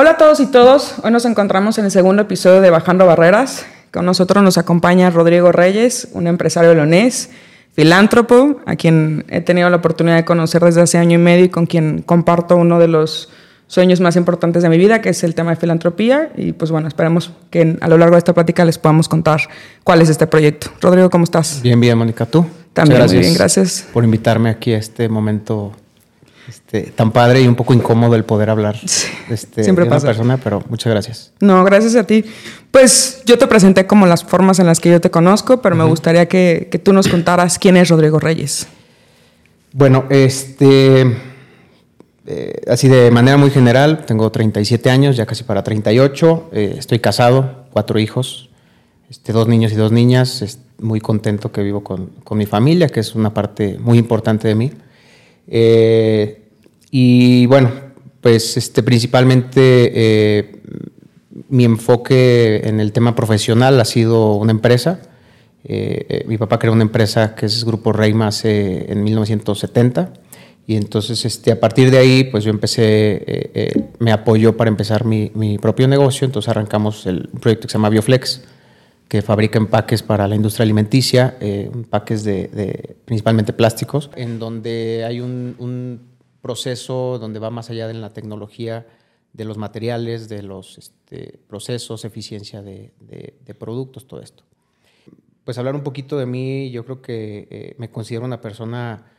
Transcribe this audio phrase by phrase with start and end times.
[0.00, 0.94] Hola a todos y todos.
[1.02, 3.66] Hoy nos encontramos en el segundo episodio de Bajando Barreras.
[3.92, 7.28] Con nosotros nos acompaña Rodrigo Reyes, un empresario leonés,
[7.74, 11.48] filántropo, a quien he tenido la oportunidad de conocer desde hace año y medio y
[11.50, 13.28] con quien comparto uno de los
[13.66, 16.30] sueños más importantes de mi vida, que es el tema de filantropía.
[16.34, 19.42] Y pues bueno, esperemos que a lo largo de esta plática les podamos contar
[19.84, 20.68] cuál es este proyecto.
[20.80, 21.60] Rodrigo, ¿cómo estás?
[21.60, 22.24] Bien, bien, Mónica.
[22.24, 22.46] ¿Tú?
[22.72, 23.86] También, muy bien, gracias.
[23.92, 25.72] Por invitarme aquí a este momento
[26.48, 28.76] este, tan padre y un poco incómodo el poder hablar
[29.30, 30.06] este, Siempre de pasa.
[30.06, 31.32] una persona, pero muchas gracias.
[31.40, 32.24] No, gracias a ti.
[32.70, 35.84] Pues yo te presenté como las formas en las que yo te conozco, pero me
[35.84, 38.66] gustaría que, que tú nos contaras quién es Rodrigo Reyes.
[39.72, 41.16] Bueno, este,
[42.26, 46.98] eh, así de manera muy general, tengo 37 años, ya casi para 38, eh, estoy
[46.98, 48.50] casado, cuatro hijos,
[49.08, 53.00] este, dos niños y dos niñas, muy contento que vivo con, con mi familia, que
[53.00, 54.72] es una parte muy importante de mí.
[55.50, 56.42] Eh,
[56.90, 57.70] y bueno,
[58.20, 60.60] pues este, principalmente eh,
[61.48, 65.00] mi enfoque en el tema profesional ha sido una empresa.
[65.64, 70.12] Eh, eh, mi papá creó una empresa que es Grupo Reima hace, en 1970.
[70.66, 75.32] Y entonces este, a partir de ahí, pues yo empecé, me apoyó para empezar mi,
[75.34, 76.26] mi propio negocio.
[76.26, 78.42] Entonces arrancamos el, proyecto que se llama Bioflex,
[79.10, 85.04] que fabrica empaques para la industria alimenticia, eh, empaques de, de principalmente plásticos, en donde
[85.04, 86.08] hay un,
[86.40, 88.86] proceso donde va más allá de la tecnología
[89.32, 92.92] de los materiales, de los este, procesos, eficiencia de,
[93.58, 94.44] productos, todo esto.
[95.44, 99.10] Pues hablar un poquito de mí, yo creo que eh, me considero una persona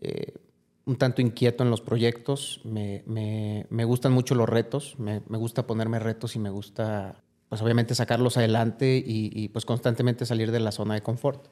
[0.00, 0.34] eh,
[0.84, 6.34] un tanto inquieto en los proyectos, me, gustan mucho los retos, me, gusta ponerme retos
[6.34, 10.94] y me gusta, pues obviamente sacarlos adelante y, y, pues constantemente salir de la zona
[10.94, 11.48] de confort.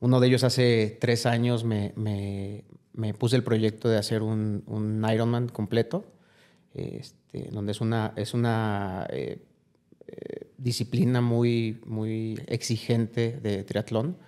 [0.00, 4.62] Uno de ellos hace tres años me, me, me puse el proyecto de hacer un,
[4.66, 6.04] un Ironman completo,
[6.74, 9.38] este, donde es una, es una eh,
[10.08, 14.18] eh, disciplina muy, muy exigente de triatlón.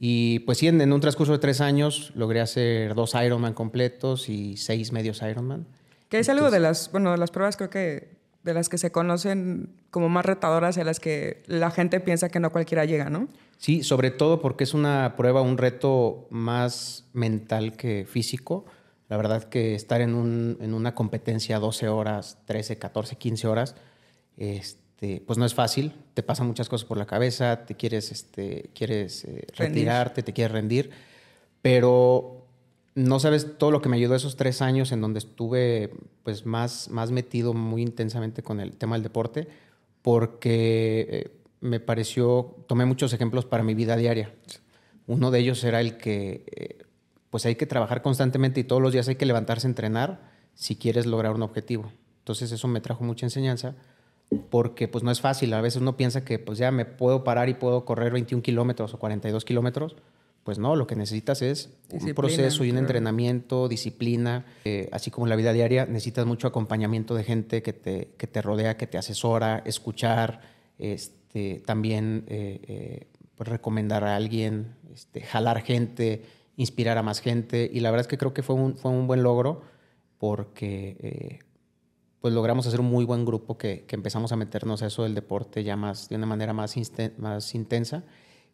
[0.00, 4.28] Y pues sí, en, en, un transcurso de tres años logré hacer dos Ironman completos
[4.28, 5.68] y seis medios Ironman.
[6.08, 8.90] Que es algo de las, bueno, de las pruebas creo que de las que se
[8.90, 13.28] conocen como más retadoras a las que la gente piensa que no cualquiera llega, ¿no?
[13.58, 18.64] Sí, sobre todo porque es una prueba, un reto más mental que físico.
[19.08, 23.74] La verdad que estar en, un, en una competencia 12 horas, 13, 14, 15 horas,
[24.36, 25.92] este, pues no es fácil.
[26.14, 30.52] Te pasan muchas cosas por la cabeza, te quieres, este, quieres eh, retirarte, te quieres
[30.52, 30.90] rendir,
[31.60, 32.46] pero
[32.94, 36.88] no sabes todo lo que me ayudó esos tres años en donde estuve pues más,
[36.88, 39.48] más metido muy intensamente con el tema del deporte,
[40.02, 41.30] porque eh,
[41.60, 44.34] me pareció, tomé muchos ejemplos para mi vida diaria.
[45.06, 46.84] Uno de ellos era el que eh,
[47.30, 50.76] pues hay que trabajar constantemente y todos los días hay que levantarse a entrenar si
[50.76, 51.92] quieres lograr un objetivo.
[52.18, 53.74] Entonces eso me trajo mucha enseñanza
[54.50, 55.52] porque pues no es fácil.
[55.54, 58.94] A veces uno piensa que pues ya me puedo parar y puedo correr 21 kilómetros
[58.94, 59.96] o 42 kilómetros.
[60.44, 62.86] Pues no, lo que necesitas es disciplina, un proceso y un claro.
[62.86, 64.46] entrenamiento, disciplina.
[64.64, 68.26] Eh, así como en la vida diaria, necesitas mucho acompañamiento de gente que te, que
[68.26, 70.40] te rodea, que te asesora, escuchar,
[70.78, 76.24] este, también eh, eh, pues recomendar a alguien, este, jalar gente,
[76.56, 77.70] inspirar a más gente.
[77.70, 79.62] Y la verdad es que creo que fue un, fue un buen logro
[80.16, 81.40] porque
[82.20, 85.14] pues logramos hacer un muy buen grupo que, que, empezamos a meternos a eso del
[85.14, 86.74] deporte ya más, de una manera más,
[87.18, 88.04] más intensa.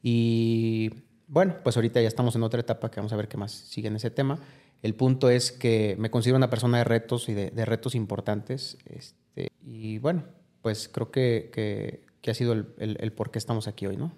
[0.03, 0.91] Y
[1.27, 3.89] bueno, pues ahorita ya estamos en otra etapa que vamos a ver qué más sigue
[3.89, 4.39] en ese tema.
[4.83, 8.79] El punto es que me considero una persona de retos y de, retos importantes.
[8.87, 10.25] Este, y bueno,
[10.63, 14.13] pues creo que, que, ha sido el, el, el por qué estamos aquí hoy, ¿no?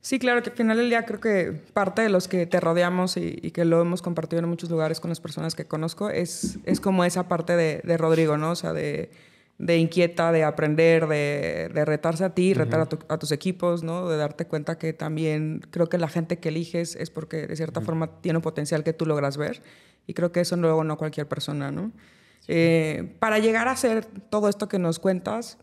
[0.00, 3.16] Sí, claro, que al final del día creo que parte de los que te rodeamos
[3.16, 6.58] y, y, que lo hemos compartido en muchos lugares con las personas que conozco es,
[6.64, 8.52] es como esa parte de, de Rodrigo, ¿no?
[8.52, 9.10] O sea, de,
[9.58, 12.86] de inquieta, de aprender, de, de, retarse a ti, retar uh -huh.
[12.86, 14.08] a, tu, a, tus equipos, ¿no?
[14.08, 17.80] De darte cuenta que también creo que la gente que eliges es porque de cierta
[17.80, 17.86] uh -huh.
[17.86, 19.62] forma tiene un potencial que tú logras ver
[20.06, 21.92] y creo que eso luego no cualquier persona, ¿no?
[22.40, 22.46] Sí.
[22.48, 25.58] Eh, para llegar a hacer todo esto que nos cuentas,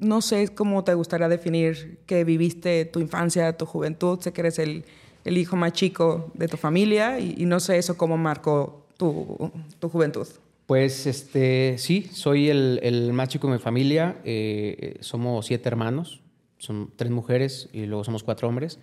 [0.00, 4.18] no sé cómo te gustaría definir que viviste tu infancia, tu juventud.
[4.20, 4.84] Sé que eres el,
[5.24, 9.52] el hijo más chico de tu familia y, y no sé eso cómo marcó tu,
[9.78, 10.26] tu, juventud.
[10.70, 14.20] Pues este, sí, soy el, el más chico de mi familia.
[14.22, 16.20] Eh, somos siete hermanos,
[16.58, 18.78] son tres mujeres y luego somos cuatro hombres.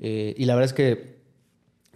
[0.00, 1.20] Eh, y la verdad es que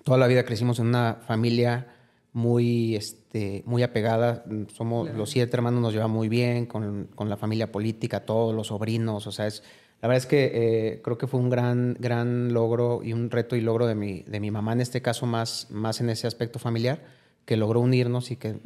[0.05, 1.89] toda la vida crecimos en una familia
[2.33, 4.45] muy, este, muy apegada.
[4.69, 5.19] Somos claro.
[5.19, 9.27] los siete hermanos, nos llevamos muy bien con, con, la familia política, todos los sobrinos.
[9.27, 9.65] O sea, es,
[10.03, 13.57] la verdad es que eh, creo que fue un gran, gran logro y un reto
[13.57, 16.61] y logro de mi, de mi mamá, en este caso más, más en ese aspecto
[16.61, 17.01] familiar,
[17.45, 18.61] que logró unirnos y que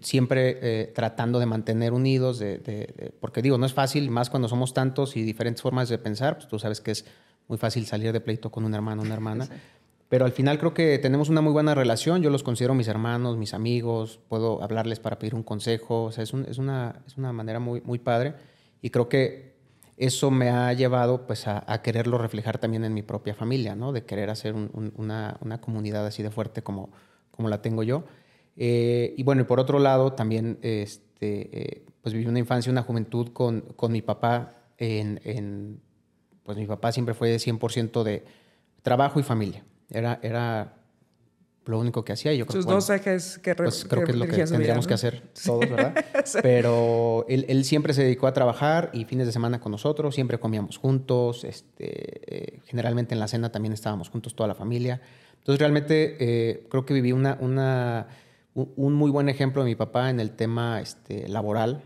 [0.00, 4.74] siempre eh, tratando de mantener unidos, de, porque digo, no es fácil, más cuando somos
[4.74, 7.04] tantos y diferentes formas de pensar, pues tú sabes que es
[7.48, 9.48] muy fácil salir de pleito con un hermano o una hermana.
[10.08, 12.22] Pero al final creo que tenemos una muy buena relación.
[12.22, 14.20] Yo los considero mis hermanos, mis amigos.
[14.28, 16.04] Puedo hablarles para pedir un consejo.
[16.04, 18.34] O sea, es, es, una, es una manera muy, muy padre.
[18.82, 19.54] Y creo que
[19.96, 23.92] eso me ha llevado pues, a, quererlo reflejar también en mi propia familia, ¿no?
[23.92, 26.90] De querer hacer una, una, comunidad así de fuerte como,
[27.30, 28.04] como la tengo yo.
[28.56, 32.82] Eh, y bueno, y por otro lado, también este, eh, pues viví una infancia, una
[32.82, 34.54] juventud con, con mi papá.
[34.78, 35.80] En, en,
[36.42, 38.24] pues mi papá siempre fue 100% de
[38.82, 39.64] trabajo y familia.
[39.90, 40.74] Era, era
[41.66, 42.34] lo único que hacía.
[42.34, 45.22] Yo creo, Sus dos ejes que pues creo que es lo que tendríamos que hacer
[45.44, 46.04] todos, ¿verdad?
[46.42, 50.38] Pero él, él, siempre se dedicó a trabajar y fines de semana con nosotros, siempre
[50.40, 55.00] comíamos juntos, este, eh, generalmente en la cena también estábamos juntos toda la familia.
[55.38, 58.06] Entonces realmente eh, creo que viví una, una,
[58.54, 61.82] un muy buen ejemplo de mi papá en el tema este, laboral.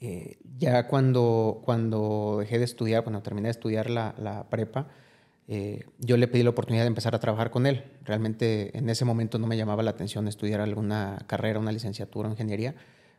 [0.00, 4.88] Eh, ya cuando, cuando dejé de estudiar, cuando terminé de estudiar la, la prepa,
[5.48, 7.84] eh, yo le pedí la oportunidad de empezar a trabajar con él.
[8.04, 12.32] Realmente en ese momento no me llamaba la atención estudiar alguna carrera, una licenciatura en
[12.32, 12.74] ingeniería.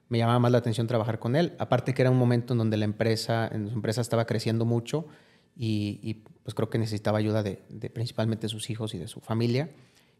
[0.09, 1.53] Me llamaba más la atención trabajar con él.
[1.59, 5.07] Aparte que era un momento en donde la empresa, en su empresa estaba creciendo mucho
[5.55, 7.57] y, pues creo que necesitaba ayuda de,
[7.93, 9.69] principalmente de sus hijos y de su familia.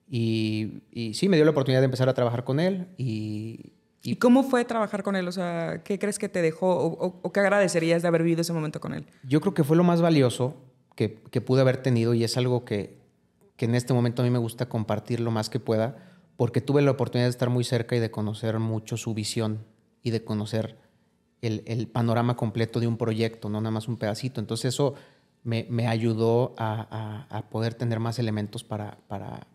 [0.10, 0.82] Y,
[1.14, 3.74] sí, me dio la oportunidad de empezar a trabajar con él y,
[4.04, 5.28] y, cómo fue trabajar con él?
[5.28, 8.54] O sea, ¿qué crees que te dejó o, o, qué agradecerías de haber vivido ese
[8.54, 9.06] momento con él?
[9.24, 10.56] Yo creo que fue lo más valioso
[10.98, 12.98] que, pude haber tenido y es algo que,
[13.60, 15.96] en este momento a mí me gusta compartir lo más que pueda,
[16.36, 19.64] porque tuve la oportunidad de estar muy cerca y de conocer mucho su visión
[20.02, 20.78] y de conocer
[21.42, 24.42] el, panorama completo de un proyecto, no nada más un pedacito.
[24.42, 24.96] Entonces eso
[25.44, 29.48] me, ayudó a, poder tener más elementos para, para,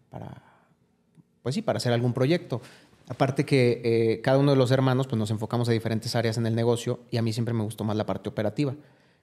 [1.42, 2.60] pues sí, para hacer algún proyecto.
[3.08, 6.46] Aparte que eh, cada uno de los hermanos pues nos enfocamos a diferentes áreas en
[6.46, 8.74] el negocio y a mí siempre me gustó más la parte operativa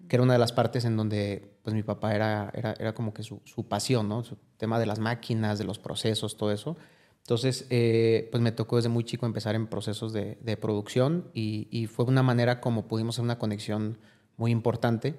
[0.08, 3.14] que era una de las partes en donde pues mi papá era, era, era como
[3.14, 4.24] que su, su, pasión, ¿no?
[4.24, 6.78] Su tema de las máquinas, de los procesos, todo eso.
[7.20, 11.68] Entonces, eh, pues me tocó desde muy chico empezar en procesos de, de producción y,
[11.70, 14.00] y, fue una manera como pudimos hacer una conexión
[14.38, 15.16] muy importante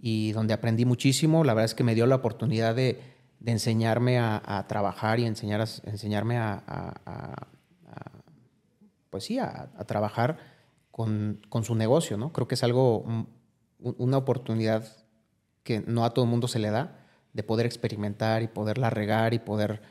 [0.00, 1.44] y donde aprendí muchísimo.
[1.44, 3.00] La verdad es que me dio la oportunidad de,
[3.44, 7.46] de enseñarme a, trabajar y enseñar enseñarme a,
[9.10, 10.38] pues sí, a, trabajar
[10.90, 12.32] con, con, su negocio, ¿no?
[12.32, 13.04] Creo que es algo
[13.78, 14.86] una oportunidad
[15.62, 16.96] que no a todo el mundo se le da
[17.34, 19.82] de poder experimentar y poderla regar y poder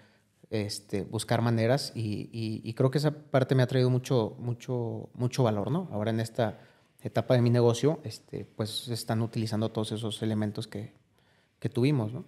[0.50, 5.70] este, buscar maneras y, creo que esa parte me ha traído mucho, mucho, mucho valor,
[5.70, 5.90] ¿no?
[5.92, 6.60] Ahora en esta
[7.04, 10.96] etapa de mi negocio, este, pues están utilizando todos esos elementos que,
[11.60, 12.26] que tuvimos, ¿no?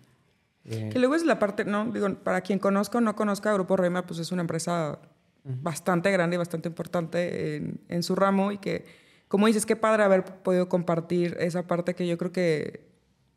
[0.65, 3.77] Eh, que luego es la parte, no, digo, para quien conozca o no conozca, Grupo
[3.77, 4.99] Rema, pues es una empresa
[5.43, 8.83] bastante grande y bastante importante en, en su ramo y que
[9.27, 12.87] como dices, qué padre haber podido compartir esa parte que yo creo que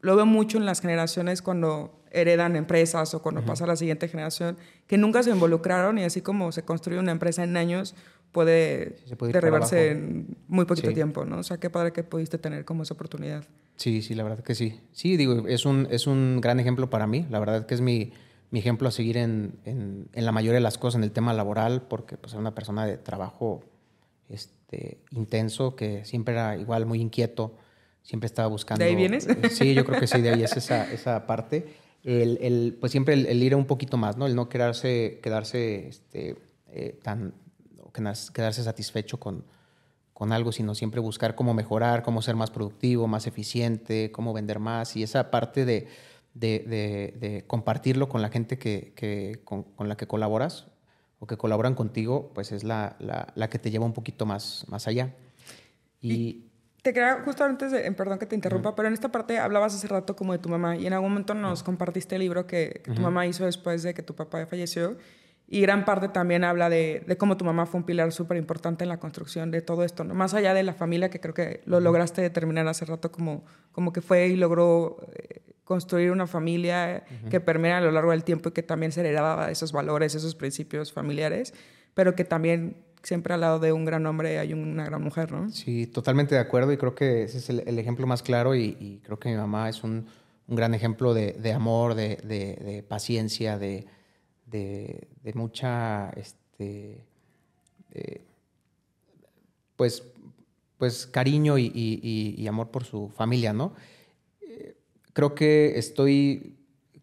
[0.00, 4.08] lo veo mucho en las generaciones cuando heredan empresas o cuando pasa a la siguiente
[4.08, 4.56] generación,
[4.86, 7.94] que nunca se involucraron y así como se construye una empresa en años,
[8.32, 8.96] puede,
[9.32, 11.38] derribarse en muy poquito tiempo, ¿no?
[11.38, 13.44] O sea, qué padre que pudiste tener como esa oportunidad.
[13.76, 14.80] Sí, sí, la verdad que sí.
[14.92, 17.26] Sí, digo, es un, es un gran ejemplo para mí.
[17.30, 18.12] La verdad que es mi,
[18.50, 21.32] mi ejemplo a seguir en, en, en, la mayoría de las cosas en el tema
[21.32, 23.62] laboral, porque pues, es una persona de trabajo
[24.28, 27.56] este, intenso, que siempre era igual muy inquieto,
[28.02, 28.84] siempre estaba buscando...
[28.84, 29.28] ¿De ahí vienes?
[29.50, 31.66] Sí, yo creo que sí, de ahí es esa, esa parte.
[32.04, 34.26] El, el, pues siempre el, ir un poquito más, ¿no?
[34.26, 36.36] El no quedarse, quedarse este,
[36.68, 37.34] eh, tan...
[38.32, 39.44] quedarse satisfecho con,
[40.12, 44.58] con algo, sino siempre buscar cómo mejorar, cómo ser más productivo, más eficiente, cómo vender
[44.58, 44.96] más.
[44.96, 45.88] Y esa parte de,
[46.34, 50.66] de, de, compartirlo con la gente que, que con, con, la que colaboras,
[51.20, 54.86] o que colaboran contigo, pues es la, la, que te lleva un poquito más, más
[54.86, 55.14] allá.
[56.00, 56.47] Y,
[56.88, 59.86] te quería, justo antes de, perdón que te interrumpa, pero en esta parte hablabas hace
[59.88, 63.02] rato como de tu mamá y en algún momento nos compartiste el libro que, tu
[63.02, 64.96] mamá hizo después de que tu papá falleció
[65.46, 68.84] y gran parte también habla de, de cómo tu mamá fue un pilar súper importante
[68.84, 70.14] en la construcción de todo esto, ¿no?
[70.14, 73.92] más allá de la familia que creo que lo lograste determinar hace rato como, como
[73.92, 78.48] que fue y logró eh, construir una familia que permea a lo largo del tiempo
[78.48, 81.52] y que también se heredaba esos valores, esos principios familiares,
[81.92, 85.50] pero que también siempre al lado de un gran hombre hay una gran mujer, ¿no?
[85.50, 89.18] Sí, totalmente de acuerdo y creo que ese es el, ejemplo más claro y, creo
[89.18, 90.06] que mi mamá es un,
[90.46, 93.86] gran ejemplo de, amor, de, paciencia, de,
[95.34, 97.04] mucha, este,
[99.76, 100.02] pues,
[100.78, 103.74] pues cariño y, amor por su familia, ¿no?
[105.12, 106.58] creo que estoy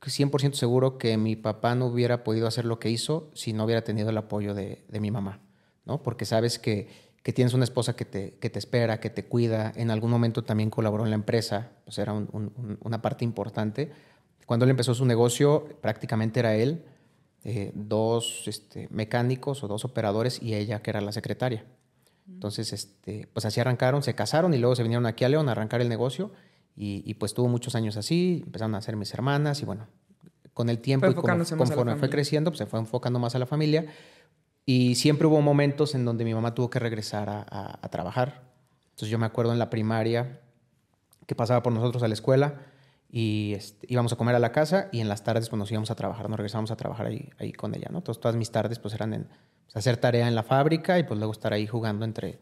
[0.09, 3.83] 100% seguro que mi papá no hubiera podido hacer lo que hizo si no hubiera
[3.83, 5.41] tenido el apoyo de, mi mamá.
[5.86, 6.01] ¿No?
[6.04, 6.88] Porque sabes que,
[7.24, 9.74] que tienes una esposa que te, que te espera, que te cuida.
[9.75, 13.92] En algún momento también colaboró en la empresa, pues era una parte importante.
[14.46, 16.84] Cuando él empezó su negocio, prácticamente era él,
[17.44, 21.65] eh, dos este, mecánicos o dos operadores y ella que era la secretaria.
[22.27, 25.54] Entonces, este, pues así arrancaron, se casaron y luego se vinieron aquí a León a
[25.54, 26.32] arrancar el negocio
[26.75, 29.88] y, pues tuvo muchos años así, empezaron a ser mis hermanas y bueno,
[30.54, 33.86] con el tiempo y conforme fue creciendo, pues se fue enfocando más a la familia
[34.65, 38.43] y siempre hubo momentos en donde mi mamá tuvo que regresar a, trabajar.
[38.86, 40.41] Entonces yo me acuerdo en la primaria
[41.27, 42.62] que pasaba por nosotros a la escuela
[43.10, 45.91] y este, íbamos a comer a la casa y en las tardes pues nos íbamos
[45.91, 48.00] a trabajar, nos regresábamos a trabajar ahí, ahí con ella, ¿no?
[48.00, 49.24] Entonces todas mis tardes pues eran en
[49.65, 52.39] pues, hacer tarea en la fábrica y pues luego estar ahí jugando entre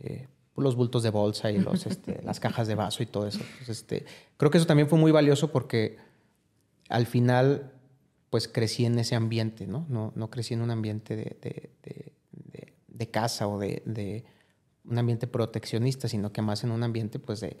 [0.00, 3.40] eh, los bultos de bolsa y los, este, las cajas de vaso y todo eso.
[3.66, 4.04] este,
[4.36, 5.98] creo que eso también fue muy valioso porque
[6.88, 7.72] al final,
[8.30, 9.86] pues crecí en ese ambiente, ¿no?
[9.88, 11.70] No, crecí en un ambiente de,
[12.88, 14.24] de, casa o de,
[14.84, 17.56] un ambiente proteccionista, sino que más en un ambiente, pues, de,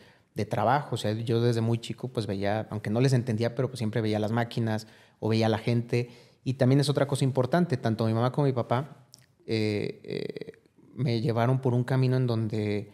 [0.46, 0.94] trabajo.
[0.94, 4.00] O sea, yo desde muy chico, pues veía, aunque no les entendía, pero pues siempre
[4.00, 4.86] veía las máquinas
[5.18, 6.10] o veía a la gente.
[6.44, 9.08] Y también es otra cosa importante, tanto mi mamá como mi papá
[9.50, 10.62] eh, eh,
[10.94, 12.92] me llevaron por un camino en donde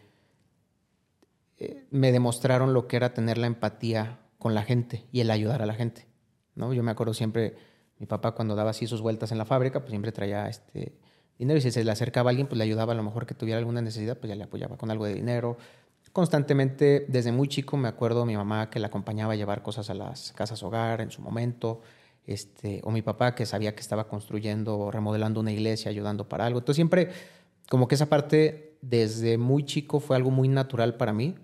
[1.58, 5.62] eh, me demostraron lo que era tener la empatía con la gente y el ayudar
[5.62, 6.06] a la gente.
[6.54, 6.72] ¿No?
[6.72, 7.54] Yo me acuerdo siempre,
[7.98, 10.98] mi papá cuando daba así sus vueltas en la fábrica, pues siempre traía este
[11.38, 13.58] dinero y si se le acercaba alguien, pues le ayudaba a lo mejor que tuviera
[13.58, 15.56] alguna necesidad, pues ya le apoyaba con algo de dinero.
[16.12, 19.94] Constantemente, desde muy chico, me acuerdo mi mamá que le acompañaba a llevar cosas a
[19.94, 21.80] las casas hogar en su momento.
[22.26, 26.46] Este, o mi papá que sabía que estaba construyendo o remodelando una iglesia, ayudando para
[26.46, 26.60] algo.
[26.60, 27.10] Entonces siempre
[27.68, 31.34] como que esa parte desde muy chico fue algo muy natural para mí,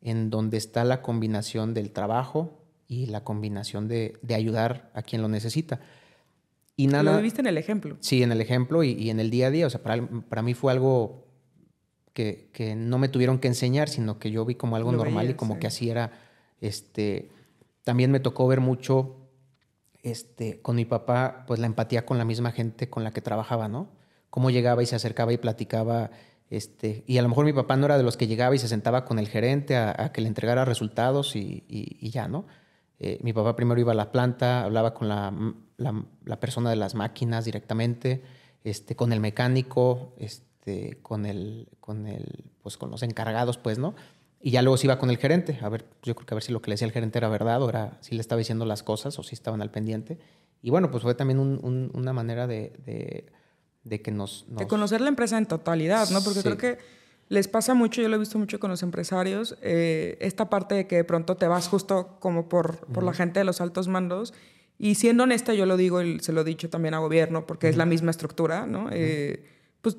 [0.00, 5.28] en donde está la combinación del trabajo y la combinación de, ayudar a quien lo
[5.28, 5.80] necesita.
[6.76, 7.96] Y nada, lo viste en el ejemplo.
[8.00, 9.66] Sí, en el ejemplo y, en el día a día.
[9.66, 11.26] O sea, para, mí fue algo
[12.12, 15.58] que, no me tuvieron que enseñar, sino que yo vi como algo normal y como
[15.58, 16.12] que así era.
[16.60, 17.30] Este,
[17.84, 19.16] también me tocó ver mucho
[20.02, 23.68] este, con mi papá, pues la empatía con la misma gente con la que trabajaba,
[23.68, 23.88] ¿no?
[24.34, 26.10] cómo llegaba y se acercaba y platicaba.
[26.50, 28.66] Este, y a lo mejor mi papá no era de los que llegaba y se
[28.66, 31.64] sentaba con el gerente a, que le entregara resultados y,
[32.10, 32.44] ya, ¿no?
[32.98, 35.32] Eh, mi papá primero iba a la planta, hablaba con la,
[35.76, 38.22] la, persona de las máquinas directamente,
[38.62, 43.94] este, con el mecánico, este, con, el, con, el, pues, con los encargados, pues, ¿no?
[44.40, 46.42] Y ya luego se iba con el gerente, a ver, yo creo que a ver
[46.42, 48.66] si lo que le decía el gerente era verdad o era, si le estaba diciendo
[48.66, 50.18] las cosas o si estaban al pendiente.
[50.62, 53.32] Y bueno, pues fue también una manera de
[53.84, 56.22] de que nos, De conocer la empresa en totalidad, ¿no?
[56.24, 56.78] Porque creo que
[57.28, 60.86] les pasa mucho, yo lo he visto mucho con los empresarios, eh, esta parte de
[60.86, 64.34] que de pronto te vas justo como por, por la gente de los altos mandos.
[64.78, 67.68] Y siendo honesta, yo lo digo y se lo he dicho también a gobierno, porque
[67.68, 68.88] es la misma estructura, ¿no?
[68.90, 69.44] Eh,
[69.80, 69.96] pues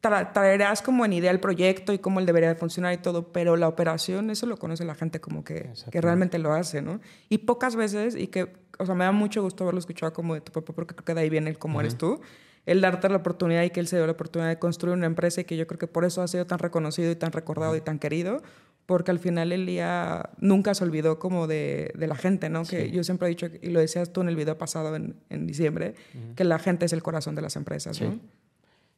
[0.00, 3.56] traerás como en idea el proyecto y cómo él debería de funcionar y todo, pero
[3.56, 7.00] la operación, eso lo conoce la gente como que, que realmente lo hace, ¿no?
[7.28, 10.40] Y pocas veces, y que, o sea, me da mucho gusto haberlo escuchado como de
[10.40, 12.20] tu papá, porque creo que de ahí viene el cómo eres tú
[12.66, 15.42] el darte la oportunidad y que él se dio la oportunidad de construir una empresa
[15.42, 17.80] y que yo creo que por eso ha sido tan reconocido y tan recordado y
[17.80, 18.42] tan querido,
[18.86, 22.64] porque al final el día nunca se olvidó como de, la gente, ¿no?
[22.64, 25.94] Que yo siempre he dicho, y lo decías tú en el video pasado en, diciembre,
[26.36, 28.18] que la gente es el corazón de las empresas, ¿no?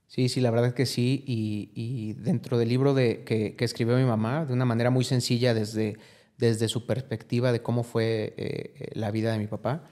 [0.09, 1.25] Sí, sí, la verdad es que sí.
[1.27, 5.97] Y, dentro del libro de, que, escribió mi mamá, de una manera muy sencilla desde,
[6.39, 9.83] desde su perspectiva de cómo fue eh, la vida de mi papá,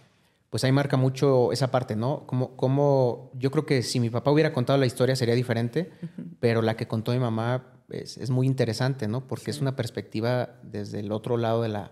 [0.54, 2.28] pues ahí marca mucho esa parte, ¿no?
[2.28, 5.90] Como, como yo creo que si mi papá hubiera contado la historia sería diferente,
[6.38, 9.26] pero la que contó mi mamá es, muy interesante, ¿no?
[9.26, 11.90] Porque es una perspectiva desde el otro lado de la,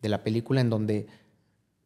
[0.00, 1.06] de la película en donde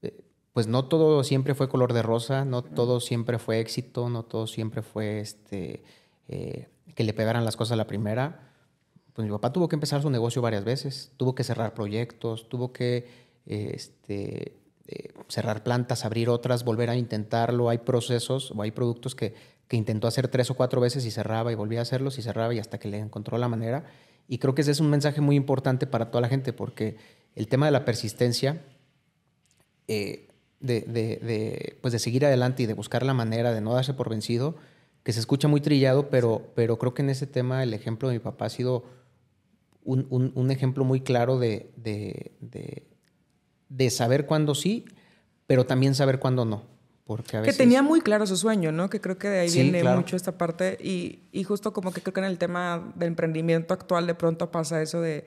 [0.01, 4.23] eh, pues no todo siempre fue color de rosa, no todo siempre fue éxito, no
[4.23, 5.85] todo siempre fue este,
[6.29, 8.55] eh, que le pegaran las cosas a la primera.
[9.13, 12.73] Pues mi papá tuvo que empezar su negocio varias veces, tuvo que cerrar proyectos, tuvo
[12.73, 13.07] que
[13.45, 17.69] este, eh, cerrar plantas, abrir otras, volver a intentarlo.
[17.69, 19.35] Hay procesos o hay productos que,
[19.67, 22.55] que, intentó hacer tres o cuatro veces y cerraba y volvía a hacerlos y cerraba
[22.55, 23.85] y hasta que le encontró la manera.
[24.29, 26.97] Y creo que ese es un mensaje muy importante para toda la gente porque
[27.35, 28.63] el tema de la persistencia,
[29.89, 30.29] eh,
[30.61, 34.09] de, de, pues de seguir adelante y de buscar la manera de no darse por
[34.09, 34.57] vencido,
[35.03, 38.15] que se escucha muy trillado, pero, pero creo que en ese tema el ejemplo de
[38.15, 38.85] mi papá ha sido
[39.85, 42.96] un, un, un ejemplo muy claro de, de
[43.91, 44.85] saber cuándo sí,
[45.47, 46.65] pero también saber cuándo no.
[47.05, 47.57] Porque a veces...
[47.57, 48.91] Que tenía muy claro su sueño, ¿no?
[48.91, 50.77] Que creo que de ahí viene mucho esta parte.
[50.83, 54.51] Y, y, justo como que creo que en el tema del emprendimiento actual de pronto
[54.51, 55.25] pasa eso de,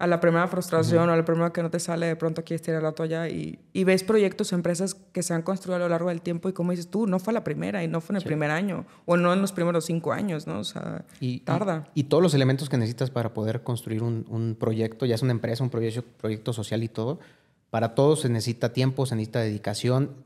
[0.00, 2.62] a la primera frustración o a la primera que no te sale, de pronto quieres
[2.62, 5.90] tirar la toalla y, y, ves proyectos o empresas que se han construido a lo
[5.90, 8.16] largo del tiempo y como dices tú, no fue la primera y no fue en
[8.16, 10.60] el primer año o no en los primeros cinco años, ¿no?
[10.60, 11.86] O sea, y, tarda.
[11.94, 15.32] Y, todos los elementos que necesitas para poder construir un, un proyecto, ya es una
[15.32, 17.20] empresa, un proyecto, proyecto social y todo,
[17.70, 20.24] para todo se necesita tiempo, se necesita dedicación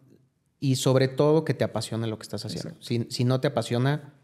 [0.60, 2.74] y sobre todo que te apasione lo que estás haciendo.
[2.80, 4.14] Si, si, no te apasiona,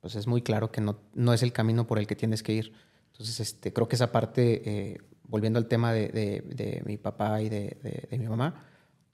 [0.00, 2.52] pues es muy claro que no, no es el camino por el que tienes que
[2.52, 2.72] ir.
[3.12, 7.48] Entonces, este, creo que esa parte, eh, volviendo al tema de, de, mi papá y
[7.48, 8.66] de, de, mi mamá,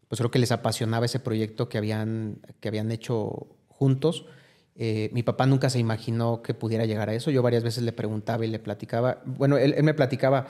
[0.07, 4.27] pues creo que les apasionaba ese proyecto que habían, que habían hecho juntos.
[4.75, 7.31] Eh, mi papá nunca se imaginó que pudiera llegar a eso.
[7.31, 9.23] Yo varias veces le preguntaba y le platicaba.
[9.25, 10.47] Bueno, él, él me platicaba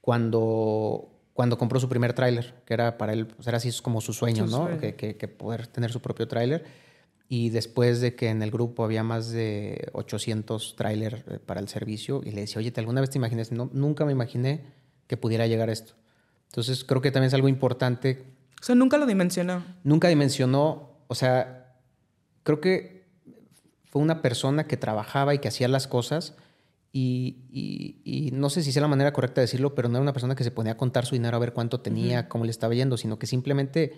[0.00, 4.12] cuando, cuando compró su primer tráiler, que era para él, pues era así como su
[4.12, 4.78] sueño, ¿no?
[4.78, 6.64] Que, que, que, poder tener su propio tráiler.
[7.28, 11.68] Y después de que en el grupo había más de 800 tráiler eh, para el
[11.68, 13.50] servicio, y le decía, oye, ¿te alguna vez te imaginas?
[13.50, 14.64] No, nunca me imaginé
[15.08, 15.94] que pudiera llegar a esto.
[16.46, 18.22] Entonces creo que también es algo importante.
[18.60, 19.64] O sea, nunca lo dimensionó.
[19.82, 21.74] Nunca dimensionó, o sea,
[22.44, 23.06] creo que
[23.90, 26.36] fue una persona que trabajaba y que hacía las cosas
[26.96, 30.36] y, no sé si sea la manera correcta de decirlo, pero no era una persona
[30.36, 32.96] que se ponía a contar su dinero a ver cuánto tenía, cómo le estaba yendo,
[32.96, 33.92] sino que simplemente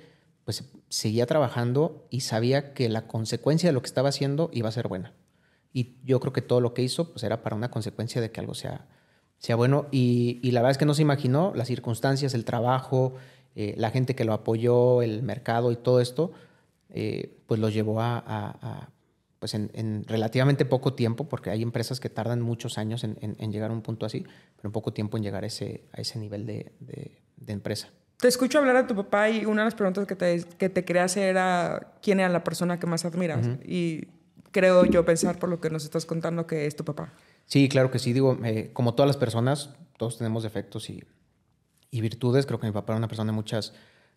[0.44, 4.72] pues seguía trabajando y sabía que la consecuencia de lo que estaba haciendo iba a
[4.72, 5.12] ser buena.
[5.74, 8.40] Y yo creo que todo lo que hizo pues era para una consecuencia de que
[8.40, 8.86] algo sea,
[9.36, 9.88] sea bueno.
[9.90, 13.14] Y, la verdad es que no se imaginó las circunstancias, el trabajo,
[13.56, 16.32] eh, la gente que lo apoyó, el mercado y todo esto,
[16.88, 18.88] eh, pues lo llevó a
[19.46, 23.72] pues en, relativamente poco tiempo, porque hay empresas que tardan muchos años en, llegar a
[23.72, 24.22] un punto así,
[24.56, 27.88] pero en poco tiempo en llegar a ese, a ese nivel de, empresa.
[28.16, 30.84] Te escucho hablar de tu papá y una de las preguntas que te, que te
[30.84, 33.46] quería hacer era quién era la persona que más admiras.
[33.64, 34.08] Y
[34.50, 37.12] creo yo pensar por lo que nos estás contando que es tu papá.
[37.44, 38.12] Sí, claro que sí.
[38.12, 41.04] Digo, eh, como todas las personas, todos tenemos defectos y,
[41.92, 42.46] y, virtudes.
[42.46, 43.74] Creo que mi papá era una persona de muchas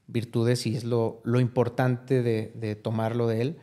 [0.08, 3.60] virtudes y es lo, lo importante de, de tomarlo de él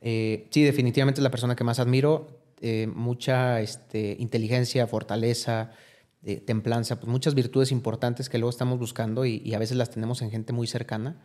[0.00, 2.28] eh, sí, definitivamente es la persona que más admiro.
[2.60, 5.70] Eh, mucha este, inteligencia, fortaleza,
[6.22, 10.22] eh, templanza, pues muchas virtudes importantes que luego estamos buscando y, a veces las tenemos
[10.22, 11.22] en gente muy cercana.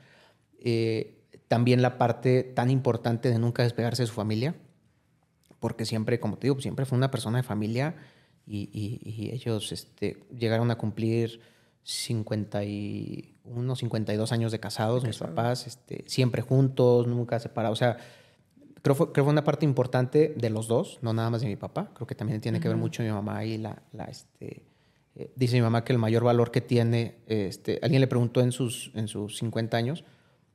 [1.48, 4.56] también la parte tan importante de nunca despegarse de su familia,
[5.60, 7.96] porque siempre, como te digo, siempre fue una persona de familia
[8.46, 11.42] y, ellos este, llegaron a cumplir
[11.84, 17.80] 51, 52 años de casados, mis papás, este, siempre juntos, nunca separados.
[17.80, 17.98] O sea,
[18.84, 21.90] Creo, que fue una parte importante de los dos, no nada más de mi papá.
[21.96, 24.66] Creo que también tiene que ver mucho mi mamá y la, la este,
[25.16, 28.52] eh, dice mi mamá que el mayor valor que tiene, este, alguien le preguntó en
[28.52, 30.04] sus, en sus 50 años,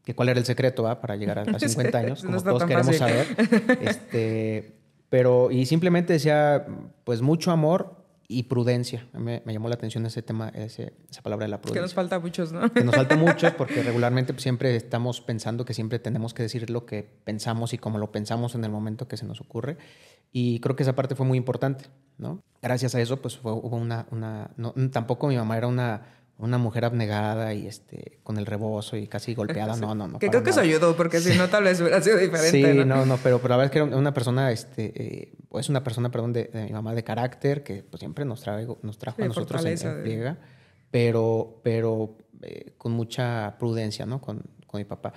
[0.04, 1.00] que cuál era el secreto ¿va?
[1.00, 3.26] para llegar a, 50 años, como todos queremos saber.
[3.80, 4.74] Este,
[5.08, 6.66] pero, y simplemente decía,
[7.04, 7.97] pues mucho amor
[8.30, 9.08] y prudencia.
[9.14, 11.80] Me, me, llamó la atención ese tema, ese, esa palabra de la prudencia.
[11.80, 12.70] Que nos falta muchos, ¿no?
[12.70, 16.68] Que nos falta muchos porque regularmente pues, siempre estamos pensando que siempre tenemos que decir
[16.68, 19.78] lo que pensamos y como lo pensamos en el momento que se nos ocurre.
[20.30, 21.86] Y creo que esa parte fue muy importante,
[22.18, 22.42] ¿no?
[22.60, 24.06] Gracias a eso, pues fue, hubo una...
[24.10, 28.96] una no, tampoco mi mamá era una una mujer abnegada y este con el rebozo
[28.96, 29.76] y casi golpeada.
[29.78, 30.18] No, no, no.
[30.18, 32.72] Que creo que eso ayudó, porque si no, tal vez hubiera sido diferente.
[32.72, 35.68] Sí, no, no, pero, pero la verdad es que era una persona, este, eh, pues
[35.68, 39.22] una persona, perdón, de, mi mamá de carácter, que pues, siempre nos, trajo, nos trajo
[39.22, 40.38] a nosotros en, en
[40.90, 44.20] pero, pero eh, con mucha prudencia, ¿no?
[44.20, 45.12] Con, con, mi papá.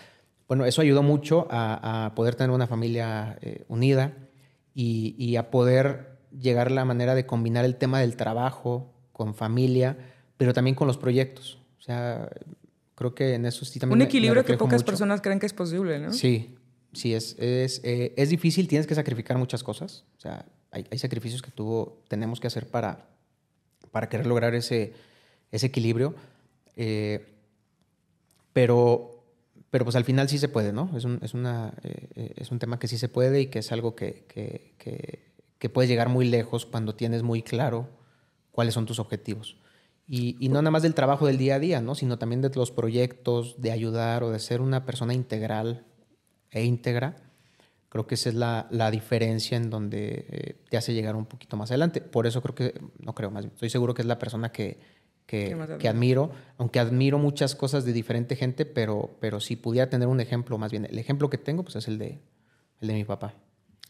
[0.47, 4.13] Bueno, eso ayudó mucho a, a poder tener una familia eh, unida
[4.73, 9.33] y, y a poder llegar a la manera de combinar el tema del trabajo con
[9.33, 9.97] familia
[10.41, 11.59] pero también con los proyectos.
[11.77, 12.27] O sea,
[12.95, 14.01] creo que en eso sí también.
[14.01, 16.11] Un equilibrio que pocas personas creen que es posible, ¿no?
[16.13, 16.55] Sí,
[16.93, 20.03] sí, es, es, eh, es difícil, tienes que sacrificar muchas cosas.
[20.17, 23.07] O sea, hay, hay, sacrificios que tuvo, tenemos que hacer para,
[23.91, 24.93] para querer lograr ese,
[25.51, 26.15] ese equilibrio.
[26.75, 27.23] Eh,
[28.51, 29.23] pero,
[29.69, 30.89] pero pues al final sí se puede, ¿no?
[30.97, 33.71] Es un, es una, eh, es un tema que sí se puede y que es
[33.71, 35.19] algo que, que, que,
[35.59, 37.89] que puedes llegar muy lejos cuando tienes muy claro
[38.51, 39.60] cuáles son tus objetivos.
[40.13, 41.95] Y, no nada más del trabajo del día a día, ¿no?
[41.95, 45.85] sino también de los proyectos, de ayudar o de ser una persona integral
[46.49, 47.15] e íntegra.
[47.87, 51.55] Creo que esa es la, la diferencia en donde eh, te hace llegar un poquito
[51.55, 52.01] más adelante.
[52.01, 54.81] Por eso creo que, no creo más estoy seguro que es la persona que,
[55.25, 60.09] que, que, admiro, aunque admiro muchas cosas de diferente gente, pero, pero si pudiera tener
[60.09, 62.19] un ejemplo, más bien, el ejemplo que tengo pues es el de,
[62.81, 63.33] el de mi papá.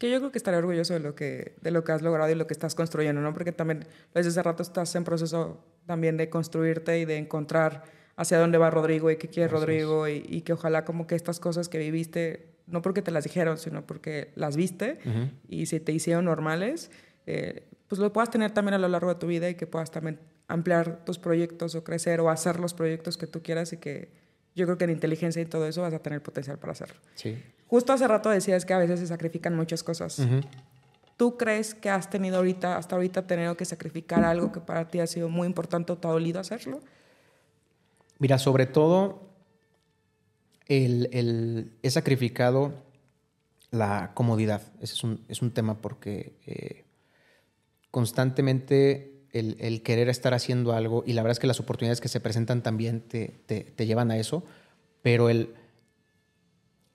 [0.01, 2.33] Que yo creo que estaré orgulloso de lo que, de lo que has logrado y
[2.33, 3.35] lo que estás construyendo, ¿no?
[3.35, 3.85] Porque también
[4.15, 7.83] desde hace rato estás en proceso también de construirte y de encontrar
[8.15, 11.69] hacia dónde va Rodrigo y qué quiere Rodrigo y, que ojalá como que estas cosas
[11.69, 14.97] que viviste, no porque te las dijeron, sino porque las viste
[15.47, 16.89] y se te hicieron normales,
[17.27, 19.91] eh, pues lo puedas tener también a lo largo de tu vida y que puedas
[19.91, 24.09] también ampliar tus proyectos o crecer o hacer los proyectos que tú quieras y que
[24.55, 26.99] yo creo que en inteligencia y todo eso vas a tener potencial para hacerlo.
[27.13, 27.37] Sí.
[27.71, 30.21] Justo hace rato decías que a veces se sacrifican muchas cosas.
[31.15, 34.99] ¿Tú crees que has tenido ahorita, hasta ahorita, tenido que sacrificar algo que para ti
[34.99, 36.81] ha sido muy importante o te ha dolido hacerlo?
[38.19, 39.21] Mira, sobre todo,
[40.67, 42.73] el, he sacrificado
[43.69, 44.63] la comodidad.
[44.81, 46.83] Ese es un, es un tema porque eh,
[47.89, 52.19] constantemente el, querer estar haciendo algo, y la verdad es que las oportunidades que se
[52.19, 54.43] presentan también te, te, llevan a eso,
[55.01, 55.55] pero el,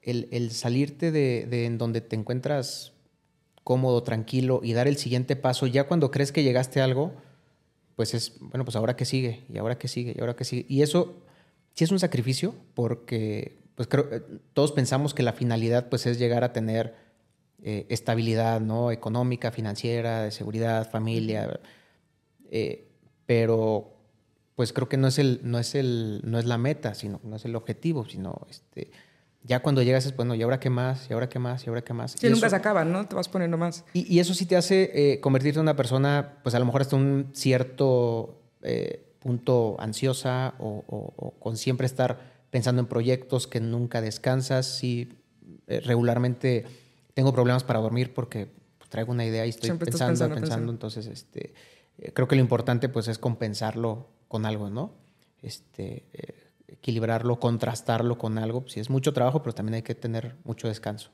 [0.07, 2.93] el, salirte de, de, en donde te encuentras
[3.65, 7.13] cómodo, tranquilo y dar el siguiente paso, ya cuando crees que llegaste a algo,
[7.97, 10.67] pues es, bueno, pues ahora que sigue, y ahora que sigue, y ahora que sigue.
[10.69, 11.17] Y eso
[11.75, 14.23] sí es un sacrificio, porque pues creo, eh,
[14.55, 16.95] todos pensamos que la finalidad pues es llegar a tener
[17.63, 18.93] eh, estabilidad, ¿no?
[18.93, 21.61] Económica, financiera, de seguridad, familia
[22.51, 22.89] eh,
[23.27, 23.93] pero
[24.55, 27.37] pues creo que no es, el, no, es el, no es la meta, sino no
[27.37, 28.91] es el objetivo, sino este,
[29.47, 31.09] ya cuando llegas es, bueno, ¿y ahora qué más?
[31.09, 31.65] ¿Y ahora qué más?
[31.65, 32.17] ¿Y ahora qué más?
[32.19, 33.07] Sí, nunca se acaba, ¿no?
[33.07, 33.85] Te vas poniendo más.
[33.93, 36.97] Y, eso sí te hace eh, convertirte en una persona, pues a lo mejor hasta
[36.97, 42.19] un cierto eh, punto ansiosa o, con siempre estar
[42.51, 44.67] pensando en proyectos que nunca descansas.
[44.67, 45.13] Sí,
[45.67, 46.65] regularmente
[47.15, 51.07] tengo problemas para dormir porque pues, traigo una idea y estoy pensando, pensando, pensando, entonces
[51.07, 51.55] este
[51.99, 54.95] eh, creo que lo importante pues es compensarlo con algo, ¿no?
[55.43, 58.65] Este, eh, equilibrarlo, contrastarlo con algo.
[58.69, 61.11] Si es mucho trabajo, pero también hay que tener mucho descanso.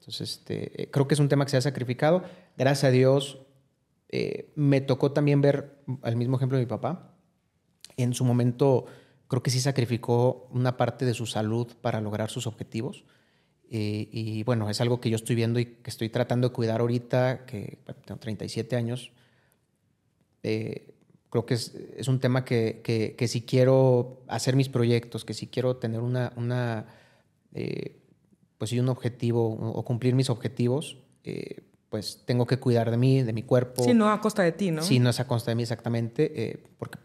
[0.00, 2.24] Entonces, este, eh, creo que es un tema que se ha sacrificado.
[2.56, 3.40] Gracias a Dios,
[4.56, 7.14] me tocó también ver al mismo ejemplo de mi papá.
[7.96, 8.84] En su momento,
[9.26, 13.04] creo que sí sacrificó una parte de su salud para lograr sus objetivos.
[13.70, 17.46] y bueno, es algo que yo estoy viendo y que estoy tratando de cuidar ahorita,
[17.46, 19.12] que tengo 37 años
[20.42, 20.91] eh,
[21.32, 22.82] creo que es, es un tema que,
[23.16, 26.84] que, si quiero hacer mis proyectos, que si quiero tener una, una
[27.54, 28.02] eh,
[28.58, 33.22] pues sí, un objetivo o cumplir mis objetivos, eh, pues tengo que cuidar de mí,
[33.22, 33.82] de mi cuerpo.
[33.82, 34.82] Sí, no a costa de ti, ¿no?
[34.82, 36.98] Sí, no es a costa de mí exactamente, porque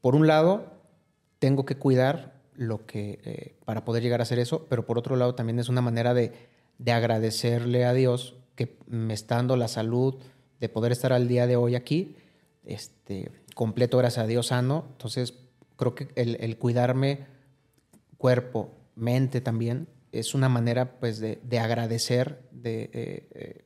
[0.00, 0.64] por un lado
[1.38, 5.36] tengo que cuidar lo que para poder llegar a hacer eso, pero por otro lado
[5.36, 6.32] también es una manera de,
[6.78, 10.16] de agradecerle a Dios que me está dando la salud
[10.58, 12.16] de poder estar al día de hoy aquí
[12.64, 14.86] este, completo, gracias a Dios, sano.
[14.92, 15.34] Entonces,
[15.76, 17.26] creo que el, cuidarme
[18.16, 23.64] cuerpo, mente también, es una manera pues de, agradecer de, eh, eh,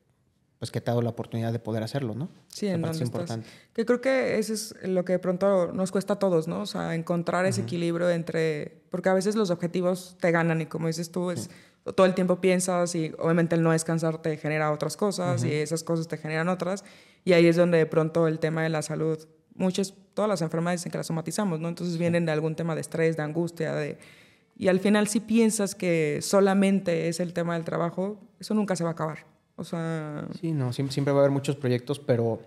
[0.58, 2.30] pues que te ha dado la oportunidad de poder hacerlo, ¿no?
[2.48, 3.46] Sí, en es importante.
[3.74, 6.62] Que creo que eso es lo que de pronto nos cuesta a todos, ¿no?
[6.62, 8.82] O sea, encontrar ese equilibrio entre...
[8.90, 11.50] Porque a veces los objetivos te ganan y como dices tú, es...
[11.94, 15.84] Todo el tiempo piensas y obviamente el no descansar te genera otras cosas y esas
[15.84, 16.82] cosas te generan otras.
[17.24, 19.24] Y ahí es donde de pronto el tema de la salud,
[19.58, 21.68] muchas, todas las enfermedades dicen que las somatizamos, ¿no?
[21.68, 23.98] Entonces vienen de algún tema de estrés, de angustia, de...
[24.58, 28.84] Y al final si piensas que solamente es el tema del trabajo, eso nunca se
[28.84, 29.26] va a acabar.
[29.56, 30.26] O sea...
[30.40, 32.40] Sí, no, siempre, va a haber muchos proyectos, pero,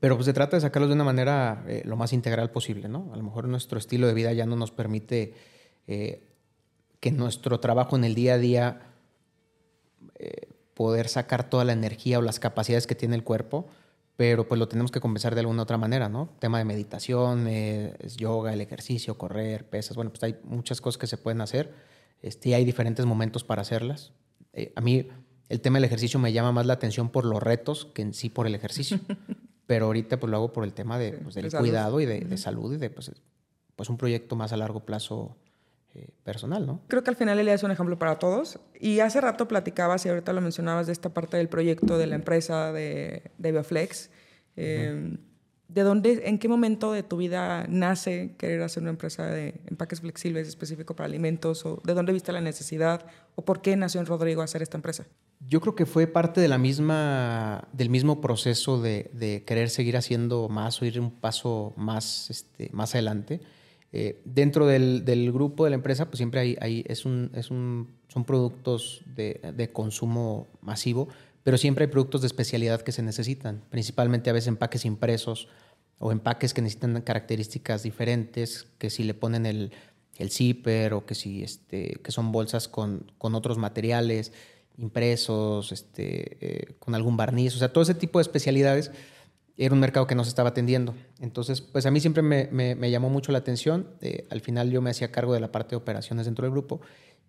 [0.00, 3.10] pero pues se trata de sacarlos de una manera eh, lo más integral posible, ¿no?
[3.12, 5.34] A lo mejor nuestro estilo de vida ya no nos permite
[5.86, 6.26] eh,
[7.00, 8.80] que nuestro trabajo en el día a día
[10.18, 13.66] eh, poder sacar toda la energía o las capacidades que tiene el cuerpo,
[14.16, 16.30] pero pues lo tenemos que compensar de alguna otra manera, ¿no?
[16.38, 21.06] Tema de meditación, eh, yoga, el ejercicio, correr, pesas, bueno, pues hay muchas cosas que
[21.06, 21.74] se pueden hacer
[22.22, 24.12] este, y hay diferentes momentos para hacerlas.
[24.52, 25.08] Eh, a mí
[25.48, 28.30] el tema del ejercicio me llama más la atención por los retos que en sí
[28.30, 29.00] por el ejercicio,
[29.66, 32.72] pero ahorita pues lo hago por el tema de, pues, del cuidado y de, salud
[32.72, 33.10] y de pues,
[33.74, 35.36] pues un proyecto más a largo plazo
[35.94, 36.80] eh, personal, ¿no?
[36.88, 38.58] Creo que al final Elia es un ejemplo para todos.
[38.80, 42.16] Y hace rato platicabas y ahorita lo mencionabas de esta parte del proyecto de la
[42.16, 44.10] empresa de, de Bioflex.
[44.56, 45.16] Eh,
[45.68, 50.00] ¿De dónde, en qué momento de tu vida nace querer hacer una empresa de empaques
[50.00, 51.64] flexibles específico para alimentos?
[51.64, 53.06] ¿O de dónde viste la necesidad?
[53.34, 55.06] ¿O por qué nació en Rodrigo hacer esta empresa?
[55.40, 59.96] Yo creo que fue parte de la misma, del mismo proceso de, de querer seguir
[59.96, 63.40] haciendo más o ir un paso más, este, más adelante.
[63.96, 68.24] Eh, dentro del, grupo de la empresa, pues siempre hay, es un, es un, son
[68.24, 71.06] productos de, consumo masivo,
[71.44, 75.46] pero siempre hay productos de especialidad que se necesitan, principalmente a veces empaques impresos
[76.00, 79.70] o empaques que necesitan características diferentes, que si le ponen el,
[80.18, 84.32] el zipper o que si este, que son bolsas con, con otros materiales
[84.76, 88.90] impresos, este, eh, con algún barniz, o sea, todo ese tipo de especialidades
[89.56, 90.94] era un mercado que no se estaba atendiendo.
[91.20, 93.88] Entonces, pues a mí siempre me, llamó mucho la atención.
[94.00, 96.80] Eh, al final yo me hacía cargo de la parte de operaciones dentro del grupo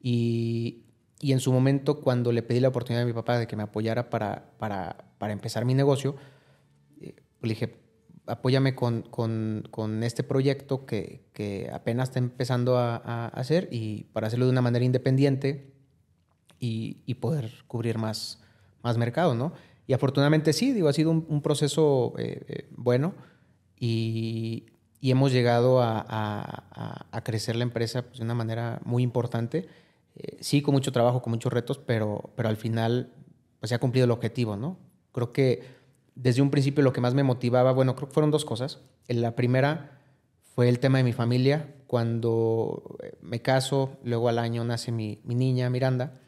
[0.02, 0.82] y,
[1.22, 4.10] en su momento cuando le pedí la oportunidad a mi papá de que me apoyara
[4.10, 6.16] para, para, empezar mi negocio,
[7.02, 7.80] eh, le dije,
[8.28, 14.28] apóyame con, con, con este proyecto que, que, apenas está empezando a, hacer y para
[14.28, 15.74] hacerlo de una manera independiente
[16.60, 18.42] y, y poder cubrir más,
[18.84, 19.54] más mercado, ¿no?
[19.88, 23.14] Y afortunadamente sí, digo, ha sido un, proceso eh, eh, bueno
[23.80, 24.68] y,
[25.02, 29.68] hemos llegado a, crecer la empresa pues, de una manera muy importante.
[30.16, 33.12] Eh, sí, con mucho trabajo, con muchos retos, pero, pero al final
[33.60, 34.80] pues, se ha cumplido el objetivo, ¿no?
[35.12, 35.62] Creo que
[36.16, 38.80] desde un principio lo que más me motivaba, bueno, creo que fueron dos cosas.
[39.08, 40.00] La primera
[40.42, 41.76] fue el tema de mi familia.
[41.86, 46.20] Cuando me caso, luego al año nace mi niña, Miranda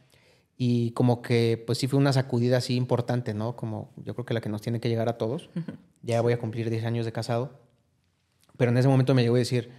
[0.58, 3.56] y como que, pues sí fue una sacudida así importante, ¿no?
[3.56, 5.52] Como yo creo que la que nos tiene que llegar a todos.
[6.02, 7.60] Ya voy a cumplir 10 años de casado.
[8.58, 9.70] Pero en ese momento me llegó a decir,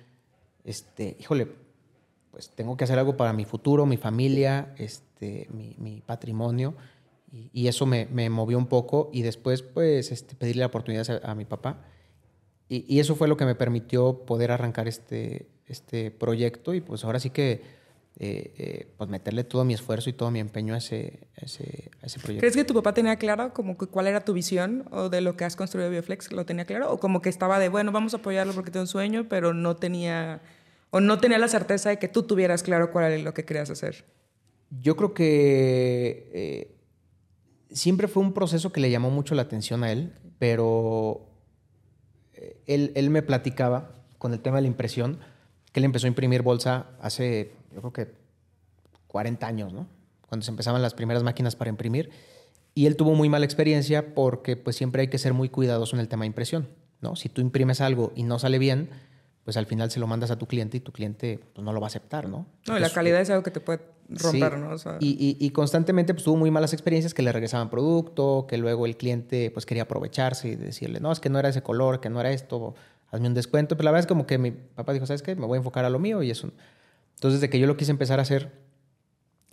[0.62, 1.48] este, híjole,
[2.30, 6.76] pues tengo que hacer algo para mi futuro, mi familia, este, mi, mi patrimonio.
[7.32, 9.10] Y, y eso me, me, movió un poco.
[9.12, 11.82] Y después, pues, este, pedirle la oportunidad a, a mi papá.
[12.68, 16.72] Y, y, eso fue lo que me permitió poder arrancar este, este proyecto.
[16.72, 17.77] Y pues ahora sí que
[18.20, 22.18] eh, eh, pues meterle todo mi esfuerzo y todo mi empeño a ese, ese, ese,
[22.18, 22.40] proyecto.
[22.40, 25.36] ¿Crees que tu papá tenía claro como que cuál era tu visión o de lo
[25.36, 26.32] que has construido Bioflex?
[26.32, 26.90] ¿Lo tenía claro?
[26.92, 29.76] ¿O como que estaba de, bueno, vamos a apoyarlo porque tengo un sueño, pero no
[29.76, 30.40] tenía,
[30.90, 33.70] o no tenía la certeza de que tú tuvieras claro cuál era lo que querías
[33.70, 34.04] hacer?
[34.70, 36.76] Yo creo que eh,
[37.70, 41.28] siempre fue un proceso que le llamó mucho la atención a él, pero
[42.66, 45.20] él, él me platicaba con el tema de la impresión
[45.72, 48.14] que él empezó a imprimir bolsa hace, yo creo que
[49.08, 49.86] 40 años, ¿no?
[50.28, 52.10] Cuando se empezaban las primeras máquinas para imprimir.
[52.74, 56.00] Y él tuvo muy mala experiencia porque pues siempre hay que ser muy cuidadoso en
[56.00, 56.68] el tema de impresión,
[57.00, 57.16] ¿no?
[57.16, 58.90] Si tú imprimes algo y no sale bien,
[59.48, 61.80] pues al final se lo mandas a tu cliente y tu cliente pues, no lo
[61.80, 62.46] va a aceptar, ¿no?
[62.66, 64.58] No, y la calidad es algo que te puede romper, sí.
[64.60, 64.70] ¿no?
[64.70, 64.98] O sea...
[65.00, 68.84] y, y, y, constantemente pues, tuvo muy malas experiencias que le regresaban producto, que luego
[68.84, 72.10] el cliente pues quería aprovecharse y decirle, no, es que no era ese color, que
[72.10, 72.74] no era esto,
[73.10, 73.76] hazme un descuento.
[73.76, 75.34] Pero la verdad es como que mi papá dijo, ¿sabes qué?
[75.34, 76.52] Me voy a enfocar a lo mío y eso.
[77.18, 78.52] Entonces, de que yo lo quise empezar a hacer,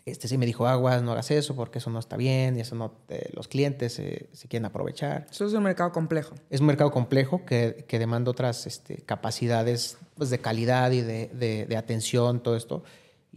[0.06, 2.75] este sí me dijo, aguas, no hagas eso porque eso no está bien y eso
[2.75, 5.25] no, te, los clientes se, se, quieren aprovechar.
[5.32, 6.36] Eso es un mercado complejo.
[6.51, 11.30] Es un mercado complejo que, que demanda otras este, capacidades pues, de calidad y de,
[11.30, 12.84] de, de atención, todo esto.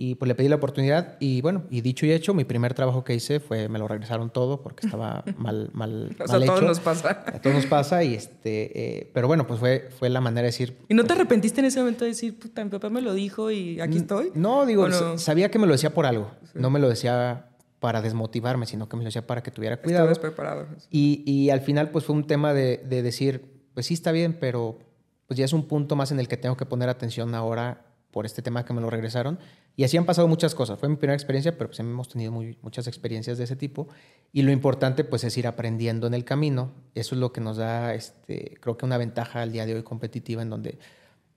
[0.01, 3.03] Y pues le pedí la oportunidad y bueno, y dicho y hecho, mi primer trabajo
[3.03, 6.47] que hice fue, me lo regresaron todo porque estaba mal, mal, o sea, mal a
[6.47, 6.69] todos hecho.
[6.69, 7.25] nos pasa.
[7.27, 10.47] A todos nos pasa y este, eh, pero bueno, pues fue, fue la manera de
[10.51, 10.79] decir.
[10.89, 13.51] ¿Y no te arrepentiste en ese momento de decir, puta, mi papá me lo dijo
[13.51, 14.31] y aquí estoy?
[14.37, 15.19] No, digo, no?
[15.19, 16.61] sabía que me lo decía por algo, sí.
[16.61, 17.49] no me lo decía
[17.81, 20.05] para desmotivarme, sino que me lo decía para que tuviera cuidado.
[20.05, 20.67] Estabas preparado.
[20.93, 24.37] Y, y al final pues fue un tema de, de decir, pues sí está bien,
[24.39, 24.79] pero
[25.27, 28.27] pues ya es un punto más en el que tengo que poner atención ahora por
[28.27, 29.39] este tema que me lo regresaron.
[29.77, 30.79] Y así han pasado muchas cosas.
[30.79, 33.89] Fue mi primera experiencia, pero pues hemos tenido muchas experiencias de ese tipo.
[34.33, 36.73] Y lo importante pues es ir aprendiendo en el camino.
[36.95, 39.83] Eso es lo que nos da, este, creo que una ventaja al día de hoy
[39.83, 40.79] competitiva en donde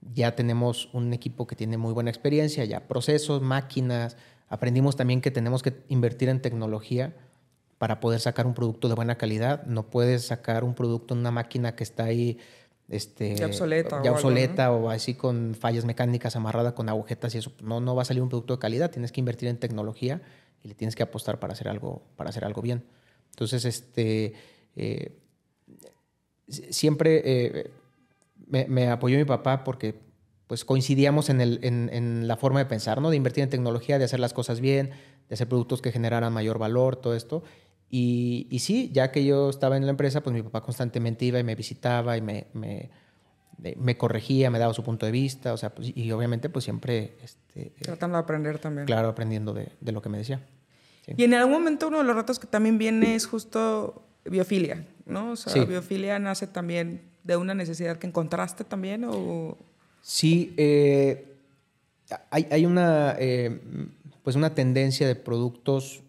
[0.02, 4.18] ya tenemos un equipo que tiene muy buena experiencia, ya procesos, máquinas.
[4.48, 7.16] Aprendimos también que tenemos que invertir en tecnología
[7.78, 9.66] para poder sacar un producto de buena calidad.
[9.66, 12.38] No puedes sacar un producto en una máquina que está ahí
[12.90, 14.86] este, ya obsoleta, ya o, obsoleta algo, ¿no?
[14.86, 18.22] o así con fallas mecánicas amarrada con agujetas y eso no, no va a salir
[18.22, 18.92] un producto de calidad.
[18.92, 20.22] Tienes que invertir en tecnología
[20.64, 22.84] y le tienes que apostar para hacer algo para hacer algo bien.
[23.32, 24.34] Entonces este
[24.76, 25.18] eh,
[26.48, 27.72] siempre eh,
[28.48, 29.96] me, me, apoyó mi papá porque
[30.48, 33.98] pues coincidíamos en, el, en, en, la forma de pensar no de invertir en tecnología
[33.98, 34.92] de hacer las cosas bien
[35.30, 37.44] de hacer productos que generaran mayor valor todo esto
[37.92, 41.40] y, y, sí, ya que yo estaba en la empresa, pues mi papá constantemente iba
[41.40, 42.90] y me visitaba y me, me,
[43.76, 47.18] me corregía, me daba su punto de vista, o sea, pues, y obviamente pues siempre...
[47.22, 48.88] Este, Tratando de aprender también.
[48.88, 50.48] Claro, aprendiendo de, de lo que me decía.
[51.06, 51.16] Sí.
[51.18, 55.32] Y en algún momento uno de los retos que también viene es justo biofilia, ¿no?
[55.32, 55.60] O sea, sí.
[55.66, 59.58] biofilia nace también de una necesidad que encontraste también o...
[60.02, 61.36] Sí, eh,
[62.30, 63.60] hay, hay, una, eh,
[64.24, 66.04] pues una tendencia de productos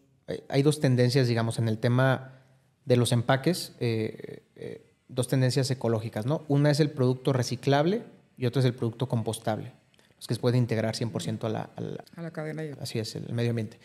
[0.49, 2.43] hay dos tendencias, digamos, en el tema
[2.85, 6.45] de los empaques, eh, eh, dos tendencias ecológicas, ¿no?
[6.49, 8.03] Una es el producto reciclable
[8.37, 9.73] y otra es el producto compostable,
[10.17, 12.63] los que se pueden integrar 100% a la, a la, a la cadena.
[12.81, 13.79] Así es, el medio ambiente.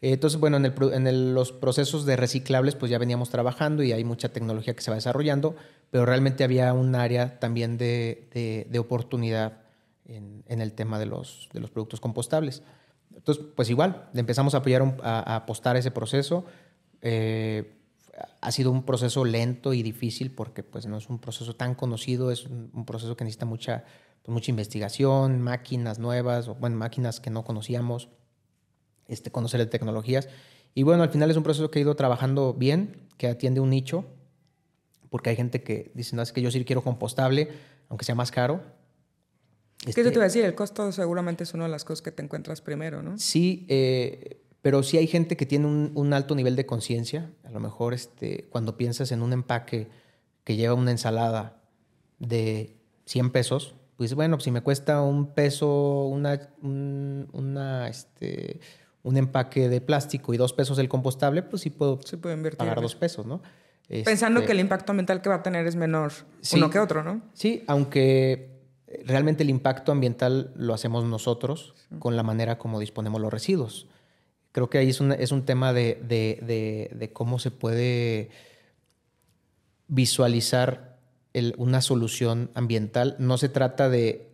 [0.00, 3.82] Eh, entonces, bueno, en, el, en el, los procesos de reciclables, pues ya veníamos trabajando
[3.82, 5.56] y hay mucha tecnología que se va desarrollando,
[5.90, 9.62] pero realmente había un área también de, de, de oportunidad
[10.06, 12.62] en, en, el tema de los, de los productos compostables.
[13.16, 16.44] Entonces, pues igual, empezamos a apoyar, a, apostar ese proceso.
[17.00, 17.78] Eh,
[18.40, 22.30] ha sido un proceso lento y difícil porque pues no es un proceso tan conocido,
[22.30, 23.84] es un, un proceso que necesita mucha,
[24.22, 28.08] pues, mucha investigación, máquinas nuevas, o bueno, máquinas que no conocíamos,
[29.08, 30.28] este, conocer de tecnologías.
[30.74, 33.70] Y bueno, al final es un proceso que ha ido trabajando bien, que atiende un
[33.70, 34.06] nicho,
[35.10, 37.50] porque hay gente que dice, no, es que yo sí quiero compostable,
[37.88, 38.62] aunque sea más caro.
[39.84, 40.44] ¿Qué te iba a decir?
[40.44, 43.18] El costo seguramente es una de las cosas que te encuentras primero, ¿no?
[43.18, 47.30] Sí, eh, pero sí hay gente que tiene un, alto nivel de conciencia.
[47.44, 49.88] A lo mejor este, cuando piensas en un empaque
[50.42, 51.62] que lleva una ensalada
[52.18, 58.60] de 100 pesos, pues bueno, si me cuesta un peso una, un, una, este,
[59.02, 62.00] un empaque de plástico y dos pesos el compostable, pues sí puedo,
[62.56, 63.42] pagar dos pesos, ¿no?
[63.86, 66.12] Pensando este que el impacto ambiental que va a tener es menor
[66.54, 67.20] uno que otro, ¿no?
[67.34, 68.53] Sí, aunque
[69.06, 73.86] realmente el impacto ambiental lo hacemos nosotros con la manera como disponemos los residuos.
[74.52, 78.30] Creo que ahí es un, es un tema de, de, de, cómo se puede
[79.88, 80.98] visualizar
[81.56, 83.16] una solución ambiental.
[83.18, 84.30] No se trata de,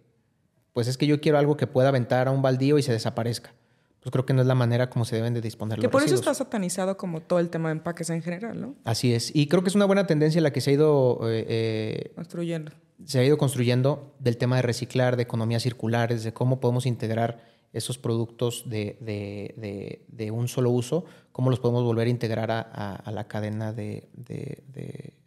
[0.73, 3.53] pues es que yo quiero algo que pueda aventar a un baldío y se desaparezca
[4.01, 6.15] pues creo que no es la manera como se deben de disponer que por eso
[6.15, 8.75] está satanizado como todo el tema de empaques en general, ¿no?
[8.85, 9.35] Así es.
[9.35, 11.21] Y creo que es una buena tendencia la que se ha ido...
[11.25, 12.73] Eh, eh, construyendo.
[13.05, 17.45] Se ha ido construyendo del tema de reciclar, de economía circular, de cómo podemos integrar
[17.73, 23.11] esos productos de, de, de, un solo uso, cómo los podemos volver a integrar a,
[23.13, 24.09] la cadena de,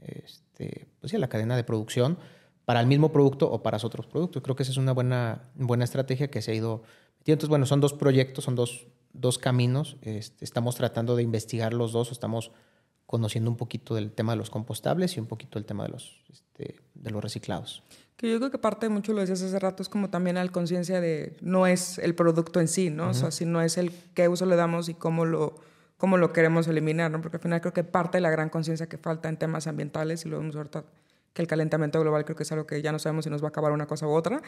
[0.02, 2.18] este, pues sí, a la cadena de producción
[2.66, 4.44] para el mismo producto o para otros productos.
[4.44, 6.84] Creo que esa es una buena, buena estrategia que se ha ido
[7.32, 9.98] entonces, bueno, son dos proyectos, son dos, dos caminos.
[10.02, 12.52] Este, estamos tratando de investigar los dos, estamos
[13.06, 16.22] conociendo un poquito del tema de los compostables y un poquito del tema de los,
[16.54, 17.84] este, de los reciclados.
[18.16, 20.48] Que yo creo que parte de mucho, lo decías hace rato, es como también la
[20.50, 23.10] conciencia de no es el producto en sí, ¿no?
[23.10, 25.56] O sea, si no es el qué uso le damos y cómo lo,
[25.98, 27.22] cómo lo queremos eliminar, ¿no?
[27.22, 30.26] Porque al final creo que parte de la gran conciencia que falta en temas ambientales,
[30.26, 30.86] y lo vemos ahorita,
[31.34, 33.48] que el calentamiento global creo que es algo que ya no sabemos si nos va
[33.48, 34.42] a acabar una cosa u otra,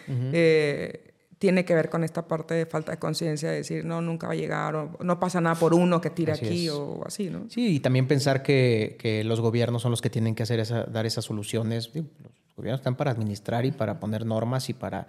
[1.38, 4.34] tiene que ver con esta parte de falta de conciencia, de decir, no, nunca va
[4.34, 7.50] a llegar, o no pasa nada por uno que tire aquí, o así, ¿no?
[7.50, 10.86] Sí, y también pensar que, que, los gobiernos son los que tienen que hacer esa,
[10.86, 11.92] dar esas soluciones.
[11.94, 15.08] Los gobiernos están para administrar y para poner normas y para,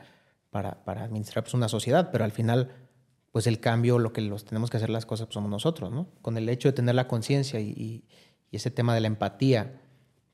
[0.50, 2.72] para, para administrar pues, una sociedad, pero al final,
[3.30, 6.08] pues el cambio, lo que los tenemos que hacer las cosas pues, somos nosotros, ¿no?
[6.22, 8.04] Con el hecho de tener la conciencia y, y,
[8.50, 9.80] y, ese tema de la empatía,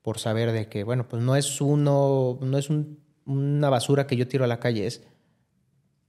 [0.01, 4.17] por saber de que, bueno, pues no es uno, no es un, una basura que
[4.17, 5.03] yo tiro a la calle, es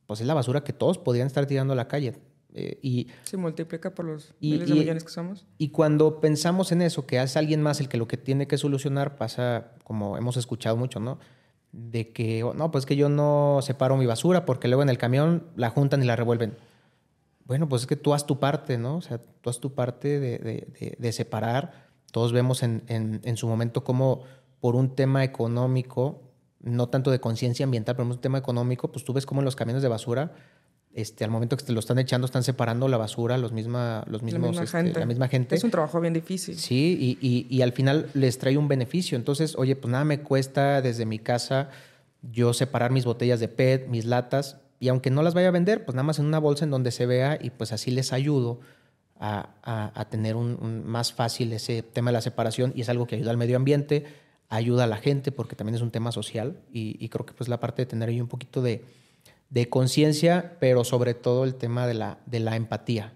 [0.07, 2.15] pues es la basura que todos podrían estar tirando a la calle.
[2.55, 5.45] Eh, y, Se multiplica por los miles de millones que somos.
[5.59, 8.59] Y cuando pensamos en eso, que es alguien más el que lo que tiene que
[8.59, 11.19] solucionar, pasa como hemos escuchado mucho, ¿no?
[11.73, 14.99] De que, oh, no, pues que yo no separo mi basura porque luego en el
[14.99, 16.57] camión la juntan y la revuelven.
[17.45, 18.97] Bueno, pues es que tú haz tu parte, ¿no?
[18.97, 21.89] O sea, tú haz tu parte de, de, de, separar.
[22.13, 24.23] Todos vemos en, en, en su momento como
[24.61, 26.23] por un tema económico
[26.65, 29.57] no tanto de conciencia ambiental, pero un tema económico, pues tú ves cómo en los
[29.57, 30.33] camiones de basura,
[30.93, 34.23] este, al momento que te lo están echando, están separando la basura, los misma, los
[34.23, 35.01] mismos, la misma, este, gente.
[35.01, 35.57] La misma gente.
[35.57, 36.57] Es un trabajo bien difícil.
[36.57, 39.17] Sí, y, y, y, al final les trae un beneficio.
[39.17, 41.71] Entonces, oye, pues nada me cuesta desde mi casa
[42.33, 45.85] yo separar mis botellas de PET, mis latas, y aunque no las vaya a vender,
[45.85, 48.61] pues nada más en una bolsa en donde se vea y pues así les ayudo
[49.19, 53.17] a, a, tener un, más fácil ese tema de la separación y es algo que
[53.17, 54.05] ayuda al medio ambiente,
[54.55, 57.61] ayuda a la gente porque también es un tema social y, creo que pues la
[57.61, 58.85] parte de tener ahí un poquito de,
[59.51, 63.15] de conciencia, pero sobre todo el tema de la, de la empatía,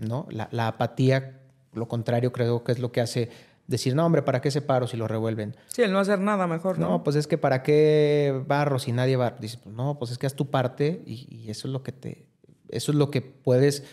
[0.00, 0.26] ¿no?
[0.30, 1.40] La, la, apatía,
[1.72, 3.30] lo contrario creo que es lo que hace
[3.66, 5.56] decir, no hombre, ¿para qué separo si lo revuelven?
[5.68, 6.88] Sí, el no hacer nada mejor, ¿no?
[6.88, 9.36] No, pues es que ¿para qué barro si nadie va?
[9.38, 11.92] Dice, pues no, pues es que haz tu parte y, y eso es lo que
[11.92, 12.26] te,
[12.68, 13.84] eso es lo que puedes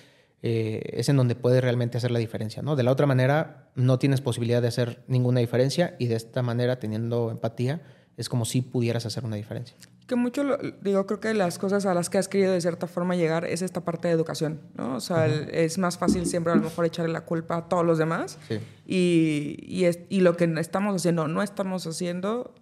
[0.41, 2.61] eh, es en donde puedes realmente hacer la diferencia.
[2.61, 2.75] ¿no?
[2.75, 6.79] De la otra manera, no tienes posibilidad de hacer ninguna diferencia y de esta manera,
[6.79, 7.81] teniendo empatía,
[8.15, 9.75] es como si pudieras hacer una diferencia.
[10.07, 10.43] Que mucho,
[10.81, 13.61] digo, creo que las cosas a las que has querido de cierta forma llegar es
[13.61, 14.95] esta parte de educación, ¿no?
[14.95, 17.97] O sea, es más fácil siempre a lo mejor echarle la culpa a todos los
[17.97, 18.37] demás.
[18.85, 22.55] Y, y, es, y lo que estamos haciendo, no estamos haciendo,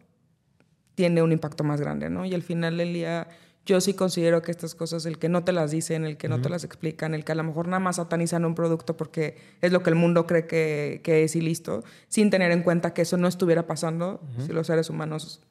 [0.94, 2.26] tiene un impacto más grande, ¿no?
[2.26, 3.28] Y al final del día
[3.68, 6.42] yo sí considero que estas cosas, el que no te las dicen, el que no
[6.42, 9.74] te las explican, el que a lo mejor nada más satanizan un producto porque es
[9.74, 13.02] lo que el mundo cree que, que es y listo, sin tener en cuenta que
[13.02, 15.42] eso no estuviera pasando si los seres humanos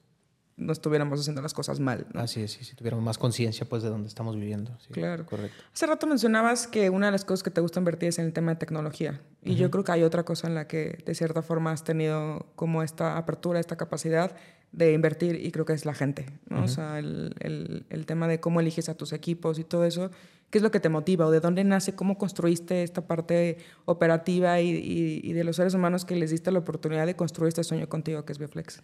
[0.57, 2.07] no estuviéramos haciendo las cosas mal.
[2.15, 4.73] Así es, si tuviéramos más conciencia pues de dónde estamos viviendo.
[4.91, 5.27] claro.
[5.27, 5.63] Correcto.
[5.75, 8.33] Hace rato mencionabas que una de las cosas que te gusta invertir es en el
[8.33, 9.21] tema de tecnología.
[9.43, 12.47] Y yo creo que hay otra cosa en la que de cierta forma has tenido
[12.57, 14.35] como esta apertura, esta capacidad
[14.77, 16.65] de invertir y creo que es la gente, ¿no?
[16.65, 20.11] O sea, el, el, el, tema de cómo eliges a tus equipos y todo eso,
[20.51, 23.57] ¿qué es lo que te motiva o de dónde nace, cómo construiste esta parte
[23.87, 27.49] operativa y, y, y de los seres humanos que les diste la oportunidad de construir
[27.49, 28.83] este sueño contigo que es Bioflex?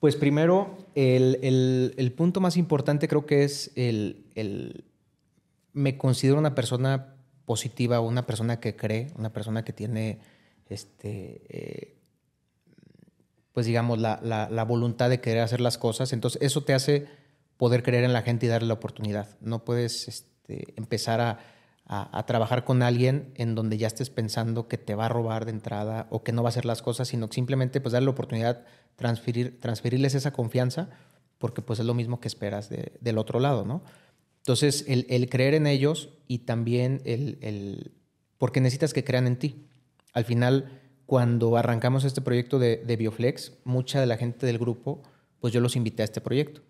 [0.00, 4.84] Pues primero, el, el punto más importante creo que es el,
[5.72, 7.14] me considero una persona
[7.46, 10.18] positiva, una persona que cree, una persona que tiene
[10.68, 12.01] este, eh,
[13.52, 16.12] pues digamos, la, la, voluntad de querer hacer las cosas.
[16.12, 17.06] Entonces, eso te hace
[17.56, 19.36] poder creer en la gente y darle la oportunidad.
[19.40, 21.38] No puedes este, empezar a,
[21.86, 25.50] a, trabajar con alguien en donde ya estés pensando que te va a robar de
[25.50, 28.64] entrada o que no va a hacer las cosas, sino simplemente pues darle la oportunidad,
[28.96, 30.88] transferir, transferirles esa confianza,
[31.38, 33.82] porque pues es lo mismo que esperas del otro lado, ¿no?
[34.38, 37.92] Entonces, el, el, creer en ellos y también el, el,
[38.38, 39.68] porque necesitas que crean en ti.
[40.14, 40.81] Al final,
[41.12, 45.02] cuando arrancamos este proyecto de, de Bioflex, mucha de la gente del grupo,
[45.40, 46.62] pues yo los invité a este proyecto.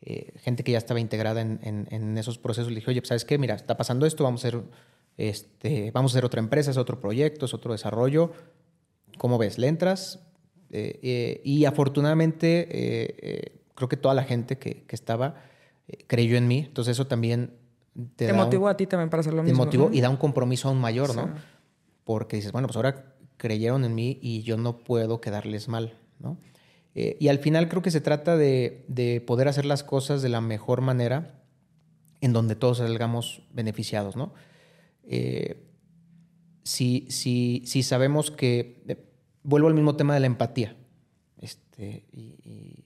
[0.00, 3.36] Eh, gente que ya estaba integrada en, en, esos procesos, le dije, oye, ¿sabes qué?
[3.36, 4.62] Mira, está pasando esto, vamos a hacer,
[5.18, 8.32] este, vamos a hacer otra empresa, es otro proyecto, es otro desarrollo.
[9.18, 9.58] ¿Cómo ves?
[9.58, 10.18] ¿Le entras?
[10.70, 15.42] Eh, eh, y afortunadamente, creo que toda la gente que, que estaba
[16.06, 16.64] creyó en mí.
[16.66, 17.52] Entonces eso también
[18.16, 19.58] te, motivó a ti también para hacer lo mismo.
[19.58, 21.34] Te motivó y da un compromiso aún mayor, ¿no?
[22.04, 26.38] Porque dices, bueno, pues ahora creyeron en mí y yo no puedo quedarles mal, ¿no?
[26.94, 30.40] Eh, y al final creo que se trata de, poder hacer las cosas de la
[30.40, 31.42] mejor manera
[32.20, 34.32] en donde todos salgamos beneficiados, ¿no?
[35.02, 35.62] Eh,
[36.62, 38.82] si, si, sabemos que...
[38.88, 38.96] Eh,
[39.42, 40.76] vuelvo al mismo tema de la empatía.
[41.38, 42.84] Este, y,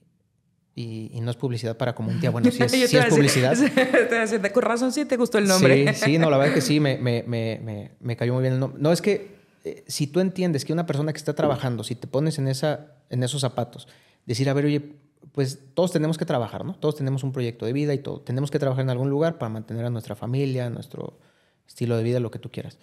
[1.21, 2.31] no es publicidad para Comunidad.
[2.31, 3.55] Bueno, sí es, sí es publicidad.
[4.53, 5.93] Con razón sí te gustó el nombre.
[5.93, 8.55] Sí, sí, no, la verdad es que sí, me, me, me, me cayó muy bien
[8.55, 8.81] el nombre.
[8.81, 12.07] No, es que eh, si tú entiendes que una persona que está trabajando, si te
[12.07, 13.87] pones en, esa, en esos zapatos,
[14.25, 14.95] decir, a ver, oye,
[15.33, 16.73] pues todos tenemos que trabajar, ¿no?
[16.75, 18.21] Todos tenemos un proyecto de vida y todo.
[18.21, 21.19] Tenemos que trabajar en algún lugar para mantener a nuestra familia, nuestro
[21.67, 22.77] estilo de vida, lo que tú quieras.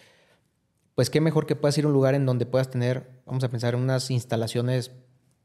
[0.95, 3.49] Pues qué mejor que puedas ir a un lugar en donde puedas tener, vamos a
[3.49, 4.93] pensar, unas instalaciones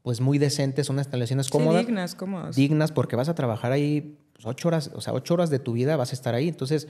[0.02, 1.86] pues muy decentes, unas instalaciones cómodas.
[1.86, 2.56] dignas, cómodas.
[2.56, 5.72] Dignas, porque vas a trabajar ahí pues, ocho horas, o sea, ocho horas de tu
[5.72, 6.48] vida vas a estar ahí.
[6.48, 6.88] Entonces,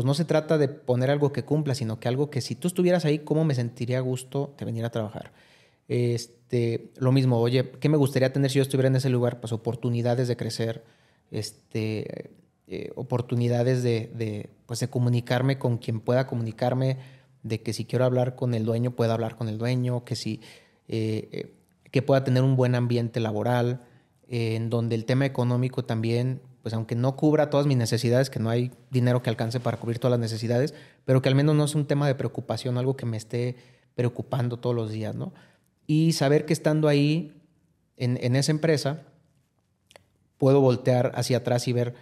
[0.00, 2.68] pues no se trata de poner algo que cumpla, sino que algo que si tú
[2.68, 5.30] estuvieras ahí, ¿cómo me sentiría a gusto de venir a trabajar?
[5.88, 9.40] Este, lo mismo, oye, ¿qué me gustaría tener si yo estuviera en ese lugar?
[9.40, 10.84] Pues oportunidades de crecer,
[11.30, 12.30] este,
[12.66, 16.96] eh, oportunidades de, pues de comunicarme con quien pueda comunicarme,
[17.42, 20.40] de que si quiero hablar con el dueño, pueda hablar con el dueño, que si
[20.88, 21.54] eh, eh,
[21.90, 23.82] que pueda tener un buen ambiente laboral,
[24.28, 28.50] en donde el tema económico también pues aunque no cubra todas mis necesidades, que no
[28.50, 31.74] hay dinero que alcance para cubrir todas las necesidades, pero que al menos no es
[31.74, 33.56] un tema de preocupación, algo que me esté
[33.94, 35.32] preocupando todos los días, ¿no?
[35.86, 37.42] Y saber que estando ahí
[37.96, 39.02] en, esa empresa,
[40.38, 41.94] puedo voltear hacia atrás y ver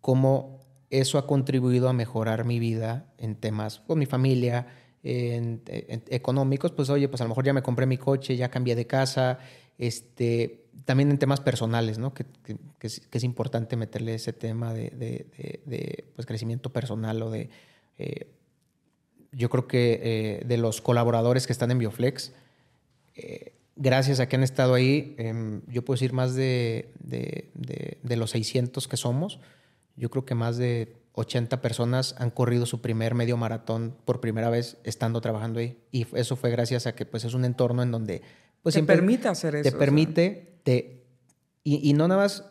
[0.00, 4.66] cómo eso ha contribuido a mejorar mi vida en temas con mi familia,
[5.02, 5.62] en,
[6.08, 8.86] económicos, pues oye, pues a lo mejor ya me compré mi coche, ya cambié de
[8.86, 9.38] casa,
[9.78, 12.14] este, también en temas personales, ¿no?
[12.14, 12.26] Que,
[12.80, 17.48] es, importante meterle ese tema de, pues, crecimiento personal o de...
[17.98, 18.28] Eh,
[19.32, 22.32] yo creo que eh, de los colaboradores que están en Bioflex,
[23.14, 28.30] eh, gracias a que han estado ahí, em, yo puedo decir más de, de, los
[28.30, 29.38] 600 que somos,
[29.96, 34.50] yo creo que más de 80 personas han corrido su primer medio maratón por primera
[34.50, 35.78] vez estando trabajando ahí.
[35.92, 38.22] Y eso fue gracias a que pues, es un entorno en donde
[38.62, 39.70] pues te permite hacer eso.
[39.70, 41.04] Te permite, te,
[41.64, 42.44] y, no nada más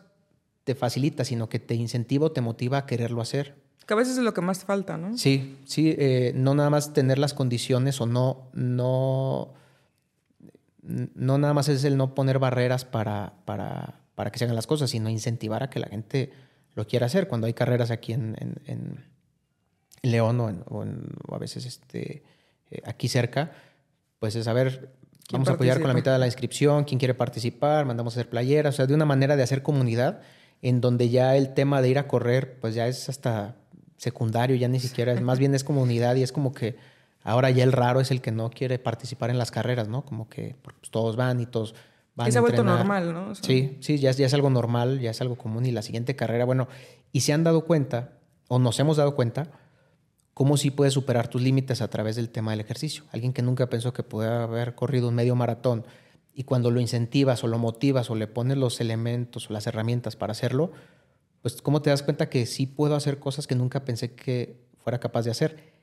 [0.64, 3.56] te facilita, sino que te incentiva o te motiva a quererlo hacer.
[3.86, 5.16] Que a veces es lo que más falta, ¿no?
[5.16, 9.54] Sí, sí, eh, no nada más tener las condiciones o no, no,
[10.82, 14.66] no nada más es el no poner barreras para, para, para que se hagan las
[14.66, 16.30] cosas, sino incentivar a que la gente
[16.74, 17.26] lo quiera hacer.
[17.26, 18.36] Cuando hay carreras aquí en,
[18.66, 19.10] en,
[20.02, 22.22] León o, o, a veces este,
[22.70, 23.52] eh, aquí cerca,
[24.18, 24.90] pues es saber
[25.32, 28.30] Vamos a apoyar con la mitad de la inscripción, quién quiere participar, mandamos a hacer
[28.30, 30.20] playeras, o sea, de una manera de hacer comunidad
[30.62, 33.56] en donde ya el tema de ir a correr, pues ya es hasta
[33.96, 36.76] secundario, ya ni siquiera es, más bien es comunidad y es como que
[37.22, 40.04] ahora ya el raro es el que no quiere participar en las carreras, ¿no?
[40.04, 41.74] Como que pues, todos van y todos
[42.14, 42.28] van.
[42.28, 43.34] Y se ha vuelto normal, ¿no?
[43.34, 46.44] sí, sí, ya, ya es algo normal, ya es algo común y la siguiente carrera,
[46.44, 46.68] bueno,
[47.12, 48.12] y se han dado cuenta,
[48.48, 49.48] o nos hemos dado cuenta,
[50.40, 53.04] cómo sí puedes superar tus límites a través del tema del ejercicio.
[53.12, 55.84] Alguien que nunca pensó que podía haber corrido un medio maratón
[56.32, 60.16] y cuando lo incentivas o lo motivas o le pones los elementos o las herramientas
[60.16, 60.72] para hacerlo,
[61.42, 64.98] pues cómo te das cuenta que sí puedo hacer cosas que nunca pensé que fuera
[64.98, 65.74] capaz de hacer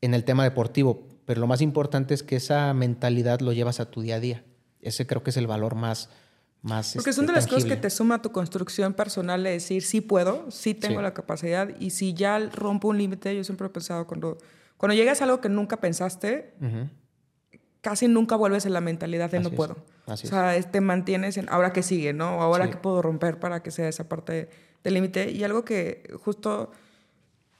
[0.00, 1.08] en el tema deportivo.
[1.24, 4.44] Pero lo más importante es que esa mentalidad lo llevas a tu día a día.
[4.80, 6.08] Ese creo que es el valor más,
[6.94, 10.00] porque son de las cosas que te suma a tu construcción personal de decir, sí
[10.00, 14.06] puedo, sí tengo la capacidad y si ya rompo un límite, yo siempre he pensado,
[14.06, 14.38] cuando,
[14.76, 16.54] cuando llegas a algo que nunca pensaste,
[17.80, 19.76] casi nunca vuelves en la mentalidad de no puedo.
[20.06, 22.42] o sea, te mantienes en ahora que sigue, ¿no?
[22.42, 24.48] Ahora que puedo romper para que sea esa parte
[24.82, 25.30] del límite.
[25.30, 26.70] Y algo que justo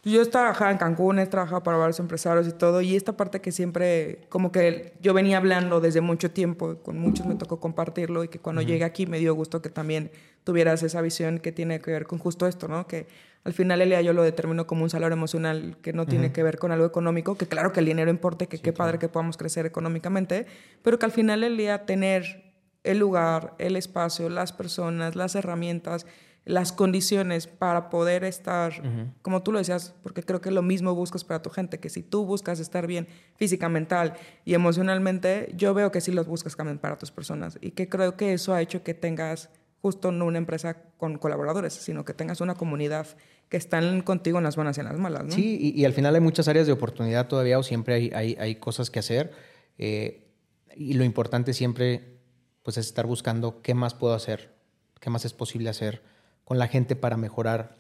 [0.05, 3.41] Yo he trabajado en Cancún, he trabajado para varios empresarios y todo, y esta parte
[3.41, 8.23] que siempre, como que yo venía hablando desde mucho tiempo, con muchos me tocó compartirlo,
[8.23, 10.11] y que cuando llegué aquí me dio gusto que también
[10.45, 12.87] tuvieras esa visión que tiene que ver con justo esto, ¿no?
[12.87, 13.09] Que
[13.45, 16.43] al final el día yo lo determino como un salario emocional que no tiene que
[16.43, 19.37] ver con algo económico, que claro que el dinero importa, que qué padre que podamos
[19.37, 20.47] crecer económicamente,
[20.83, 22.53] pero que al final el día tener
[22.85, 26.07] el lugar, el espacio, las personas, las herramientas,
[26.49, 28.73] las condiciones para poder estar,
[29.21, 32.03] como tú lo decías, porque creo que lo mismo buscas para tu gente, que si
[32.03, 34.15] tú buscas estar bien física, mental
[34.47, 38.17] y emocionalmente, yo veo que sí los buscas también para tus personas y que creo
[38.17, 39.51] que eso ha hecho que tengas
[39.83, 43.07] justo no una empresa con colaboradores, sino que tengas una comunidad
[43.51, 45.25] que están contigo en las buenas y en las malas.
[45.25, 45.31] ¿no?
[45.31, 48.55] Sí, y, al final hay muchas áreas de oportunidad todavía o siempre hay, hay, hay
[48.57, 49.33] cosas que hacer
[49.77, 50.33] eh,
[50.75, 52.17] y lo importante siempre
[52.63, 54.55] pues es estar buscando qué más puedo hacer,
[54.99, 56.03] qué más es posible hacer
[56.49, 57.75] con la gente para mejorar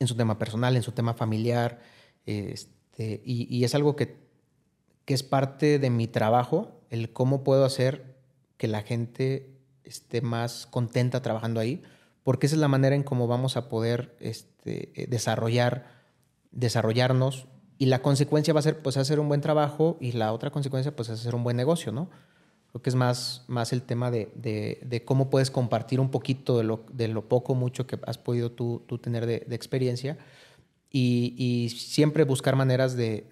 [0.00, 1.78] en su tema personal, en su tema familiar.
[2.26, 4.16] Este, y, es algo que,
[5.04, 8.16] que, es parte de mi trabajo, el cómo puedo hacer
[8.56, 11.80] que la gente esté más contenta trabajando ahí,
[12.24, 15.86] porque esa es la manera en cómo vamos a poder este, desarrollar,
[16.50, 17.46] desarrollarnos.
[17.78, 20.96] Y la consecuencia va a ser pues hacer un buen trabajo y la otra consecuencia
[20.96, 22.10] pues es hacer un buen negocio, ¿no?
[22.70, 26.64] Creo que es más, más el tema de, de, cómo puedes compartir un poquito de
[26.64, 30.18] lo, de lo poco, mucho que has podido tú, tú tener de, experiencia
[30.88, 33.26] y, y, siempre buscar maneras de,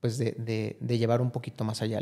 [0.00, 2.00] pues de, llevar un poquito más allá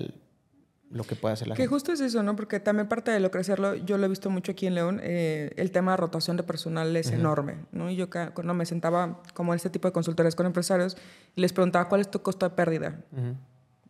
[0.90, 2.36] lo que puede hacer la que justo es eso, ¿no?
[2.36, 5.52] Porque también parte de lo crecerlo, yo lo he visto mucho aquí en León, eh,
[5.56, 7.90] el tema de rotación de personal es enorme, ¿no?
[7.90, 10.96] Y yo cuando me sentaba como en este tipo de consultores con empresarios
[11.34, 13.00] y les preguntaba cuál es tu costo de pérdida.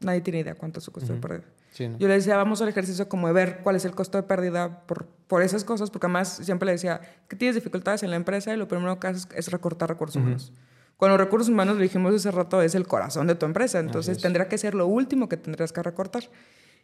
[0.01, 1.45] Nadie tiene idea cuánto es su costo de pérdida.
[1.79, 4.87] Yo le decía, vamos al ejercicio como de ver cuál es el costo de pérdida
[4.87, 8.53] por, por esas cosas, porque además siempre le decía que tienes dificultades en la empresa
[8.53, 10.53] y lo primero que haces es recortar recursos humanos.
[10.97, 14.19] Con los recursos humanos, lo dijimos hace rato, es el corazón de tu empresa, entonces
[14.19, 16.25] tendrá que ser lo último que tendrás que recortar.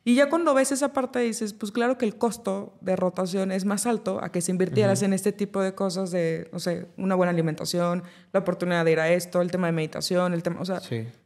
[0.05, 3.64] Y ya cuando ves esa parte dices, pues claro que el costo de rotación es
[3.64, 7.17] más alto a que si invirtieras en este tipo de cosas de, no sé, una
[7.17, 10.64] buena alimentación, la oportunidad de ir a esto, el tema de meditación, el tema, o
[10.64, 10.81] sea,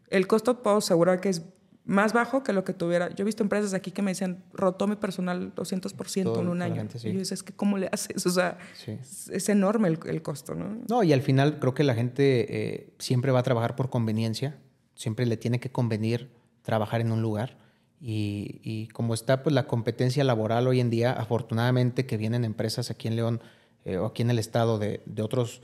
[0.09, 1.43] el costo puedo asegurar que es
[1.91, 3.11] más bajo que lo que tuviera.
[3.11, 6.87] Yo he visto empresas aquí que me decían, rotó mi personal 200% en un año.
[6.95, 8.25] Y yo dices, es que ¿cómo le haces?
[8.27, 10.79] O sea, es, enorme el, costo, ¿no?
[10.89, 14.57] No, y al final creo que la gente eh, siempre va a trabajar por conveniencia.
[14.95, 16.31] Siempre le tiene que convenir
[16.63, 17.59] trabajar en un lugar.
[18.01, 23.09] Y, como está pues la competencia laboral hoy en día, afortunadamente que vienen empresas aquí
[23.09, 23.41] en León
[23.85, 25.61] eh, o aquí en el estado de, de otros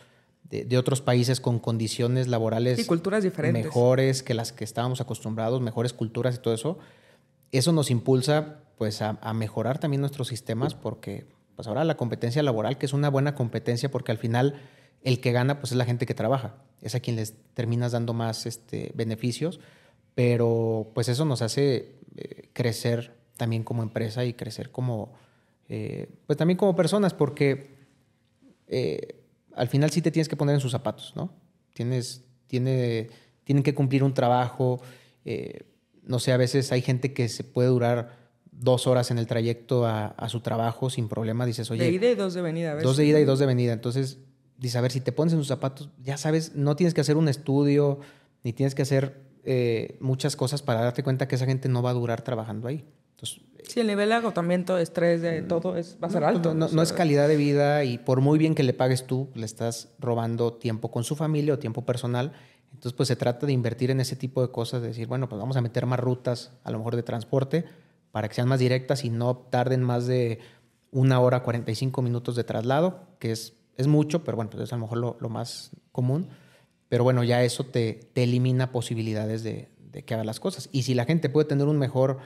[0.51, 3.65] de, otros países con condiciones laborales y culturas diferentes.
[3.65, 6.79] mejores que las que estábamos acostumbrados, mejores culturas y todo eso,
[7.53, 12.79] eso nos impulsa pues a, mejorar también nuestros sistemas porque pues ahora la competencia laboral,
[12.79, 14.61] que es una buena competencia porque al final
[15.03, 18.13] el que gana pues es la gente que trabaja, es a quien les terminas dando
[18.13, 19.61] más este, beneficios,
[20.15, 25.15] pero pues eso nos hace eh, crecer también como empresa y crecer como,
[25.69, 27.75] eh, pues también como personas porque...
[28.69, 29.16] Eh,
[29.57, 31.33] al final sí te tienes que poner en sus zapatos, ¿no?
[31.73, 33.09] Tienes, tiene,
[33.45, 34.81] tienen que cumplir un trabajo.
[35.25, 35.67] Eh,
[36.03, 39.87] no sé, a veces hay gente que se puede durar dos horas en el trayecto
[39.87, 41.47] a, su trabajo sin problema.
[41.47, 41.85] Dices, oye.
[41.85, 42.85] De ida y dos de venida, ¿ves?
[42.85, 43.73] Dos de ida y dos de venida.
[43.73, 44.19] Entonces,
[44.59, 47.17] dices, a ver, si te pones en sus zapatos, ya sabes, no tienes que hacer
[47.17, 48.01] un estudio,
[48.45, 51.91] ni tienes que hacer eh, muchas cosas para darte cuenta que esa gente no va
[51.91, 52.85] a durar trabajando ahí.
[53.17, 56.55] Entonces, Sí, el nivel de agotamiento, estrés, de todo es, va a ser alto.
[56.55, 59.89] No, es calidad de vida y por muy bien que le pagues tú, le estás
[59.99, 62.33] robando tiempo con su familia o tiempo personal.
[62.67, 65.41] Entonces, pues se trata de invertir en ese tipo de cosas, de decir, bueno, pues
[65.41, 67.65] vamos a meter más rutas, a lo mejor de transporte,
[68.13, 70.39] para que sean más directas y no tarden más de
[70.93, 74.77] una hora 45 minutos de traslado, que es, es mucho, pero bueno, pues es a
[74.77, 76.29] lo mejor lo, más común.
[76.89, 80.69] Pero bueno, ya eso te, te elimina posibilidades de, de que haga las cosas.
[80.71, 82.19] Y si la gente puede tener un mejor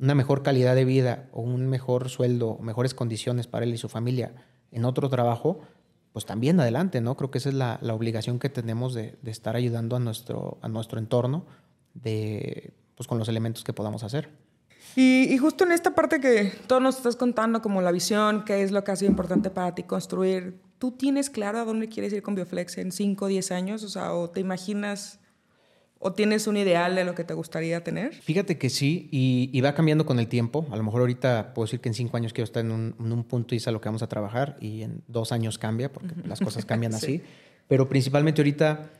[0.00, 3.88] una mejor calidad de vida o un mejor sueldo, mejores condiciones para él y su
[3.88, 4.32] familia
[4.70, 5.60] en otro trabajo,
[6.12, 7.16] pues también adelante, ¿no?
[7.16, 10.98] Creo que esa es la, obligación que tenemos de, estar ayudando a nuestro, a nuestro
[10.98, 11.46] entorno
[11.94, 14.30] de, pues con los elementos que podamos hacer.
[14.96, 18.72] Y, justo en esta parte que todos nos estás contando, como la visión, qué es
[18.72, 22.22] lo que ha sido importante para ti construir, ¿tú tienes claro a dónde quieres ir
[22.22, 23.84] con Bioflex en 5 o 10 años?
[23.84, 25.20] O sea, ¿o te imaginas
[26.00, 28.14] ¿O tienes un ideal de lo que te gustaría tener?
[28.14, 30.66] Fíjate que sí, y, va cambiando con el tiempo.
[30.70, 33.54] A lo mejor ahorita puedo decir que en cinco años quiero estar en un, punto
[33.54, 36.38] y es a lo que vamos a trabajar, y en dos años cambia, porque las
[36.38, 37.22] cosas cambian así.
[37.66, 38.90] Pero principalmente ahorita,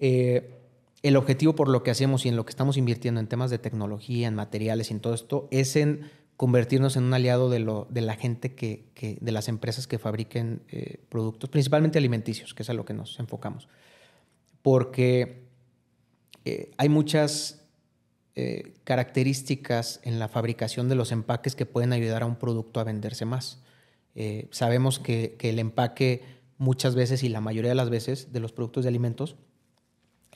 [0.00, 0.54] eh,
[1.02, 3.58] el objetivo por lo que hacemos y en lo que estamos invirtiendo en temas de
[3.58, 7.86] tecnología, en materiales y en todo esto, es en convertirnos en un aliado de, lo,
[7.90, 12.70] de la gente que, de las empresas que fabriquen eh, productos, principalmente alimenticios, que es
[12.70, 13.68] a lo que nos enfocamos.
[14.62, 15.47] Porque
[16.48, 17.62] eh, hay muchas
[18.34, 22.84] eh, características en la fabricación de los empaques que pueden ayudar a un producto a
[22.84, 23.62] venderse más.
[24.50, 26.22] sabemos que, que el empaque
[26.56, 29.36] muchas veces y la mayoría de las veces de los productos de alimentos,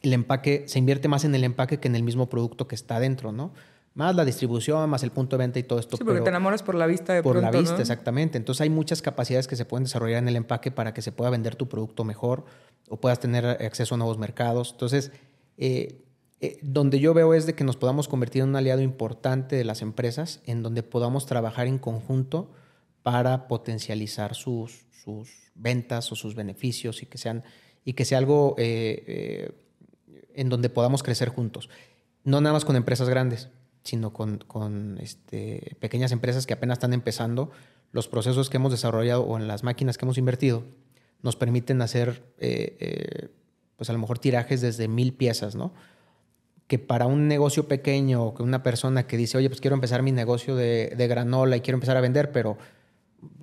[0.02, 3.00] el empaque se invierte más en el empaque que en el mismo producto que está
[3.00, 3.52] dentro, ¿no?
[3.94, 5.96] más la distribución, más el punto de venta y todo esto.
[5.96, 8.38] Sí, porque te enamoras por la vista de Por la vista, exactamente.
[8.38, 11.30] Entonces hay muchas capacidades que se pueden desarrollar en el empaque para que se pueda
[11.30, 12.44] vender tu producto mejor
[12.88, 14.70] o puedas tener acceso a nuevos mercados.
[14.72, 15.12] Entonces,
[15.56, 16.04] eh,
[16.40, 19.64] eh, donde yo veo es de que nos podamos convertir en un aliado importante de
[19.64, 22.50] las empresas, en donde podamos trabajar en conjunto
[23.02, 27.44] para potencializar sus, sus ventas o sus beneficios y que sean
[27.84, 29.52] y que sea algo eh,
[30.34, 31.68] en donde podamos crecer juntos.
[32.22, 33.48] No nada más con empresas grandes
[33.84, 37.50] sino con, este, pequeñas empresas que apenas están empezando,
[37.90, 40.64] los procesos que hemos desarrollado o en las máquinas que hemos invertido
[41.20, 42.22] nos permiten hacer,
[43.82, 45.72] pues a lo mejor tirajes desde mil piezas, ¿no?
[46.68, 50.04] Que para un negocio pequeño o que una persona que dice, oye, pues quiero empezar
[50.04, 52.58] mi negocio de, de granola y quiero empezar a vender, pero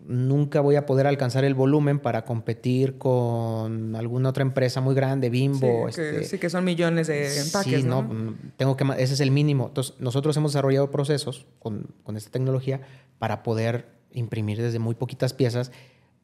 [0.06, 5.30] nunca voy a poder alcanzar el volumen para competir con alguna otra empresa muy grande,
[5.30, 5.90] Bimbo.
[5.90, 7.82] Sí, que, este, que son millones de empaques.
[7.82, 8.10] Sí, ¿no?
[8.56, 9.68] Tengo que, ese es el mínimo.
[9.68, 12.80] Entonces, nosotros hemos desarrollado procesos con, con esta tecnología
[13.18, 15.74] para poder imprimir desde muy poquitas piezas.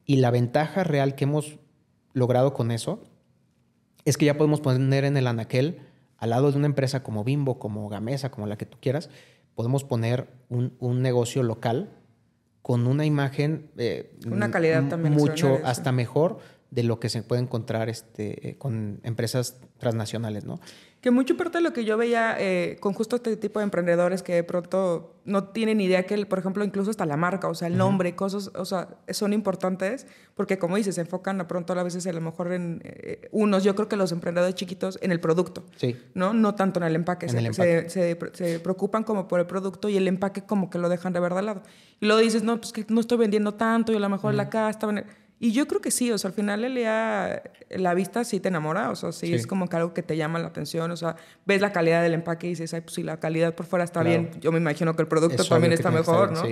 [0.06, 1.58] Y la ventaja real que hemos
[2.14, 3.02] logrado con eso
[4.06, 5.80] es que ya podemos poner en el anaquel,
[6.16, 9.10] al lado de una empresa como Bimbo, como Gamesa, como la que tú quieras,
[9.54, 11.90] podemos poner un, un negocio local
[12.62, 16.38] con una imagen eh, una calidad también mucho hasta mejor
[16.70, 20.58] de lo que se puede encontrar este, eh, con empresas transnacionales, ¿no?
[21.06, 24.24] Que mucho parte de lo que yo veía eh, con justo este tipo de emprendedores
[24.24, 27.68] que de pronto no tienen idea que, por ejemplo, incluso hasta la marca, o sea,
[27.68, 31.82] el nombre, cosas, o sea, son importantes porque, como dices, se enfocan a pronto a
[31.84, 35.20] veces a lo mejor en eh, unos, yo creo que los emprendedores chiquitos en el
[35.20, 35.96] producto, sí.
[36.14, 36.34] ¿no?
[36.34, 37.28] No tanto en el empaque.
[37.28, 37.88] se, Se,
[38.32, 41.34] se, preocupan como por el producto y el empaque como que lo dejan de ver
[41.34, 41.62] de lado.
[42.00, 44.50] Y luego dices, no, pues que no estoy vendiendo tanto y a lo mejor la
[44.50, 44.88] casa.
[45.38, 48.90] Y yo creo que sí, o sea, al final lea la vista sí te enamora,
[48.90, 51.60] o sea, sí, es como que algo que te llama la atención, o sea, ves
[51.60, 54.30] la calidad del empaque y dices, ay, pues si la calidad por fuera está bien,
[54.40, 56.42] yo me imagino que el producto también está mejor, ¿no?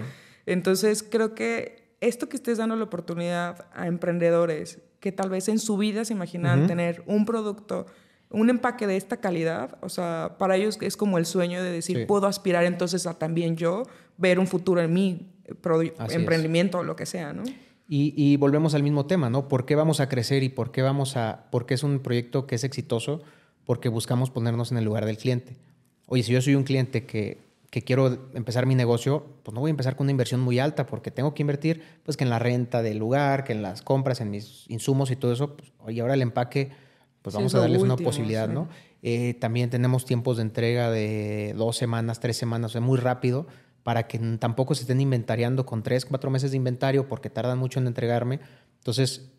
[0.47, 5.59] Entonces, creo que esto que estés dando la oportunidad a emprendedores que tal vez en
[5.59, 7.87] su vida se imaginan tener un producto,
[8.29, 12.07] un empaque de esta calidad, o sea, para ellos es como el sueño de decir,
[12.07, 13.85] puedo aspirar entonces a también yo
[14.19, 15.33] ver un futuro en mi
[16.11, 17.45] emprendimiento o lo que sea, ¿no?
[17.87, 19.47] Y, volvemos al mismo tema, ¿no?
[19.47, 22.47] ¿Por qué vamos a crecer y por qué vamos a, por qué es un proyecto
[22.47, 23.23] que es exitoso?
[23.65, 25.57] Porque buscamos ponernos en el lugar del cliente.
[26.07, 27.39] Oye, si yo soy un cliente que,
[27.71, 30.87] que quiero empezar mi negocio, pues no voy a empezar con una inversión muy alta
[30.87, 34.21] porque tengo que invertir, pues que en la renta del lugar, que en las compras,
[34.23, 35.55] en mis insumos y todo eso.
[35.55, 36.71] Pues, oye, ahora el empaque,
[37.21, 38.69] pues vamos a darles una posibilidad, ¿no?
[39.03, 43.47] Eh, también tenemos tiempos de entrega de dos semanas, tres semanas, o sea, muy rápido
[43.85, 47.79] para que tampoco se estén inventariando con tres, cuatro meses de inventario porque tardan mucho
[47.79, 48.41] en entregarme.
[48.79, 49.31] Entonces,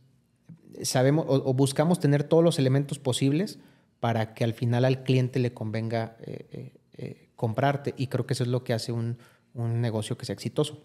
[0.84, 3.60] sabemos o, buscamos tener todos los elementos posibles
[4.00, 7.96] para que al final al cliente le convenga eh, eh, eh, comprarte.
[7.98, 9.18] Y creo que eso es lo que hace un,
[9.56, 10.84] negocio que sea exitoso.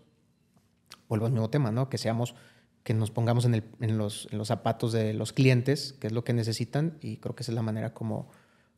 [1.08, 1.90] Vuelvo al mismo tema, ¿no?
[1.90, 2.34] Que seamos,
[2.82, 7.16] que nos pongamos en, los, zapatos de los clientes, que es lo que necesitan, y
[7.16, 8.30] creo que esa es la manera como,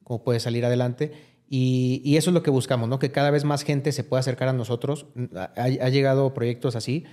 [0.03, 1.12] como puede salir adelante.
[1.55, 2.98] Y, eso es lo que buscamos, ¿no?
[2.98, 5.05] Que cada vez más gente se pueda acercar a nosotros.
[5.36, 7.05] Ha, llegado proyectos así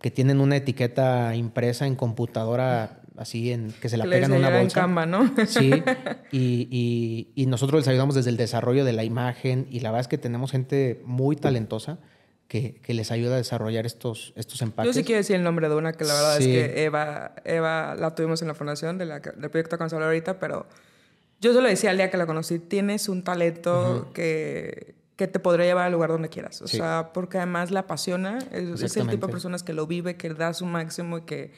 [0.00, 4.50] que tienen una etiqueta impresa en computadora, así en que se la pegan en una
[4.50, 4.80] bolsa.
[4.80, 5.32] En Canva, ¿no?
[5.46, 5.70] Sí.
[6.32, 10.18] Y, nosotros les ayudamos desde el desarrollo de la imagen y la verdad es que
[10.18, 12.00] tenemos gente muy talentosa.
[12.48, 14.88] Que, les ayuda a desarrollar estos, estos empaques.
[14.88, 17.94] Yo sí quiero decir el nombre de una que la verdad es que Eva, Eva
[17.94, 20.66] la tuvimos en la fundación de la, del proyecto Consola ahorita, pero
[21.40, 25.38] yo se lo decía al día que la conocí, tienes un talento que, que, te
[25.38, 26.62] podría llevar al lugar donde quieras.
[26.62, 30.30] O sea, porque además la apasiona, es, el tipo de personas que lo vive, que
[30.30, 31.52] da su máximo y que,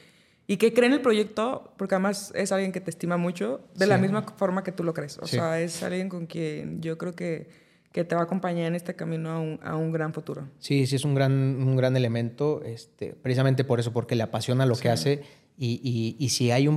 [0.47, 3.87] y que cree en el proyecto, porque además es alguien que te estima mucho, de
[3.87, 5.17] la misma forma que tú lo crees.
[5.19, 7.47] O sea, es alguien con quien yo creo que,
[7.91, 10.47] que te va a acompañar en este camino a un, a un, gran futuro.
[10.59, 14.65] Sí, sí, es un gran, un gran elemento, este, precisamente por eso, porque le apasiona
[14.65, 15.23] lo que hace
[15.61, 16.69] y, y, si hay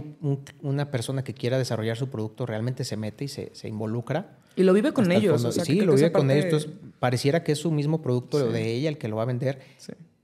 [0.61, 4.39] una persona que quiera desarrollar su producto, realmente se mete y se, se involucra.
[4.57, 5.41] Y lo vive con ellos.
[5.63, 6.47] sí, lo vive con ellos.
[6.47, 9.61] Entonces, pareciera que es su mismo producto de ella el que lo va a vender.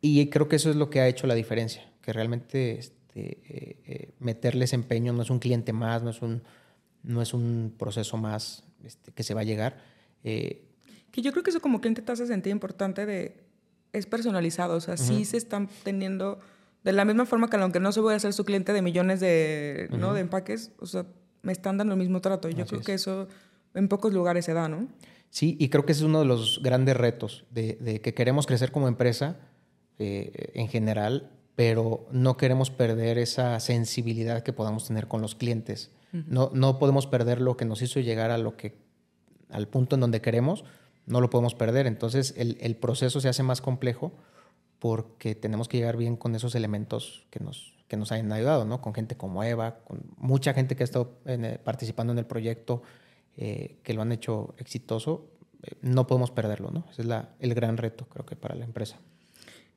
[0.01, 3.77] Y creo que eso es lo que ha hecho la diferencia, que realmente este, eh,
[3.87, 6.43] eh, meterles empeño no es un cliente más, no es un,
[7.03, 9.81] no es un proceso más este, que se va a llegar.
[10.25, 10.65] Eh,
[11.13, 13.37] que yo creo que eso como cliente te hace sentir importante de
[13.93, 16.39] es personalizado, o sea, sí se están teniendo,
[16.89, 19.21] de la misma forma que aunque no se voy a ser su cliente de millones
[19.21, 20.15] de, ¿no?
[20.15, 21.05] de empaques, o sea,
[21.43, 22.49] me están dando el mismo trato.
[22.49, 23.29] Y yo creo que eso
[23.75, 24.89] en pocos lugares se da, ¿no?
[25.29, 28.73] Sí, y creo que ese es uno de los grandes retos de, que queremos crecer
[28.73, 29.37] como empresa
[29.99, 35.91] eh, en general, pero no queremos perder esa sensibilidad que podamos tener con los clientes.
[36.13, 38.79] no, no podemos perder lo que nos hizo llegar a lo que,
[39.51, 40.65] al punto en donde queremos,
[41.05, 41.87] no lo podemos perder.
[41.87, 44.15] Entonces el, proceso se hace más complejo
[44.79, 48.81] porque tenemos que llegar bien con esos elementos que nos, que nos hayan ayudado, ¿no?
[48.81, 52.83] Con gente como Eva, con mucha gente que ha estado eh, participando en el proyecto,
[53.37, 55.31] eh, que lo han hecho exitoso.
[55.63, 56.87] Eh, no podemos perderlo, ¿no?
[56.91, 58.99] Ese es la, el gran reto, creo que, para la empresa.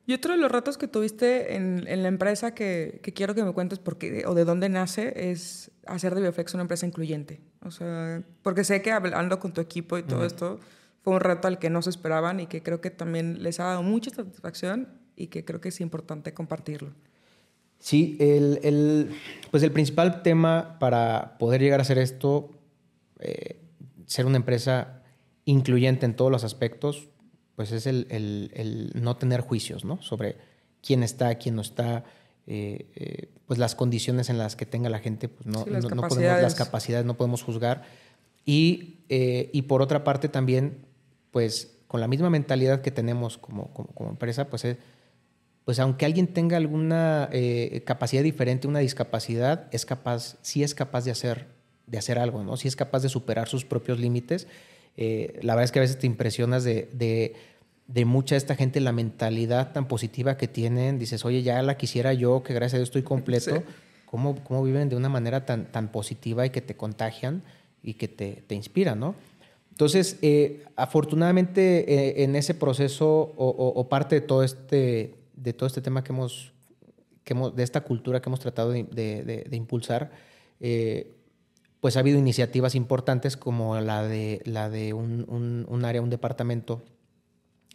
[0.04, 3.78] Y otro de los retos que tuviste en, la empresa que, quiero que me cuentes
[3.78, 7.40] por qué, o de dónde nace es hacer de Bioflex una empresa incluyente.
[7.64, 10.58] O sea, porque sé que hablando con tu equipo y todo esto,
[11.02, 13.64] fue un reto al que no se esperaban y que creo que también les ha
[13.64, 16.92] dado mucha satisfacción y que creo que es importante compartirlo.
[17.78, 19.10] Sí, el,
[19.50, 22.50] pues el principal tema para poder llegar a hacer esto,
[23.18, 23.60] eh,
[24.06, 25.02] ser una empresa
[25.44, 27.08] incluyente en todos los aspectos,
[27.56, 30.00] pues es el, no tener juicios ¿no?
[30.00, 30.36] sobre
[30.80, 32.04] quién está, quién no está,
[32.46, 36.08] eh, eh, pues las condiciones en las que tenga la gente, pues no, no, no
[36.08, 37.82] podemos, las capacidades no podemos juzgar.
[38.44, 40.91] Y, y por otra parte también
[41.32, 44.78] pues con la misma mentalidad que tenemos como, como, empresa, pues, eh,
[45.64, 51.04] pues aunque alguien tenga alguna eh, capacidad diferente, una discapacidad, es capaz, sí es capaz
[51.04, 51.48] de hacer,
[51.86, 52.56] de hacer algo, ¿no?
[52.56, 54.46] Sí es capaz de superar sus propios límites.
[54.96, 56.88] Eh, la verdad es que a veces te impresionas de,
[57.86, 60.98] de, mucha de esta gente, la mentalidad tan positiva que tienen.
[60.98, 63.62] Dices, oye, ya la quisiera yo, que gracias a Dios estoy completo.
[64.06, 67.42] ¿Cómo, ¿Cómo, viven de una manera tan, tan positiva y que te contagian
[67.82, 69.14] y que te, te inspiran, ¿no?
[69.82, 75.80] Entonces, eh, afortunadamente eh, en ese proceso o, parte de todo este, de todo este
[75.80, 76.52] tema que hemos,
[77.24, 80.12] que hemos, de esta cultura que hemos tratado de, impulsar,
[80.60, 81.16] eh,
[81.80, 86.84] pues ha habido iniciativas importantes como la de, la de un, área, un departamento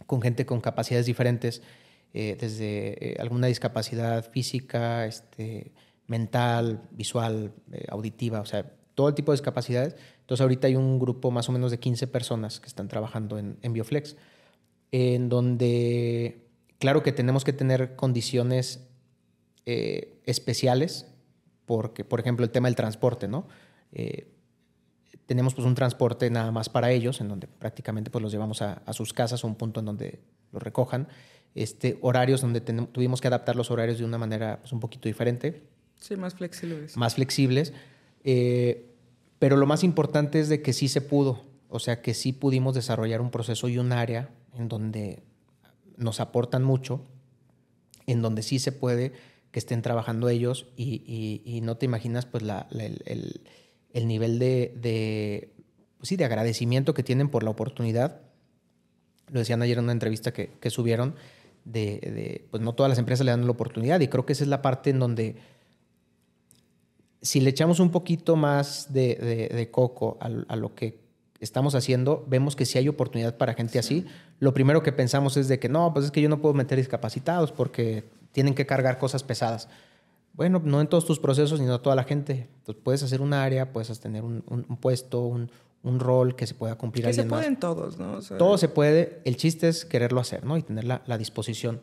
[0.05, 1.62] con gente con capacidades diferentes,
[2.14, 5.74] desde alguna discapacidad física, este,
[6.08, 7.51] mental, visual,
[7.89, 9.95] auditiva, o sea, todo el tipo de discapacidades.
[10.22, 13.60] Entonces ahorita hay un grupo más o menos de 15 personas que están trabajando en,
[13.62, 14.16] Bioflex,
[14.91, 16.48] en donde,
[16.80, 18.88] claro que tenemos que tener condiciones
[19.68, 21.06] eh, especiales,
[21.68, 23.48] porque, por ejemplo, el tema del transporte, ¿no?
[23.91, 24.34] Eh,
[25.28, 28.82] tenemos pues un transporte nada más para ellos, en donde prácticamente pues los llevamos a,
[28.93, 30.22] sus casas o un punto en donde
[30.52, 31.08] los recojan.
[31.54, 35.62] Este, horarios donde tuvimos que adaptar los horarios de una manera pues, un poquito diferente.
[36.00, 36.98] Sí, más flexibles.
[36.98, 37.74] Más flexibles.
[38.30, 38.86] Eh,
[39.39, 42.73] pero lo más importante es de que sí se pudo, o sea, que sí pudimos
[42.73, 45.23] desarrollar un proceso y un área en donde
[45.97, 47.01] nos aportan mucho,
[48.05, 49.13] en donde sí se puede
[49.51, 55.53] que estén trabajando ellos y, no te imaginas pues el, nivel de,
[55.97, 58.21] pues sí, de agradecimiento que tienen por la oportunidad.
[59.29, 61.15] Lo decían ayer en una entrevista que, subieron,
[61.65, 64.49] de, pues no todas las empresas le dan la oportunidad y creo que esa es
[64.49, 65.35] la parte en donde
[67.22, 70.99] si le echamos un poquito más de, coco a, lo que
[71.39, 74.05] estamos haciendo, vemos que si hay oportunidad para gente así.
[74.39, 76.78] Lo primero que pensamos es de que no, pues es que yo no puedo meter
[76.78, 79.68] discapacitados porque tienen que cargar cosas pesadas.
[80.34, 82.49] Bueno, no en todos tus procesos ni no toda la gente.
[82.59, 84.41] Entonces puedes hacer un área, puedes tener un,
[84.80, 85.49] puesto, un,
[85.99, 87.05] rol que se pueda cumplir.
[87.05, 88.20] Que se pueden todos, ¿no?
[88.38, 89.22] Todo se puede.
[89.26, 90.57] El chiste es quererlo hacer, ¿no?
[90.57, 91.82] Y tener la disposición.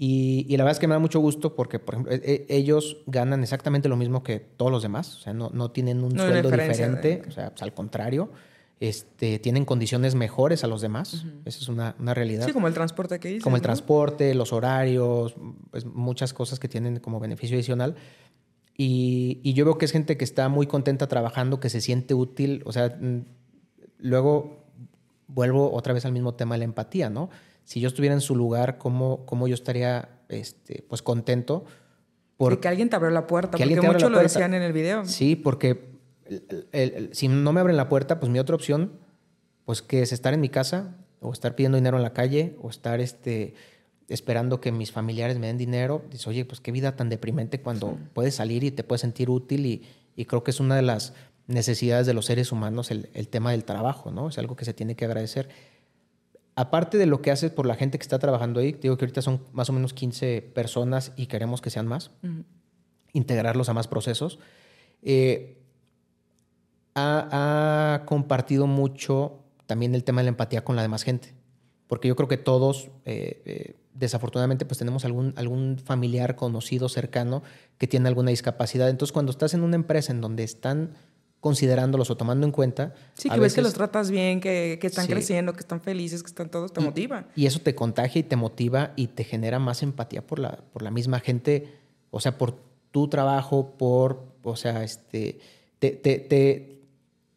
[0.00, 2.98] Y, la verdad es que me da mucho gusto porque, por ejemplo, e, e, ellos
[3.06, 5.16] ganan exactamente lo mismo que todos los demás.
[5.16, 7.22] O sea, no, no tienen un sueldo diferente.
[7.26, 8.30] O sea, pues, al contrario,
[8.78, 11.26] este, tienen condiciones mejores a los demás.
[11.44, 12.46] Esa es una, una, realidad.
[12.46, 13.40] Sí, como el transporte que hice.
[13.42, 15.34] Como el transporte, los horarios,
[15.72, 17.96] pues muchas cosas que tienen como beneficio adicional.
[18.76, 22.14] Y, y, yo veo que es gente que está muy contenta trabajando, que se siente
[22.14, 22.62] útil.
[22.66, 22.96] O sea,
[23.98, 24.64] luego
[25.26, 27.30] vuelvo otra vez al mismo tema de la empatía, ¿no?
[27.68, 31.66] Si yo estuviera en su lugar, cómo, cómo yo estaría este, pues contento.
[32.38, 35.04] Por, que alguien te abrió la puerta, porque muchos lo decían en el video.
[35.04, 35.90] Sí, porque
[37.12, 38.92] si no me abren la puerta, pues mi otra opción,
[39.66, 42.70] pues que es estar en mi casa, o estar pidiendo dinero en la calle, o
[42.70, 43.52] estar este,
[44.08, 46.02] esperando que mis familiares me den dinero.
[46.10, 49.66] Dices, oye, pues qué vida tan deprimente cuando puedes salir y te puedes sentir útil
[49.66, 49.82] y,
[50.16, 51.12] y, creo que es una de las
[51.46, 54.30] necesidades de los seres humanos el, el tema del trabajo, ¿no?
[54.30, 55.50] Es algo que se tiene que agradecer
[56.58, 59.22] aparte de lo que haces por la gente que está trabajando ahí, digo que ahorita
[59.22, 62.10] son más o menos 15 personas y queremos que sean más,
[63.12, 64.40] integrarlos a más procesos,
[65.02, 65.62] eh,
[66.96, 71.32] ha, compartido mucho también el tema de la empatía con la demás gente.
[71.86, 77.44] porque yo creo que todos, eh, eh, desafortunadamente, pues tenemos algún, algún familiar conocido, cercano,
[77.78, 78.90] que tiene alguna discapacidad.
[78.90, 80.90] Entonces, cuando estás en una empresa en donde están
[81.40, 82.94] considerándolos o tomando en cuenta.
[83.14, 86.50] Sí, que ves que los tratas bien, que, están creciendo, que están felices, que están
[86.50, 87.26] todos, te motiva.
[87.36, 90.82] Y eso te contagia y te motiva y te genera más empatía por la, por
[90.82, 91.72] la misma gente,
[92.10, 92.56] o sea, por
[92.90, 95.38] tu trabajo, por, o sea, este,
[95.78, 96.80] te, te,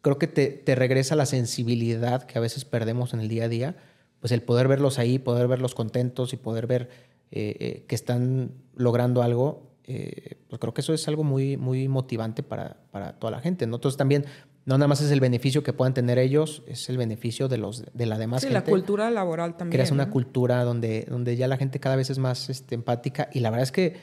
[0.00, 3.48] creo que te, te, regresa la sensibilidad que a veces perdemos en el día a
[3.48, 3.76] día,
[4.20, 6.88] pues el poder verlos ahí, poder verlos contentos y poder ver
[7.30, 11.88] eh, eh, que están logrando algo, eh, pues creo que eso es algo muy, muy
[11.88, 13.66] motivante para, para, toda la gente.
[13.66, 13.76] ¿no?
[13.76, 14.24] Entonces también
[14.64, 17.84] no nada más es el beneficio que puedan tener ellos, es el beneficio de, los,
[17.92, 18.60] de la demás sí, gente.
[18.60, 19.72] la cultura laboral también.
[19.72, 23.40] Creas una cultura donde, donde ya la gente cada vez es más este, empática y
[23.40, 23.96] la verdad es que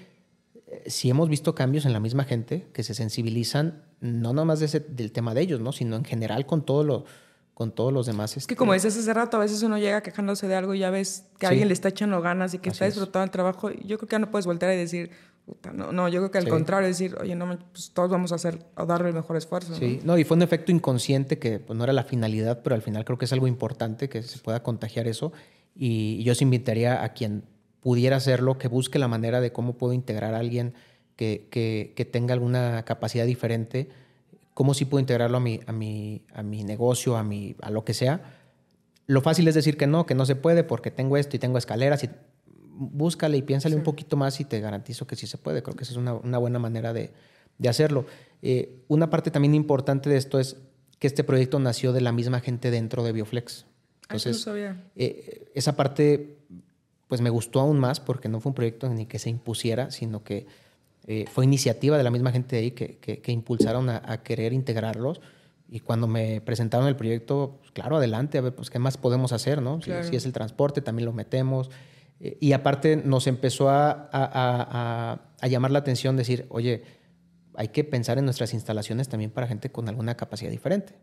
[0.67, 4.59] eh, si hemos visto cambios en la misma gente que se sensibilizan, no nada más
[4.59, 5.71] de ese, del tema de ellos, ¿no?
[5.71, 7.05] sino en general con todo lo
[7.59, 8.37] con todos los demás.
[8.37, 10.79] Es que como este, dices hace rato, a veces uno llega quejándose de algo y
[10.79, 13.69] ya ves que alguien le está echando ganas y que está disfrutando el trabajo.
[13.69, 15.11] Yo creo que ya no puedes voltear y decir,
[15.73, 18.65] no, no, yo creo que al contrario, decir, oye, no, pues todos vamos a hacer
[18.75, 19.75] o darle el mejor esfuerzo.
[19.75, 20.17] Sí, ¿no?
[20.17, 23.17] y fue un efecto inconsciente que pues, no era la finalidad, pero al final creo
[23.17, 25.31] que es algo importante que se pueda contagiar eso.
[25.75, 27.43] Y yo os invitaría a quien
[27.81, 30.73] pudiera hacerlo, que busque la manera de cómo puedo integrar a alguien
[31.15, 33.89] que, que, que tenga alguna capacidad diferente,
[34.53, 37.85] cómo sí puedo integrarlo a mi, a mi, a mi negocio, a, mi, a lo
[37.85, 38.21] que sea.
[39.07, 41.57] Lo fácil es decir que no, que no se puede porque tengo esto y tengo
[41.57, 42.09] escaleras y
[42.79, 45.61] búscale y piénsale un poquito más y te garantizo que sí se puede.
[45.61, 47.11] Creo que esa es una, una buena manera de,
[47.57, 48.05] de hacerlo.
[48.41, 50.57] Eh, una parte también importante de esto es
[50.97, 53.65] que este proyecto nació de la misma gente dentro de Bioflex.
[54.07, 54.47] Ah, Entonces,
[54.95, 56.37] eh, esa parte
[57.07, 60.23] pues me gustó aún más porque no fue un proyecto ni que se impusiera, sino
[60.23, 60.45] que
[61.07, 65.19] eh, fue iniciativa de la misma gente de ahí que, que, impulsaron a, querer integrarlos.
[65.67, 69.33] Y cuando me presentaron el proyecto, pues, claro, adelante, a ver, pues qué más podemos
[69.33, 69.81] hacer, ¿no?
[69.81, 71.71] Si, si, es el transporte, también lo metemos.
[72.19, 76.83] Eh, y aparte nos empezó a, llamar la atención decir, oye,
[77.55, 80.95] hay que pensar en nuestras instalaciones también para gente con alguna capacidad diferente.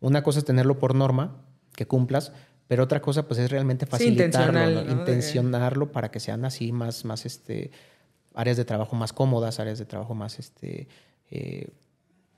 [0.00, 1.44] Una cosa es tenerlo por norma,
[1.74, 2.32] que cumplas,
[2.66, 7.70] pero otra cosa pues es realmente facilitarlo, intencionarlo para que sean así más, más este,
[8.34, 10.88] áreas de trabajo más cómodas, áreas de trabajo más, este,
[11.30, 11.68] eh,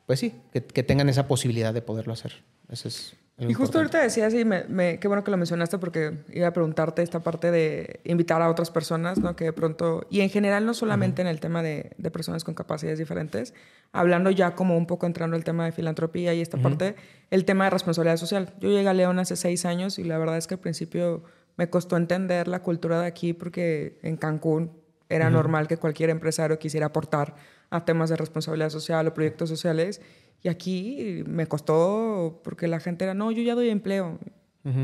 [0.07, 2.33] pues sí, que, que, tengan esa posibilidad de poderlo hacer.
[2.69, 3.15] Eso es
[3.49, 7.03] y justo ahorita decías, y me, qué bueno que lo mencionaste porque iba a preguntarte
[7.03, 9.35] esta parte de invitar a otras personas, ¿no?
[9.37, 12.55] Que de pronto, y en general no solamente en el tema de, de, personas con
[12.55, 13.55] capacidades diferentes,
[13.93, 16.97] hablando ya como un poco entrando el tema de filantropía y esta parte,
[17.31, 18.53] el tema de responsabilidad social.
[18.61, 21.23] Yo llegué a León hace seis años y la verdad es que al principio
[21.57, 24.73] me costó entender la cultura de aquí porque en Cancún
[25.09, 27.35] era normal que cualquier empresario quisiera aportar
[27.71, 30.01] a temas de responsabilidad social o proyectos sociales
[30.43, 34.19] y aquí me costó porque la gente era, no, yo ya doy empleo.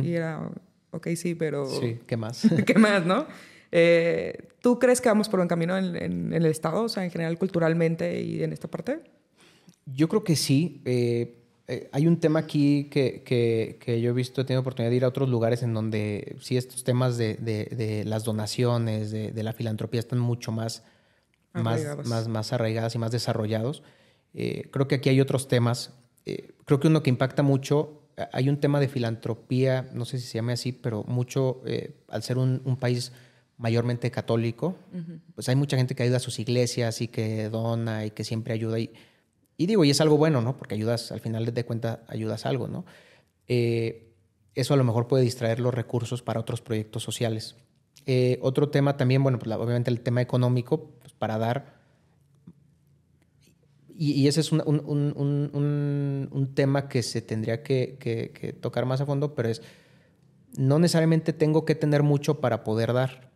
[0.02, 0.50] Y era,
[0.90, 1.66] ok, sí, pero...
[1.66, 2.46] Sí, ¿qué más?
[2.66, 3.26] ¿Qué más, no?
[3.70, 7.38] Eh, ¿Tú crees que vamos por un camino en, el Estado, o sea, en general
[7.38, 9.00] culturalmente y en esta parte?
[9.84, 10.80] Yo creo que sí.
[10.84, 14.96] Eh, eh, hay un tema aquí que, que, yo he visto, he tenido oportunidad de
[14.96, 19.52] ir a otros lugares en donde sí estos temas de, de, las donaciones, de, la
[19.52, 20.84] filantropía están mucho más,
[21.62, 23.82] más, más, más arraigadas y más desarrollados.
[24.36, 25.94] Eh, creo que aquí hay otros temas.
[26.26, 28.02] Eh, creo que uno que impacta mucho,
[28.32, 32.22] hay un tema de filantropía, no sé si se llame así, pero mucho, eh, al
[32.22, 33.12] ser un, país
[33.56, 34.76] mayormente católico,
[35.34, 38.52] pues hay mucha gente que ayuda a sus iglesias y que dona y que siempre
[38.52, 38.78] ayuda.
[38.78, 38.92] Y,
[39.56, 40.58] y digo, y es algo bueno, ¿no?
[40.58, 42.84] Porque ayudas, al final de cuenta, ayudas algo, ¿no?
[43.48, 47.54] eso a lo mejor puede distraer los recursos para otros proyectos sociales.
[48.40, 51.76] otro tema también, bueno, pues obviamente el tema económico, para dar
[53.98, 54.62] y, ese es un,
[56.54, 59.62] tema que se tendría que, tocar más a fondo, pero es,
[60.56, 63.30] no necesariamente tengo que tener mucho para poder dar.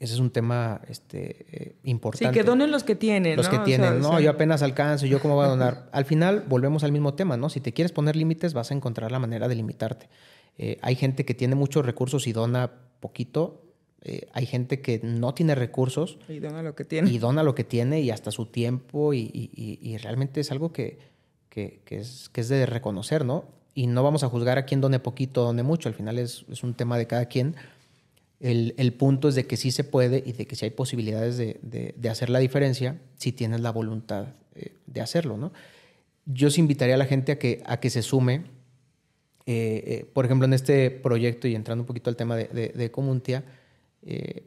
[0.00, 2.34] Ese es un tema este, eh, importante.
[2.34, 3.36] Sí, que donen los que tienen.
[3.36, 5.88] Los que tienen, no, yo apenas alcanzo, yo cómo voy a donar.
[5.92, 7.48] al final volvemos al mismo tema, ¿no?
[7.50, 10.08] Si te quieres poner límites, vas a encontrar la manera de limitarte.
[10.58, 13.61] Eh, hay gente que tiene muchos recursos y dona poquito,
[14.04, 16.18] eh, hay gente que no tiene recursos.
[16.28, 17.10] Y dona lo que tiene.
[17.10, 20.98] Y dona lo que tiene y hasta su tiempo y, realmente es algo que,
[21.54, 23.44] es, que es de reconocer, ¿no?
[23.74, 26.74] Y no vamos a juzgar a quién done poquito done mucho, al final es, un
[26.74, 27.54] tema de cada quien.
[28.40, 32.10] El, punto es de que sí se puede y de que sí hay posibilidades de,
[32.10, 35.52] hacer la diferencia si tienes la voluntad eh, de hacerlo, ¿no?
[36.26, 38.44] Yo invitaría a la gente a que, a que se sume,
[39.46, 43.44] eh, por ejemplo, en este proyecto y entrando un poquito al tema de, de Comuntia,
[44.02, 44.44] eh,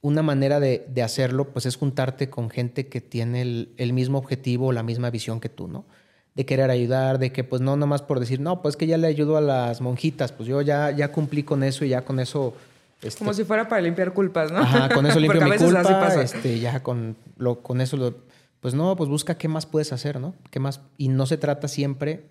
[0.00, 3.40] una manera de, hacerlo, pues es juntarte con gente que tiene
[3.76, 5.86] el, mismo objetivo o la misma visión que tú, ¿no?
[6.34, 9.06] de querer ayudar, de que pues no nomás por decir, no, pues que ya le
[9.06, 12.54] ayudo a las monjitas, pues yo ya, ya cumplí con eso y ya con eso...
[13.02, 14.58] Este, Como si fuera para limpiar culpas, ¿no?
[14.58, 18.16] Ajá, con eso limpio mi culpa, este, ya con, lo, con eso lo,
[18.60, 20.34] Pues no, pues busca qué más puedes hacer, ¿no?
[20.50, 20.80] ¿Qué más?
[20.98, 22.24] Y no se trata siempre,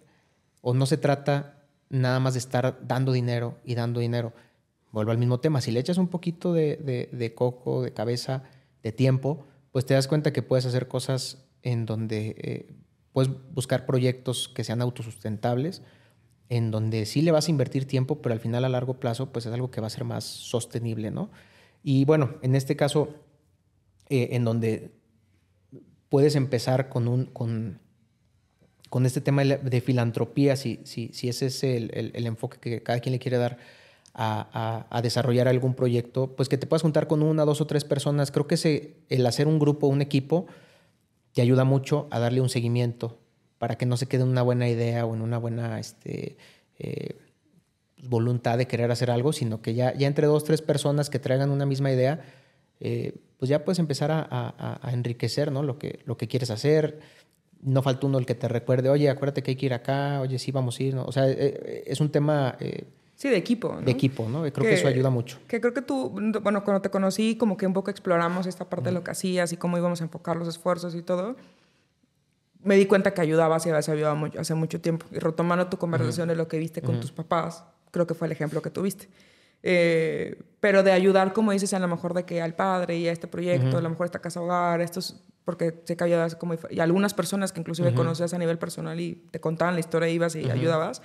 [0.62, 1.54] o no se trata
[1.90, 4.34] nada más de estar dando dinero y dando dinero.
[4.94, 8.44] Vuelvo al mismo tema, si le echas un poquito de, de coco, de cabeza,
[8.84, 12.76] de tiempo, pues te das cuenta que puedes hacer cosas en donde eh,
[13.12, 15.82] puedes buscar proyectos que sean autosustentables,
[16.50, 19.46] en donde sí le vas a invertir tiempo, pero al final a largo plazo pues
[19.46, 21.32] es algo que va a ser más sostenible, ¿no?
[21.82, 23.16] Y bueno, en este caso,
[24.10, 24.91] eh, en donde
[26.10, 27.80] puedes empezar con, un, con,
[28.89, 33.00] con este tema de filantropía, si, si, si ese es el, el, enfoque que cada
[33.00, 33.58] quien le quiere dar
[34.14, 38.32] a, desarrollar algún proyecto, pues que te puedas juntar con una, dos o tres personas.
[38.32, 40.45] Creo que el hacer un grupo, un equipo,
[41.34, 43.20] te ayuda mucho a darle un seguimiento
[43.57, 46.38] para que no se quede en una buena idea o en una buena este,
[46.78, 47.18] eh,
[48.03, 51.66] voluntad de querer hacer algo, sino que ya, entre dos, tres personas que traigan una
[51.66, 52.22] misma idea,
[52.80, 55.64] eh, pues ya puedes empezar a, enriquecer ¿no?
[55.64, 56.99] lo, que, lo que quieres hacer.
[57.61, 60.38] No falta uno el que te recuerde, oye, acuérdate que hay que ir acá, oye,
[60.38, 60.93] sí, vamos a ir.
[60.93, 61.05] ¿no?
[61.05, 62.57] O sea, eh, es un tema
[63.24, 63.80] Sí, de equipo.
[63.82, 64.42] De equipo, ¿no?
[64.42, 65.40] Creo que, eso ayuda mucho.
[65.48, 66.10] Que creo que tú,
[66.42, 69.54] bueno, cuando te conocí, como que un poco exploramos esta parte de lo que hacías
[69.54, 71.38] y cómo íbamos a enfocar los esfuerzos y todo.
[72.64, 75.06] Me di cuenta que ayudabas y habías ayudado hace mucho tiempo.
[75.10, 78.34] Y retomando tu conversación de lo que viste con tus papás, creo que fue el
[78.34, 79.08] ejemplo que tuviste.
[79.66, 83.14] Eh, pero de ayudar, como dices, a lo mejor de que al padre y a
[83.14, 86.82] este proyecto, a lo mejor esta casa hogar, estos, porque sé que ayudabas como, y
[86.82, 90.52] algunas personas que inclusive conocías a nivel personal y te contaban la historia, ibas y
[90.52, 91.02] ayudabas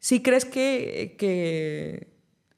[0.00, 2.08] ¿Sí crees que, que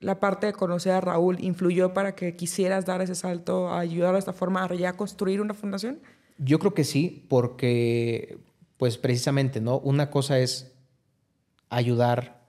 [0.01, 4.15] la parte de conocer a Raúl influyó para que quisieras dar ese salto a ayudar
[4.15, 6.01] de esta forma a ya construir una fundación?
[6.39, 8.39] Yo creo que sí, porque
[8.77, 9.79] pues precisamente, ¿no?
[9.79, 10.73] Una cosa es
[11.69, 12.41] ayudar,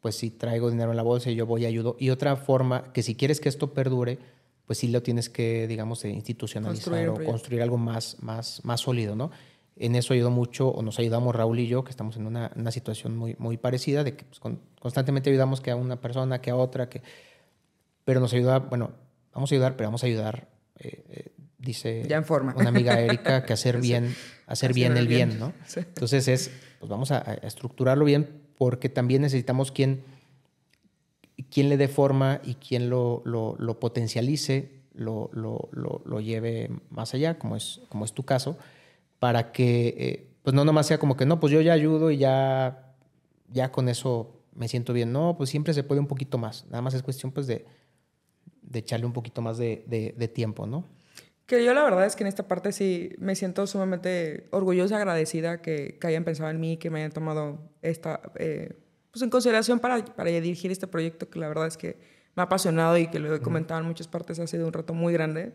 [0.00, 2.92] pues si traigo dinero en la bolsa y yo voy y ayudo, y otra forma
[2.94, 4.18] que si quieres que esto perdure,
[4.66, 9.30] pues sí lo tienes que, digamos, institucionalizar o construir algo más, más, más sólido, ¿no?
[9.76, 12.70] En eso ayudó mucho, o nos ayudamos Raúl y yo, que estamos en una, una
[12.70, 14.40] situación muy, muy parecida, de que pues,
[14.80, 17.02] constantemente ayudamos que a una persona, que a otra, que...
[18.04, 18.90] pero nos ayuda, bueno,
[19.32, 20.48] vamos a ayudar, pero vamos a ayudar,
[20.78, 22.54] eh, eh, dice ya en forma.
[22.54, 24.14] una amiga Erika, que hacer bien,
[24.46, 25.54] hacer bien el bien, ¿no?
[25.74, 30.04] Entonces es, pues vamos a, estructurarlo bien, porque también necesitamos quien,
[31.50, 37.14] quien le dé forma y quien lo, lo, lo potencialice, lo, lo, lo, lleve más
[37.14, 38.58] allá, como es, como es tu caso
[39.22, 42.16] para que, eh, pues no nomás sea como que, no, pues yo ya ayudo y
[42.16, 42.92] ya,
[43.46, 45.12] ya con eso me siento bien.
[45.12, 46.66] No, pues siempre se puede un poquito más.
[46.66, 47.64] Nada más es cuestión, pues, de,
[48.62, 50.88] de echarle un poquito más de, de, tiempo, ¿no?
[51.46, 55.62] Que yo la verdad es que en esta parte sí me siento sumamente orgullosa, agradecida
[55.62, 58.74] que, que hayan pensado en mí, que me hayan tomado esta, eh,
[59.12, 61.96] pues en consideración para, para dirigir este proyecto, que la verdad es que
[62.34, 64.94] me ha apasionado y que lo he comentado en muchas partes, ha sido un reto
[64.94, 65.52] muy grande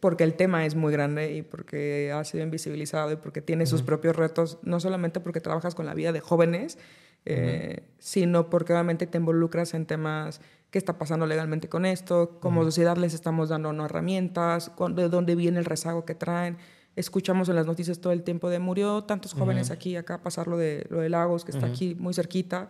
[0.00, 3.82] porque el tema es muy grande y porque ha sido invisibilizado y porque tiene sus
[3.82, 6.78] propios retos, no solamente porque trabajas con la vida de jóvenes,
[7.24, 12.62] eh, sino porque obviamente te involucras en temas qué está pasando legalmente con esto, como
[12.64, 16.58] sociedad les estamos dando no herramientas, de dónde viene el rezago que traen.
[16.94, 20.58] Escuchamos en las noticias todo el tiempo de murió tantos jóvenes aquí, acá pasar lo
[20.58, 22.68] de, lo de Lagos, que está aquí muy cerquita.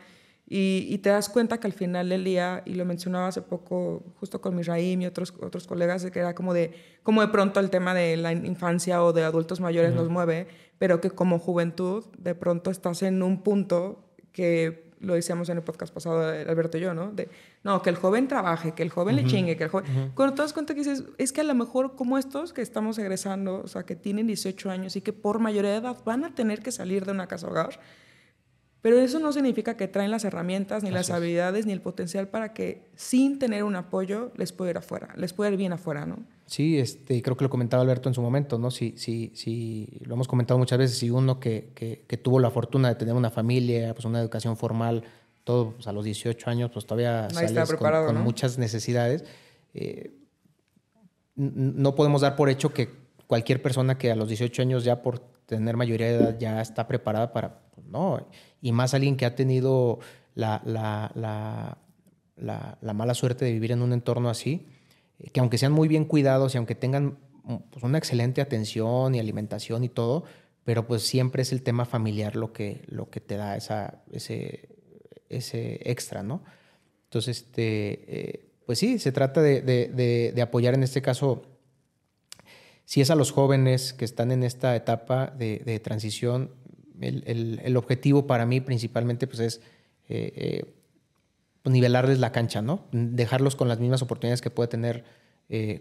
[0.50, 4.40] Y, te das cuenta que al final del día, y lo mencionaba hace poco justo
[4.40, 6.72] con Misraim y otros, otros colegas, que era como de,
[7.02, 10.46] como de pronto el tema de la infancia o de adultos mayores nos mueve,
[10.78, 15.62] pero que como juventud de pronto estás en un punto que lo decíamos en el
[15.62, 17.12] podcast pasado, Alberto y yo, ¿no?
[17.12, 17.28] De,
[17.62, 20.12] no, que el joven trabaje, que el joven le chingue, que el joven...
[20.14, 22.98] Cuando te das cuenta que dices, es que a lo mejor como estos que estamos
[22.98, 26.34] egresando, o sea, que tienen 18 años y que por mayoría de edad van a
[26.34, 27.78] tener que salir de una casa hogar,
[28.80, 32.52] pero eso no significa que traen las herramientas, ni las habilidades, ni el potencial para
[32.52, 36.18] que sin tener un apoyo les pueda ir afuera, les pueda ir bien afuera, ¿no?
[36.46, 38.70] Sí, este, creo que lo comentaba Alberto en su momento, ¿no?
[38.70, 42.88] Si, si, si lo hemos comentado muchas veces, si uno que, que, tuvo la fortuna
[42.88, 45.02] de tener una familia, pues una educación formal,
[45.44, 49.24] todo pues, a los 18 años, pues todavía sales con, muchas necesidades.
[49.74, 50.14] Eh,
[51.34, 52.90] no podemos dar por hecho que
[53.26, 56.86] cualquier persona que a los 18 años ya por tener mayoría de edad ya está
[56.86, 58.28] preparada para, pues, no,
[58.60, 59.98] y más alguien que ha tenido
[60.34, 61.78] la, la,
[62.94, 64.66] mala suerte de vivir en un entorno así,
[65.18, 67.18] eh, que aunque sean muy bien cuidados y aunque tengan
[67.70, 70.24] pues, una excelente atención y alimentación y todo,
[70.64, 74.68] pero pues siempre es el tema familiar lo que, lo que te da esa, ese,
[75.30, 76.44] ese extra, ¿no?
[77.04, 81.40] Entonces, este, eh, pues sí, se trata de, de, apoyar en este caso,
[82.88, 86.52] si es a los jóvenes que están en esta etapa de, transición,
[86.98, 89.60] el, objetivo para mí principalmente pues es
[90.08, 90.64] eh,
[91.60, 92.86] pues, nivelarles la cancha, ¿no?
[92.92, 95.04] Dejarlos con las mismas oportunidades que puede tener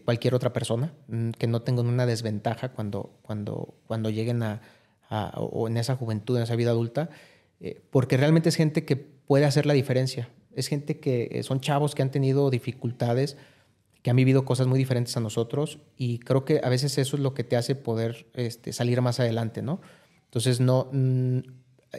[0.03, 4.59] cualquier otra persona, mm, que no tengan una desventaja cuando, cuando, cuando lleguen a,
[5.37, 7.09] o en esa juventud, en esa vida adulta,
[7.89, 10.27] porque realmente es gente que puede hacer la diferencia.
[10.53, 13.37] Es gente que son chavos que han tenido dificultades,
[14.07, 17.21] que han vivido cosas muy diferentes a nosotros y creo que a veces eso es
[17.21, 19.81] lo que te hace poder este, salir más adelante, ¿no?
[20.23, 21.39] Entonces, no, mm,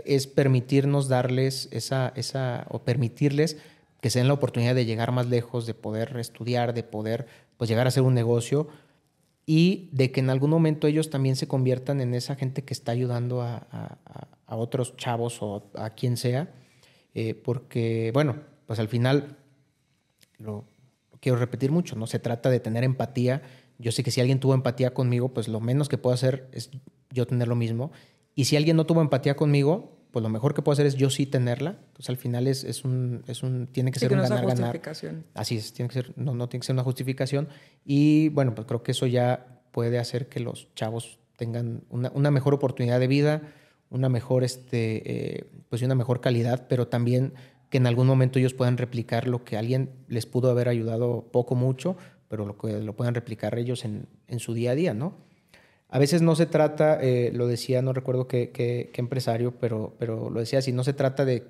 [0.06, 3.58] es permitirnos darles esa, esa, o permitirles
[4.00, 7.26] que se den la oportunidad de llegar más lejos, de poder estudiar, de poder
[7.58, 8.68] pues, llegar a hacer un negocio
[9.44, 12.90] y de que en algún momento ellos también se conviertan en esa gente que está
[12.90, 13.98] ayudando a,
[14.46, 16.54] otros chavos o a quien sea,
[17.12, 19.36] eh, porque, bueno, pues al final
[20.38, 20.64] lo,
[21.20, 23.42] quiero repetir mucho, no se trata de tener empatía.
[23.78, 26.70] Yo sé que si alguien tuvo empatía conmigo, pues lo menos que puedo hacer es
[27.10, 27.92] yo tener lo mismo.
[28.34, 31.10] Y si alguien no tuvo empatía conmigo, pues lo mejor que puedo hacer es yo
[31.10, 31.70] sí tenerla.
[31.70, 34.80] Entonces al final es, es un, es un, tiene que ser un ganar-ganar.
[35.34, 37.48] Así es, tiene que ser, no, no tiene que ser una justificación.
[37.84, 42.30] Y bueno, pues creo que eso ya puede hacer que los chavos tengan una, una
[42.30, 43.42] mejor oportunidad de vida,
[43.90, 47.34] una mejor, este, eh, pues una mejor calidad, pero también
[47.70, 51.54] que en algún momento ellos puedan replicar lo que alguien les pudo haber ayudado poco,
[51.54, 51.96] mucho,
[52.28, 55.14] pero lo que lo puedan replicar ellos en, en su día a día, ¿no?
[55.90, 60.28] A veces no se trata, eh, lo decía, no recuerdo qué, qué, empresario, pero, pero
[60.28, 61.46] lo decía así, no se trata de,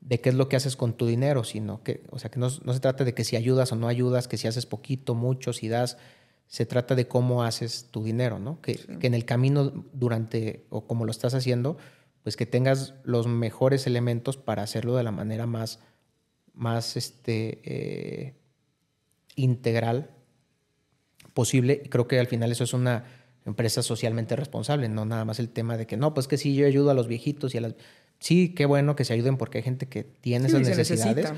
[0.00, 2.48] de, qué es lo que haces con tu dinero, sino que, o sea, que no,
[2.64, 5.52] no, se trata de que si ayudas o no ayudas, que si haces poquito, mucho,
[5.52, 5.96] si das,
[6.48, 8.60] se trata de cómo haces tu dinero, ¿no?
[8.60, 11.76] Que, que en el camino durante, o como lo estás haciendo,
[12.28, 15.80] pues que tengas los mejores elementos para hacerlo de la manera más,
[16.52, 18.34] más este, eh,
[19.34, 20.10] integral
[21.32, 21.80] posible.
[21.82, 23.04] Y creo que al final eso es una
[23.46, 26.66] empresa socialmente responsable, no nada más el tema de que no, pues que sí, yo
[26.66, 27.76] ayudo a los viejitos y a las...
[28.18, 31.32] Sí, qué bueno que se ayuden porque hay gente que tiene esas necesidades,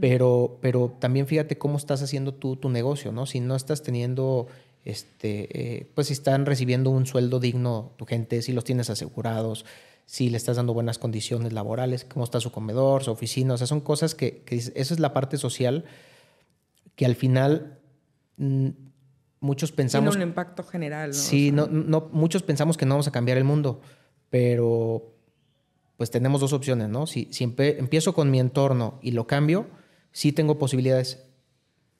[0.00, 3.26] pero, pero también fíjate cómo estás haciendo tú tu negocio, ¿no?
[3.26, 4.48] Si no estás teniendo,
[4.84, 9.64] este, eh, pues si están recibiendo un sueldo digno tu gente, si los tienes asegurados,
[10.12, 13.66] si le estás dando buenas condiciones laborales, cómo está su comedor, su oficina, o sea,
[13.66, 15.86] son cosas que, que esa es la parte social
[16.96, 17.78] que al final
[18.36, 18.68] mm,
[19.40, 20.10] muchos pensamos...
[20.10, 21.14] Tiene un impacto general, ¿no?
[21.14, 23.80] Sí, no, no, muchos pensamos que no vamos a cambiar el mundo,
[24.28, 25.14] pero
[25.96, 27.06] pues tenemos dos opciones, ¿no?
[27.06, 29.66] Si, si empiezo con mi entorno y lo cambio,
[30.10, 31.24] sí tengo posibilidades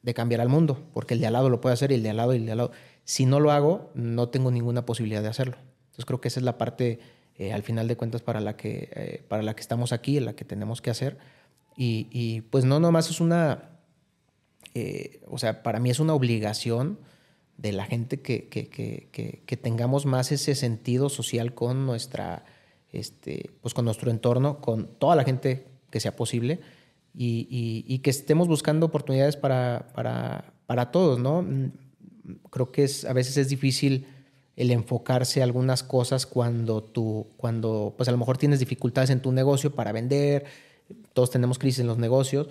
[0.02, 2.10] de cambiar al mundo, porque el de al lado lo puede hacer y el de
[2.10, 2.72] al lado y el de al lado.
[3.04, 5.56] Si no lo hago, no tengo ninguna posibilidad de hacerlo.
[5.84, 7.00] Entonces creo que esa es la parte
[7.38, 10.34] eh, al final de cuentas para la, que, eh, para la que estamos aquí, la
[10.34, 11.18] que tenemos que hacer.
[11.76, 13.70] Y, pues no nomás es una,
[14.74, 16.98] eh, o sea, para mí es una obligación
[17.56, 22.44] de la gente que, que, tengamos más ese sentido social con nuestra,
[22.92, 26.60] este, pues con nuestro entorno, con toda la gente que sea posible
[27.14, 31.42] y, que estemos buscando oportunidades para, para, para todos, ¿no?
[31.42, 31.72] Mm,
[32.50, 34.06] creo que es, a veces es difícil
[34.56, 39.20] el enfocarse a algunas cosas cuando tú, cuando pues a lo mejor tienes dificultades en
[39.20, 40.44] tu negocio para vender,
[41.12, 42.48] todos tenemos crisis en los negocios,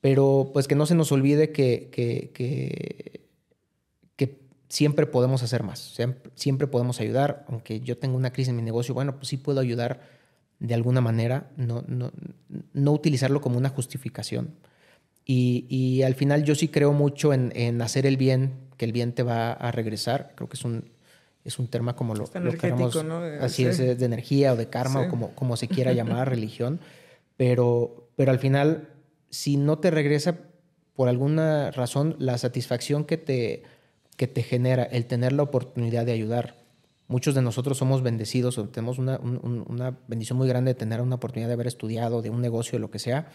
[0.00, 3.22] pero pues que no se nos olvide que, que, que,
[4.68, 5.98] siempre podemos hacer más,
[6.34, 9.60] siempre, podemos ayudar, aunque yo tenga una crisis en mi negocio, bueno, pues sí puedo
[9.60, 10.00] ayudar
[10.60, 12.10] de alguna manera, no, no,
[12.72, 14.54] no utilizarlo como una justificación.
[15.26, 18.92] Y, y, al final yo sí creo mucho en, en hacer el bien, que el
[18.92, 20.90] bien te va a regresar, creo que es un,
[21.44, 23.18] es un tema como lo, lo queramos, ¿no?
[23.40, 26.80] así es, de energía o de karma o como, como se quiera llamar, religión,
[27.36, 28.90] pero, pero al final,
[29.30, 30.38] si no te regresa
[30.94, 33.64] por alguna razón la satisfacción que te,
[34.16, 36.56] que te genera el tener la oportunidad de ayudar,
[37.08, 41.16] muchos de nosotros somos bendecidos o tenemos una, una bendición muy grande de tener una
[41.16, 43.30] oportunidad de haber estudiado, de un negocio, lo que sea,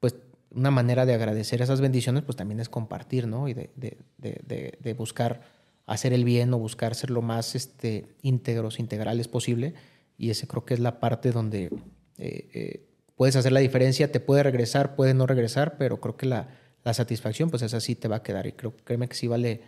[0.00, 0.16] pues
[0.50, 3.46] una manera de agradecer esas bendiciones, pues también es compartir, ¿no?
[3.46, 5.55] Y de, de, de, de buscar
[5.86, 9.74] hacer el bien o buscar ser lo más este, íntegros, integrales posible.
[10.18, 11.70] Y ese creo que es la parte donde
[12.18, 16.26] eh, eh, puedes hacer la diferencia, te puede regresar, puede no regresar, pero creo que
[16.26, 16.48] la,
[16.84, 18.46] la satisfacción, pues esa sí te va a quedar.
[18.46, 19.60] Y creo, créeme que sí vale,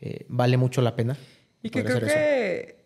[0.00, 1.16] eh, vale mucho la pena.
[1.62, 2.80] Y que creo que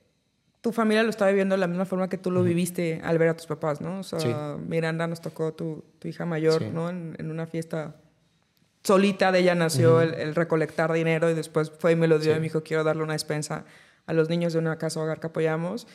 [0.60, 3.28] tu familia lo está viviendo de la misma forma que tú lo viviste al ver
[3.28, 4.00] a tus papás, ¿no?
[4.00, 6.88] O sea, Miranda nos tocó tu, tu hija mayor, ¿no?
[6.88, 7.96] En, en, una fiesta
[8.84, 12.36] solita de ella nació el, recolectar dinero y después fue y me lo dio y
[12.36, 13.64] me dijo, quiero darle una despensa
[14.06, 15.86] a los niños de una casa hogar que apoyamos.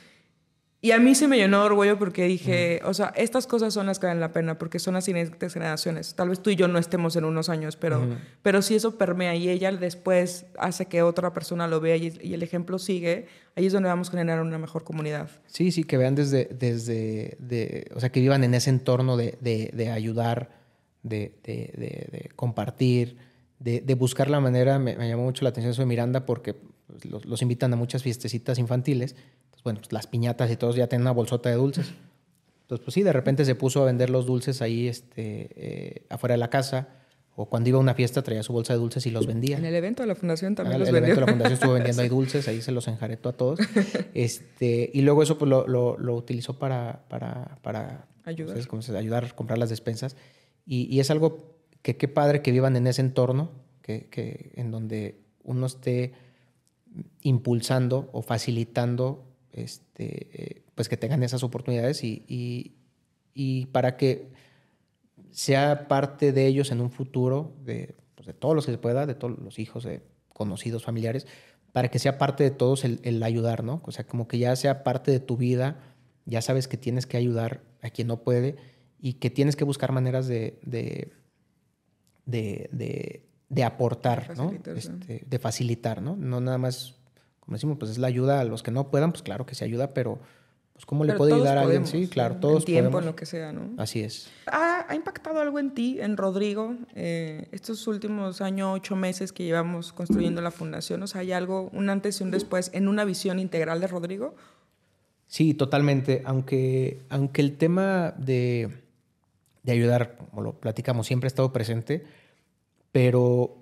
[0.81, 3.85] y a mí se me llenó de orgullo porque dije, o sea, estas cosas son
[3.85, 6.15] las que valen la pena porque son las siguientes generaciones.
[6.15, 8.07] Tal vez tú y yo no estemos en unos años, pero,
[8.41, 12.41] pero si eso permea y ella después hace que otra persona lo vea y, el
[12.41, 15.29] ejemplo sigue, ahí es donde vamos a generar una mejor comunidad.
[15.45, 19.37] Sí, sí, que vean desde, desde de, o sea, que vivan en ese entorno de,
[19.41, 20.58] de, ayudar,
[21.03, 23.17] de, compartir,
[23.59, 24.79] de, buscar la manera.
[24.79, 28.03] Me, llamó mucho la atención eso de Miranda porque pues, los, los invitan a muchas
[28.03, 29.15] fiestecitas infantiles
[29.63, 31.93] bueno, pues las piñatas y todos ya tienen una bolsota de dulces.
[32.61, 36.33] Entonces, pues sí, de repente se puso a vender los dulces ahí este, eh, afuera
[36.33, 36.87] de la casa.
[37.35, 39.57] O cuando iba a una fiesta traía su bolsa de dulces y los vendía.
[39.57, 41.73] En el evento de la fundación también en los el evento de la fundación estuvo
[41.75, 43.59] vendiendo ahí dulces, ahí se los enjaretó a todos.
[44.13, 48.55] Este, y luego eso pues lo, lo, utilizó para, para, para ayudar.
[48.55, 50.17] Pues, como se, ayudar a comprar las despensas.
[50.65, 54.71] Y, y, es algo que qué padre que vivan en ese entorno, que, que en
[54.71, 56.13] donde uno esté
[57.21, 62.75] impulsando o facilitando este, pues que tengan esas oportunidades y,
[63.71, 64.29] para que
[65.31, 69.05] sea parte de ellos en un futuro, de, pues de todos los que se pueda,
[69.05, 70.01] de todos los hijos, de
[70.33, 71.27] conocidos, familiares,
[71.71, 73.81] para que sea parte de todos el, ayudar, ¿no?
[73.85, 75.79] O sea, como que ya sea parte de tu vida,
[76.25, 78.57] ya sabes que tienes que ayudar a quien no puede
[78.99, 81.11] y que tienes que buscar maneras de, de,
[83.49, 84.51] de, aportar, ¿no?
[84.75, 86.15] Este, de facilitar, ¿no?
[86.15, 86.99] No nada más
[87.49, 89.65] como decimos, pues es la ayuda a los que no puedan, pues claro que se
[89.65, 90.19] ayuda, pero
[90.73, 93.25] pues cómo le puede ayudar a alguien, sí, claro, todos en tiempo, en lo que
[93.25, 93.71] sea, ¿no?
[93.81, 94.29] Así es.
[94.45, 99.93] ¿Ha, impactado algo en ti, en Rodrigo, eh, estos últimos años, ocho meses que llevamos
[99.93, 101.01] construyendo la fundación?
[101.01, 104.35] O sea, ¿hay algo, un antes y un después, en una visión integral de Rodrigo?
[105.25, 106.21] Sí, totalmente.
[106.25, 108.69] Aunque, aunque el tema de,
[109.71, 112.05] de ayudar, como lo platicamos, siempre ha estado presente,
[112.91, 113.57] pero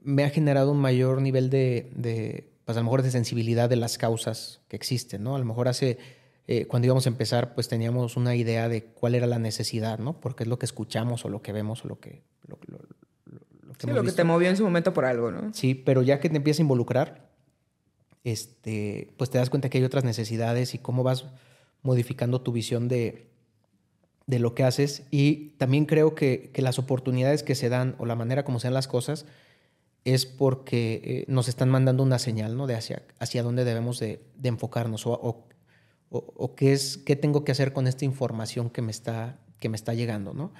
[0.00, 3.96] me ha generado un mayor nivel de pues a lo mejor de sensibilidad de las
[3.96, 5.34] causas que existen, ¿no?
[5.34, 5.96] A lo mejor hace,
[6.46, 10.20] eh, cuando íbamos a empezar, pues teníamos una idea de cuál era la necesidad, ¿no?
[10.20, 12.24] Porque es lo que escuchamos o lo que vemos o lo que...
[12.46, 15.54] Lo, lo, que, sí, lo que te movió en su momento por algo, ¿no?
[15.54, 17.30] Sí, pero ya que te empiezas a involucrar,
[18.24, 21.24] este, pues te das cuenta que hay otras necesidades y cómo vas
[21.80, 23.30] modificando tu visión de,
[24.28, 25.02] de lo que haces.
[25.10, 28.74] Y también creo que, que las oportunidades que se dan o la manera como sean
[28.74, 29.26] las cosas,
[30.04, 32.66] es porque eh, nos están mandando una señal ¿no?
[32.66, 35.44] de hacia, hacia dónde debemos de, enfocarnos o,
[36.10, 39.76] o, qué, es, qué tengo que hacer con esta información que me está, que me
[39.76, 40.34] está llegando.
[40.34, 40.52] ¿no?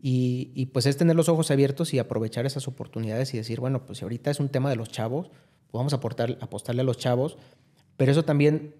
[0.00, 3.84] Y, y, pues es tener los ojos abiertos y aprovechar esas oportunidades y decir, bueno,
[3.86, 6.84] pues si ahorita es un tema de los chavos, pues vamos a aportar, apostarle a
[6.84, 7.38] los chavos,
[7.96, 8.74] pero eso también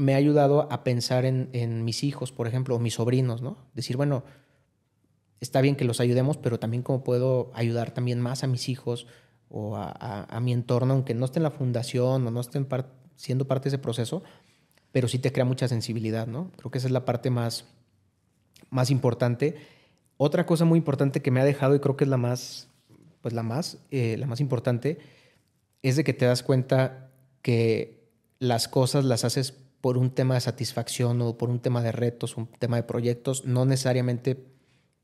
[0.00, 3.58] me ha ayudado a pensar en, mis hijos, por ejemplo, o mis sobrinos, ¿no?
[3.74, 4.24] Decir, bueno,
[5.40, 9.06] está bien que los ayudemos, pero también cómo puedo ayudar también más a mis hijos,
[9.50, 12.66] o a, mi entorno, aunque no esté en la fundación o no estén
[13.16, 14.22] siendo parte de ese proceso,
[14.90, 16.50] pero sí te crea mucha sensibilidad, ¿no?
[16.56, 17.66] Creo que esa es la parte más,
[18.70, 19.56] más importante.
[20.16, 22.68] Otra cosa muy importante que me ha dejado y creo que es la más,
[23.20, 24.98] pues la más, eh, la más importante,
[25.82, 27.10] es de que te das cuenta
[27.42, 28.08] que
[28.38, 32.36] las cosas las haces por un tema de satisfacción o por un tema de retos,
[32.36, 34.36] un tema de proyectos, no necesariamente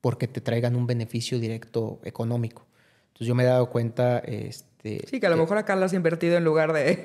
[0.00, 2.66] porque te traigan un beneficio directo económico.
[3.08, 4.18] Entonces yo me he dado cuenta...
[4.18, 6.96] Este, sí, que a lo mejor acá lo has invertido en lugar de,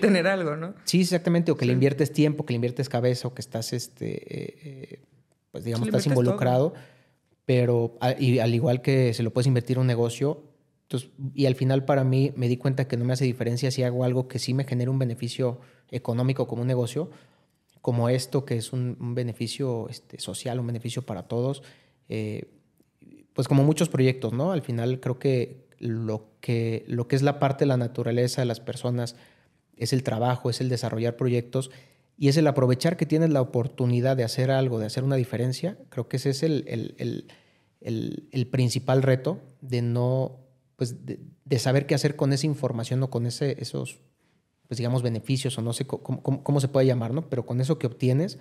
[0.00, 0.74] tener algo, ¿no?
[0.84, 1.52] Sí, exactamente.
[1.52, 5.00] O que le inviertes tiempo, que le inviertes cabeza o que estás, este, eh, eh,
[5.52, 6.72] pues digamos, estás involucrado.
[7.44, 10.42] Pero y al igual que se lo puedes invertir en un negocio,
[11.34, 14.04] y al final para mí me di cuenta que no me hace diferencia si hago
[14.04, 15.60] algo que sí me genere un beneficio
[15.90, 17.10] económico como un negocio,
[17.82, 21.62] como esto que es un, beneficio este, social, un beneficio para todos.
[22.08, 22.50] Eh,
[23.34, 24.50] pues como muchos proyectos, ¿no?
[24.50, 28.46] Al final creo que lo que, lo que es la parte de la naturaleza de
[28.46, 29.14] las personas
[29.76, 31.70] es el trabajo, es el desarrollar proyectos
[32.16, 35.78] y es el aprovechar que tienes la oportunidad de hacer algo, de hacer una diferencia.
[35.88, 36.64] Creo que ese es el,
[37.80, 40.40] el, principal reto de no,
[40.78, 43.98] pues de, saber qué hacer con esa información o con ese, esos,
[44.68, 47.28] pues digamos, beneficios o no sé cómo, cómo se puede llamar, ¿no?
[47.28, 48.38] Pero con eso que obtienes,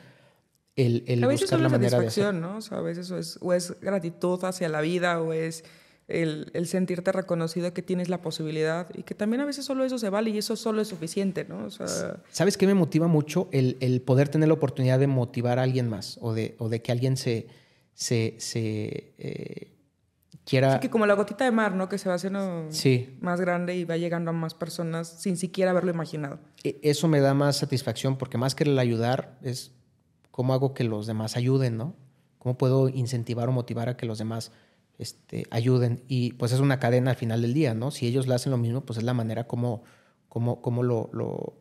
[0.76, 2.60] el, a veces es la satisfacción, ¿no?
[2.60, 5.64] O, a veces es, o es gratitud hacia la vida o es
[6.08, 10.12] el, sentirte reconocido que tienes la posibilidad y que también a veces solo eso se
[10.12, 11.66] vale y eso solo es suficiente, ¿no?
[11.66, 13.50] O sea, ¿Sabes qué me motiva mucho?
[13.52, 16.92] El, poder tener la oportunidad de motivar a alguien más o de, o de que
[16.92, 17.48] alguien se,
[17.96, 19.77] se, se eh,
[20.48, 21.90] Sí, que como la gotita de mar, ¿no?
[21.90, 22.70] Que se va haciendo
[23.20, 26.40] más grande y va llegando a más personas sin siquiera haberlo imaginado.
[26.64, 29.74] E, eso me da más satisfacción porque más que el ayudar es
[30.38, 31.96] ¿Cómo hago que los demás ayuden, no?
[32.38, 34.52] ¿Cómo puedo incentivar o motivar a que los demás
[35.00, 36.04] este, ayuden?
[36.08, 37.90] Y pues es una cadena al final del día, ¿no?
[37.90, 39.82] Si ellos le hacen lo mismo, pues es la manera como,
[40.30, 41.56] como, como lo, lo,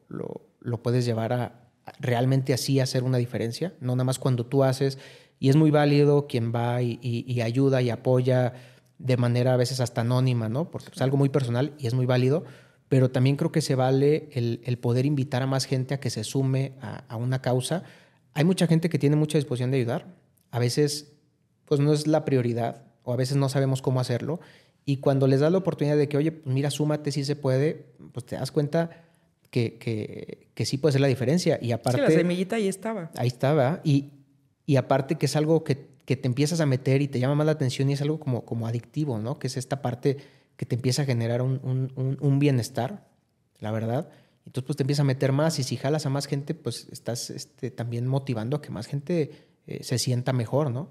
[0.61, 4.99] lo, puedes llevar a, realmente así hacer una diferencia, no nada más cuando tú haces,
[5.41, 8.53] y es muy válido quien va y, ayuda y apoya
[8.99, 10.71] de manera a veces hasta anónima, ¿no?
[10.71, 12.45] Porque es algo muy personal y es muy válido,
[12.89, 16.25] pero también creo que se vale el, poder invitar a más gente a que se
[16.25, 17.83] sume a, una causa.
[18.33, 20.07] Hay mucha gente que tiene mucha disposición de ayudar,
[20.51, 21.13] a veces
[21.65, 24.41] pues no es la prioridad o a veces no sabemos cómo hacerlo
[24.89, 27.87] y cuando les das la oportunidad de que, oye, pues mira, súmate si se puede,
[28.13, 28.91] pues te das cuenta
[29.51, 31.59] que, que, que sí puede ser la diferencia.
[31.61, 31.99] Y aparte.
[31.99, 33.11] Sí, la semillita ahí estaba.
[33.17, 33.81] Ahí estaba.
[33.83, 34.13] Y,
[34.65, 37.47] y aparte que es algo que, que, te empiezas a meter y te llama más
[37.47, 39.39] la atención y es algo como, como adictivo, ¿no?
[39.39, 40.17] Que es esta parte
[40.57, 43.07] que te empieza a generar un, un, un bienestar,
[43.59, 44.09] la verdad.
[44.47, 47.31] Entonces, pues te empieza a meter más y si jalas a más gente, pues estás
[47.31, 49.33] este, también motivando a que más gente
[49.67, 50.89] eh, se sienta mejor, ¿no?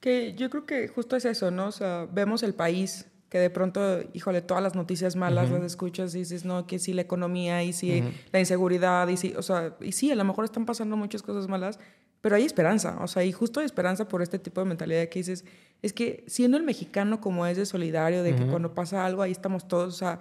[0.00, 1.66] Que yo creo que justo es eso, ¿no?
[1.66, 6.14] O sea, vemos el país que de pronto, híjole, todas las noticias malas las escuchas
[6.14, 8.02] y dices, no, que sí la economía y sí
[8.32, 11.46] la inseguridad y sí, o sea, y sí, a lo mejor están pasando muchas cosas
[11.46, 11.78] malas,
[12.28, 15.20] pero hay esperanza, o sea, y justo hay esperanza por este tipo de mentalidad que
[15.20, 15.46] dices,
[15.80, 19.32] es que siendo el mexicano como es de solidario, de que cuando pasa algo ahí
[19.32, 20.20] estamos todos, o sea,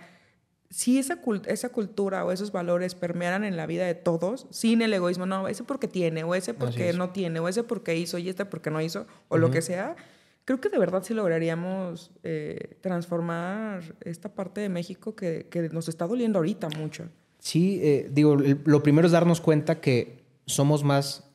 [0.70, 4.94] si esa, esa cultura o esos valores permearan en la vida de todos, sin el
[4.94, 8.30] egoísmo, no, ese porque tiene, o ese porque no tiene, o ese porque hizo y
[8.30, 9.98] este porque no hizo, o lo que sea,
[10.46, 15.90] creo que de verdad sí lograríamos eh, transformar esta parte de México que, que, nos
[15.90, 17.10] está doliendo ahorita mucho.
[17.40, 21.27] Sí, eh, digo, lo primero es darnos cuenta que somos más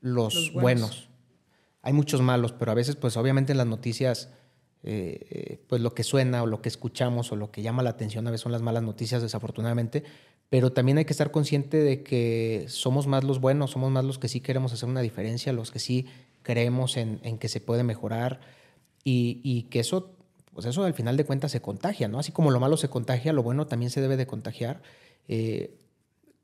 [0.00, 1.08] los, buenos.
[1.82, 4.30] Hay muchos malos, pero a veces, pues obviamente en las noticias,
[4.82, 8.26] eh, pues lo que suena o lo que escuchamos o lo que llama la atención
[8.26, 10.04] a veces son las malas noticias, desafortunadamente.
[10.48, 14.18] Pero también hay que estar consciente de que somos más los buenos, somos más los
[14.18, 16.06] que sí queremos hacer una diferencia, los que sí
[16.42, 18.40] creemos en, en que se puede mejorar
[19.10, 20.16] y, que eso,
[20.52, 22.18] pues eso al final de cuentas se contagia, ¿no?
[22.18, 24.82] Así como lo malo se contagia, lo bueno también se debe de contagiar.
[25.28, 25.78] Eh,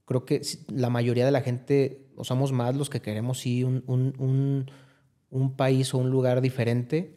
[0.07, 3.82] creo que la mayoría de la gente, o somos más los que queremos sí un,
[3.86, 4.70] un,
[5.31, 7.16] un, país o un lugar diferente,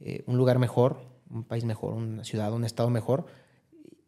[0.00, 1.00] eh, un lugar mejor,
[1.30, 3.26] un país mejor, una ciudad, un estado mejor.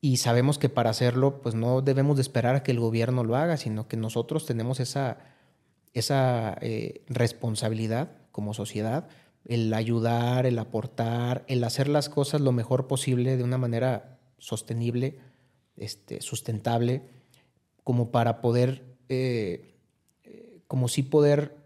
[0.01, 3.37] Y sabemos que para hacerlo, pues no debemos de esperar a que el gobierno lo
[3.37, 5.19] haga, sino que nosotros tenemos esa,
[5.93, 9.09] esa eh, responsabilidad como sociedad
[9.47, 15.19] el ayudar, el aportar, el hacer las cosas lo mejor posible de una manera sostenible,
[15.77, 17.03] este, sustentable,
[17.85, 19.70] como para poder, eh,
[20.71, 21.57] como si poder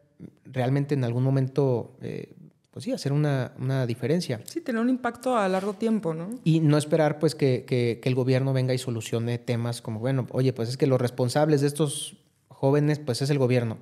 [0.46, 2.32] realmente en algún momento, eh,
[2.70, 4.40] pues sí, hacer una, una, diferencia.
[4.44, 6.30] Sí, tener un impacto a largo tiempo, ¿no?
[6.42, 10.26] Y no esperar pues que, que, que el gobierno venga y solucione temas como, bueno,
[10.30, 12.16] oye, pues es que los responsables de estos
[12.48, 13.76] jóvenes, pues es el gobierno.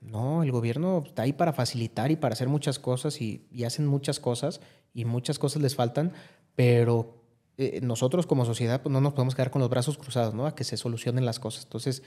[0.00, 4.20] No, el gobierno está ahí para facilitar y para hacer muchas cosas y, hacen muchas
[4.20, 4.60] cosas
[4.94, 6.12] y muchas cosas les faltan,
[6.54, 7.24] pero
[7.58, 10.46] eh, nosotros como sociedad pues, no nos podemos quedar con los brazos cruzados, ¿no?
[10.46, 11.64] A que se solucionen las cosas.
[11.64, 12.04] Entonces,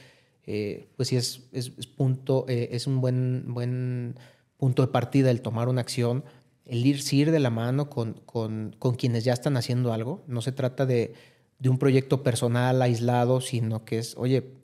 [0.48, 4.15] eh, pues sí es, es, punto, eh, es un buen, buen
[4.57, 6.24] punto de partida el tomar una acción,
[6.65, 10.24] el irse ir de la mano con, con, con, quienes ya están haciendo algo.
[10.28, 11.14] No se trata de,
[11.60, 14.57] de un proyecto personal aislado, sino que es, oye,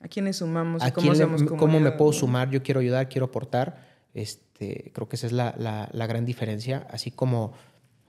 [0.00, 0.82] ¿A quiénes sumamos?
[0.82, 1.12] ¿A cómo,
[1.58, 2.50] cómo me puedo sumar?
[2.50, 3.86] Yo quiero ayudar, quiero aportar.
[4.14, 6.86] Este, creo que esa es la, la, gran diferencia.
[6.90, 7.52] Así como,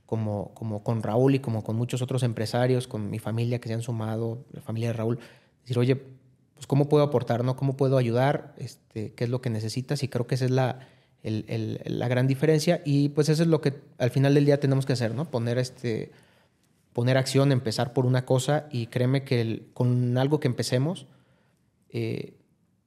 [0.06, 3.74] como, como con Raúl y como con muchos otros empresarios, con mi familia que se
[3.74, 5.20] han sumado, la familia de Raúl,
[5.64, 6.02] decir, oye,
[6.62, 7.56] pues cómo puedo aportar, ¿no?
[7.56, 8.54] ¿Cómo puedo ayudar?
[8.58, 10.04] Este, ¿Qué es lo que necesitas?
[10.04, 10.78] Y creo que esa es la,
[11.24, 12.84] la gran diferencia.
[12.86, 15.32] Y pues eso es lo que al final del día tenemos que hacer, ¿no?
[15.32, 16.12] Poner este
[16.94, 21.08] poner acción, empezar por una cosa y créeme que con algo que empecemos,
[21.90, 22.36] eh,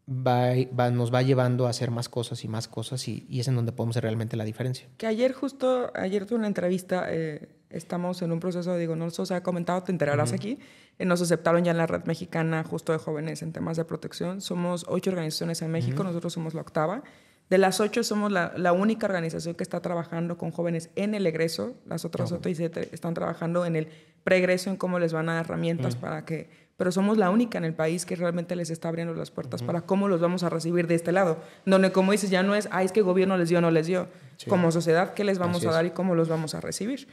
[0.08, 3.72] va, nos va llevando a hacer más cosas y más cosas y, es en donde
[3.72, 4.86] podemos hacer realmente la diferencia.
[4.98, 9.34] Que ayer justo, ayer tuve una entrevista, eh, estamos en un proceso, digo, no se
[9.34, 10.58] ha comentado, te enterarás aquí,
[10.98, 14.40] eh, nos aceptaron ya en la red mexicana justo de jóvenes en temas de protección,
[14.40, 17.02] somos ocho organizaciones en México, nosotros somos la octava.
[17.50, 21.26] De las ocho somos la, la, única organización que está trabajando con jóvenes en el
[21.26, 21.74] egreso.
[21.84, 23.88] Las otras ocho están trabajando en el
[24.24, 27.64] pregreso, en cómo les van a dar herramientas para que pero somos la única en
[27.64, 30.88] el país que realmente les está abriendo las puertas para cómo los vamos a recibir
[30.88, 31.38] de este lado.
[31.64, 33.70] Donde, como dices, ya no es, ah, es que el gobierno les dio o no
[33.70, 34.08] les dio.
[34.48, 37.06] Como sociedad, ¿qué les vamos a dar y cómo los vamos a recibir?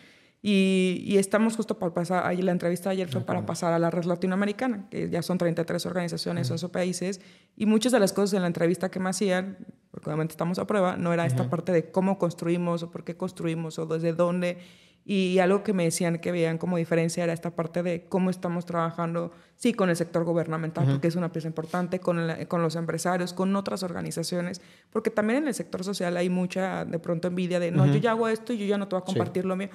[0.43, 4.05] Y, estamos justo para pasar, ahí la entrevista ayer fue para pasar a la red
[4.05, 7.22] latinoamericana, que ya son 33 organizaciones, en esos países,
[7.55, 9.57] y muchas de las cosas en la entrevista que me hacían,
[9.91, 13.15] porque obviamente estamos a prueba, no era esta parte de cómo construimos o por qué
[13.15, 14.57] construimos o desde dónde
[15.03, 18.65] y algo que me decían que veían como diferencia era esta parte de cómo estamos
[18.68, 23.34] trabajando, sí, con el sector gubernamental, porque es una pieza importante, con, con los empresarios,
[23.34, 24.61] con otras organizaciones,
[24.91, 28.11] porque también en el sector social hay mucha, de pronto, envidia de, no, yo ya
[28.11, 29.69] hago esto y yo ya no te voy a compartir lo mío.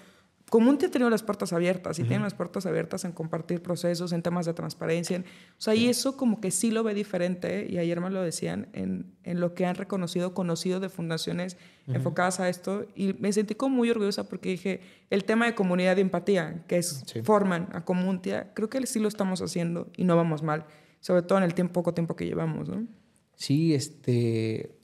[0.48, 4.23] Comuntia ha tenido las puertas abiertas y tiene las puertas abiertas en compartir procesos, en
[4.23, 5.18] temas de transparencia.
[5.18, 5.23] o
[5.60, 9.12] sea, y eso como que sí lo ve diferente, y ayer me lo decían, en,
[9.24, 11.56] en lo que han reconocido, conocido de fundaciones
[11.89, 12.86] enfocadas a esto.
[12.94, 16.78] Y me sentí como muy orgullosa porque dije, el tema de comunidad de empatía, que
[16.78, 20.66] es, forman a Comuntia, creo que sí lo estamos haciendo y no vamos mal,
[21.01, 22.86] sobre todo en el tiempo, poco tiempo que llevamos, ¿no?
[23.35, 24.75] Sí, este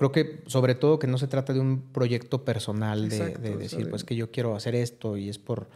[0.00, 4.02] creo que sobre todo que no se trata de un proyecto personal de, decir, pues
[4.02, 5.68] que yo quiero hacer esto y es por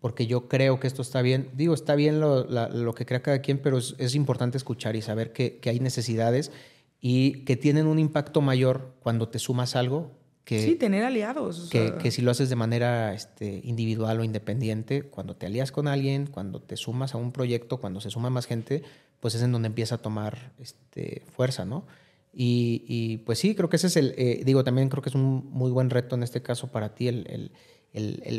[0.00, 1.50] porque yo creo que esto está bien.
[1.52, 5.60] Digo, está bien lo, que crea cada quien, pero es, importante escuchar y saber que,
[5.66, 6.50] hay necesidades
[6.98, 10.12] y que tienen un impacto mayor cuando te sumas algo.
[10.44, 11.68] Que, sí, tener aliados.
[11.68, 16.26] que, si lo haces de manera este, individual o independiente, cuando te alías con alguien,
[16.26, 18.82] cuando te sumas a un proyecto, cuando se suma más gente,
[19.20, 21.84] pues es en donde empieza a tomar este, fuerza, ¿no?
[22.32, 25.48] Y, pues sí, creo que ese es el, eh, digo, también creo que es un
[25.50, 27.52] muy buen reto en este caso para ti el,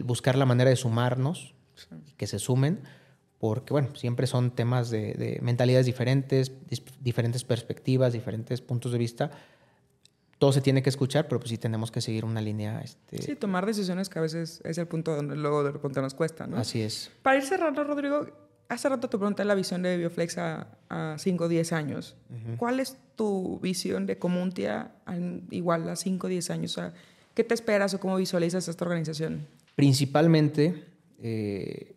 [0.06, 1.54] buscar la manera de sumarnos,
[2.18, 2.82] que se sumen,
[3.40, 6.52] porque bueno, siempre son temas de, mentalidades diferentes,
[7.00, 9.32] diferentes perspectivas, diferentes puntos de vista.
[10.38, 12.80] Todo se tiene que escuchar, pero pues sí tenemos que seguir una línea.
[12.80, 13.22] Este...
[13.22, 16.48] Sí, tomar decisiones que a veces es el punto donde luego de repente nos cuesta,
[16.48, 16.58] ¿no?
[16.58, 17.12] Así es.
[17.22, 18.26] Para ir cerrando, Rodrigo,
[18.70, 22.16] hace rato te pregunté la visión de Bioflex a 5 o 10 años.
[22.58, 24.92] ¿Cuál es tu visión de Comuntia
[25.50, 26.80] igual a 5 o 10 años?
[27.34, 29.48] ¿Qué te esperas o cómo visualizas esta organización?
[29.76, 30.86] Principalmente
[31.18, 31.96] eh,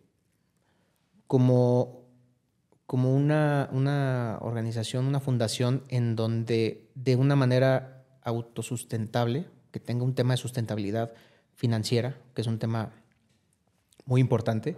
[1.27, 2.01] como,
[2.85, 10.15] como una, una organización, una fundación en donde de una manera autosustentable, que tenga un
[10.15, 11.13] tema de sustentabilidad
[11.55, 12.91] financiera, que es un tema
[14.05, 14.75] muy importante,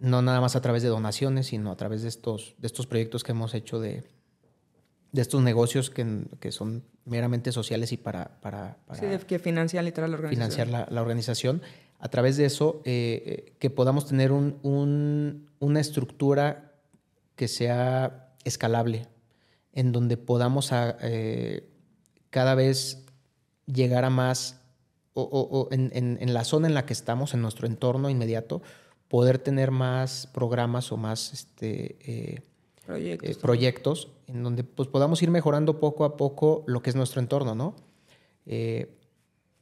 [0.00, 3.22] no nada más a través de donaciones, sino a través de estos, de estos proyectos
[3.22, 4.04] que hemos hecho de,
[5.12, 8.40] de estos negocios que, que, son meramente sociales y para...
[8.40, 10.50] para, sí, que financian literal la organización.
[10.52, 11.62] Financiar la, organización.
[12.00, 16.72] A través de eso, eh, eh, que podamos tener un, un, una estructura
[17.36, 19.06] que sea escalable,
[19.72, 21.68] en donde podamos a, eh,
[22.30, 23.04] cada vez
[23.66, 24.60] llegar a más,
[25.12, 28.62] o, o, en, en, en, la zona en la que estamos, en nuestro entorno inmediato,
[29.08, 32.40] poder tener más programas o más este, eh,
[32.86, 36.96] proyectos, eh, proyectos, en donde pues, podamos ir mejorando poco a poco lo que es
[36.96, 37.76] nuestro entorno, ¿no?
[38.46, 38.98] Eh,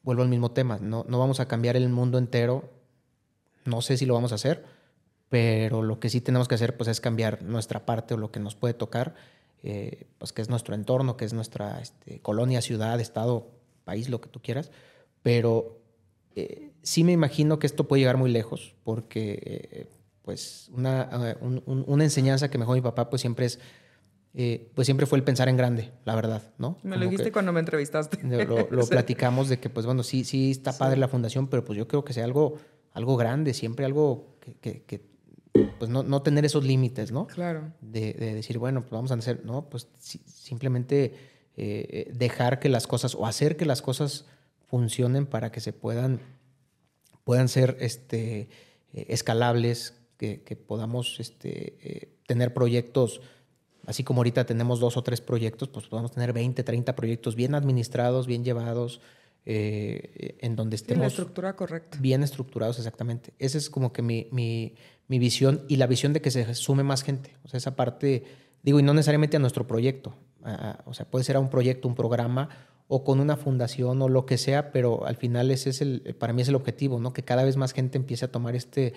[0.02, 2.70] vuelvo al mismo tema, no, no vamos a cambiar el mundo entero,
[3.64, 4.64] no sé si lo vamos a hacer,
[5.28, 8.40] pero lo que sí tenemos que hacer pues, es cambiar nuestra parte o lo que
[8.40, 9.14] nos puede tocar,
[10.18, 13.46] pues que es nuestro entorno, que es nuestra este, colonia, ciudad, estado,
[13.84, 14.72] país, lo que tú quieras,
[15.22, 15.78] pero
[16.34, 19.88] eh, sí me imagino que esto puede llegar muy lejos, porque eh,
[20.22, 23.58] pues una, eh, una, enseñanza que me dejó mi papá pues siempre es,
[24.74, 26.78] pues siempre fue el pensar en grande, la verdad, ¿no?
[26.82, 28.18] Me lo dijiste cuando me entrevistaste.
[28.70, 31.86] Lo, platicamos de que pues bueno, sí, sí está padre la fundación, pero pues yo
[31.86, 32.58] creo que sea algo,
[32.92, 35.12] algo grande, siempre algo que,
[35.78, 37.26] pues no, no, tener esos límites, ¿no?
[37.26, 37.72] Claro.
[37.80, 39.68] De, decir, bueno, pues vamos a hacer, ¿no?
[39.68, 41.14] Pues simplemente
[42.14, 44.24] dejar que las cosas o hacer que las cosas
[44.72, 46.18] funcionen para que se puedan,
[47.24, 48.48] puedan ser este,
[48.92, 53.20] eh, escalables, que, podamos este, eh, tener proyectos,
[53.86, 57.56] así como ahorita tenemos dos o tres proyectos, pues podamos tener 20, 30 proyectos bien
[57.56, 59.00] administrados, bien llevados,
[59.44, 61.00] eh, en donde estemos...
[61.00, 61.98] la estructura correcta.
[62.00, 63.34] Bien estructurados, exactamente.
[63.40, 64.76] Esa es como que mi, mi,
[65.08, 67.34] mi, visión y la visión de que se sume más gente.
[67.42, 68.22] O sea, esa parte,
[68.62, 70.14] digo, y no necesariamente a nuestro proyecto.
[70.84, 72.48] o sea, puede ser a un proyecto, un programa
[72.94, 76.34] o con una fundación o lo que sea, pero al final ese es el, para
[76.34, 77.14] mí es el objetivo, ¿no?
[77.14, 78.92] Que cada vez más gente empiece a tomar este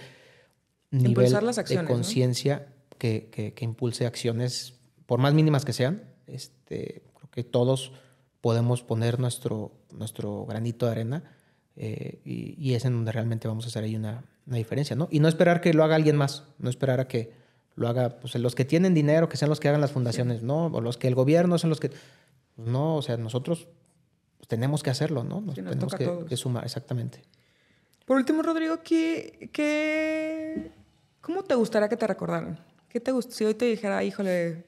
[0.91, 2.67] nivel de conciencia
[2.97, 4.73] que, que, impulse acciones,
[5.05, 6.03] por más mínimas que sean.
[6.27, 7.93] Este, creo que todos
[8.41, 11.23] podemos poner nuestro, nuestro granito de arena
[11.77, 15.07] eh, y, es en donde realmente vamos a hacer ahí una, una, diferencia, ¿no?
[15.09, 17.31] Y no esperar que lo haga alguien más, no esperar a que
[17.75, 20.65] lo haga, pues los que tienen dinero, que sean los que hagan las fundaciones, ¿no?
[20.65, 21.91] O los que el gobierno son los que...
[22.57, 23.67] No, o sea, nosotros
[24.45, 25.41] pues, tenemos que hacerlo, ¿no?
[25.41, 27.21] Nos, tenemos que, sumar, exactamente.
[28.05, 30.71] Por último, Rodrigo, ¿qué, qué,
[31.21, 32.59] cómo te gustaría que te recordaran?
[32.89, 34.63] ¿Qué te Si hoy te dijera, híjole,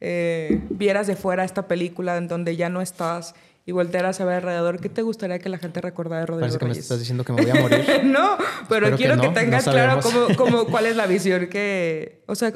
[0.00, 3.34] eh, vieras de fuera esta película en donde ya no estás
[3.66, 6.58] y voltearas a ver alrededor, ¿qué te gustaría que la gente recordara de Rodrigo Parece
[6.58, 7.84] que me estás diciendo que me voy a morir.
[8.04, 10.00] no, pero quiero que, tengas claro
[10.38, 12.22] cómo, cuál es la visión que...
[12.26, 12.50] O sea,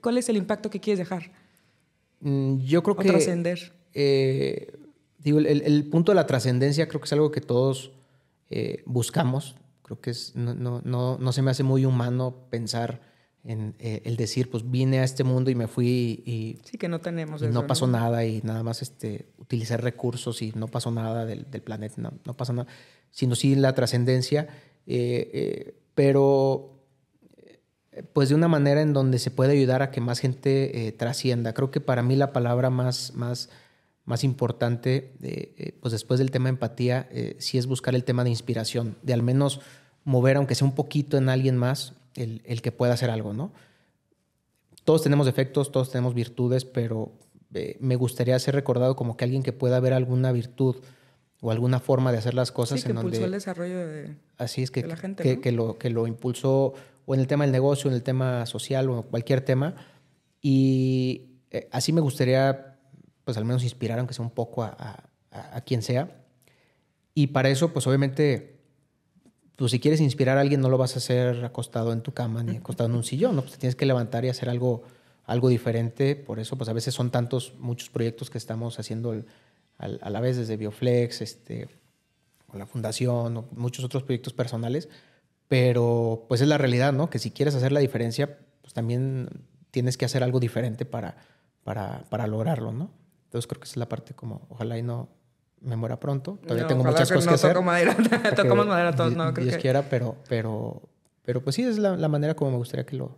[0.00, 1.30] cuál es el impacto que quieres dejar.
[2.18, 3.08] Mm, yo creo que...
[3.08, 3.72] trascender.
[3.94, 4.72] Eh,
[5.26, 7.90] digo, el, punto de la trascendencia creo que es algo que todos
[8.48, 9.56] eh, buscamos.
[9.82, 13.00] Creo que es, no, no, no, se me hace muy humano pensar
[13.42, 16.60] en eh, el decir, pues vine a este mundo y me fui y...
[16.64, 20.68] Sí, que no tenemos No pasó nada y nada más este, utilizar recursos y no
[20.68, 22.68] pasó nada del, planeta, no, no pasó nada.
[23.10, 24.46] Sino sí la trascendencia.
[24.86, 26.72] Eh, pero
[28.12, 31.52] pues de una manera en donde se puede ayudar a que más gente trascienda.
[31.52, 33.48] Creo que para mí la palabra más, más,
[34.06, 38.24] más importante, eh, pues después del tema de empatía, eh, sí es buscar el tema
[38.24, 39.60] de inspiración, de al menos
[40.04, 43.52] mover, aunque sea un poquito en alguien más, el, el que pueda hacer algo, ¿no?
[44.84, 47.12] Todos tenemos defectos, todos tenemos virtudes, pero
[47.80, 50.76] me gustaría ser recordado como que alguien que pueda ver alguna virtud
[51.40, 54.70] o alguna forma de hacer las cosas sí, que impulsó el desarrollo de, así es
[54.70, 56.74] que, la gente, que, lo, que lo impulsó
[57.04, 59.74] o en el tema del negocio, en el tema social o cualquier tema.
[60.40, 62.75] Y eh, así me gustaría,
[63.26, 66.24] pues al menos inspirar, aunque sea un poco a, a, quien sea.
[67.12, 68.60] Y para eso, pues obviamente,
[69.56, 72.42] pues si quieres inspirar a alguien, no lo vas a hacer acostado en tu cama
[72.42, 73.42] ni acostado en un sillón, ¿no?
[73.42, 74.84] Pues te tienes que levantar y hacer algo,
[75.24, 76.16] algo diferente.
[76.16, 79.22] Por eso, pues a veces son tantos, muchos proyectos que estamos haciendo
[79.76, 81.68] a la vez desde Bioflex, este,
[82.46, 84.88] o la fundación, o muchos otros proyectos personales
[85.48, 87.10] pero pues es la realidad, ¿no?
[87.10, 89.28] Que si quieres hacer la diferencia, pues también
[89.70, 91.16] tienes que hacer algo diferente para,
[91.62, 92.90] para, para lograrlo, ¿no?
[93.26, 95.08] Entonces creo que esa es la parte como, ojalá y no
[95.60, 96.38] me muera pronto.
[96.42, 97.52] Todavía tengo muchas cosas que hacer.
[97.52, 97.96] Toco madera.
[98.36, 100.82] Tocamos madera todos, no, creo Dios quiera, pero, pero,
[101.24, 103.16] pero pues sí, es la, la manera como me gustaría que lo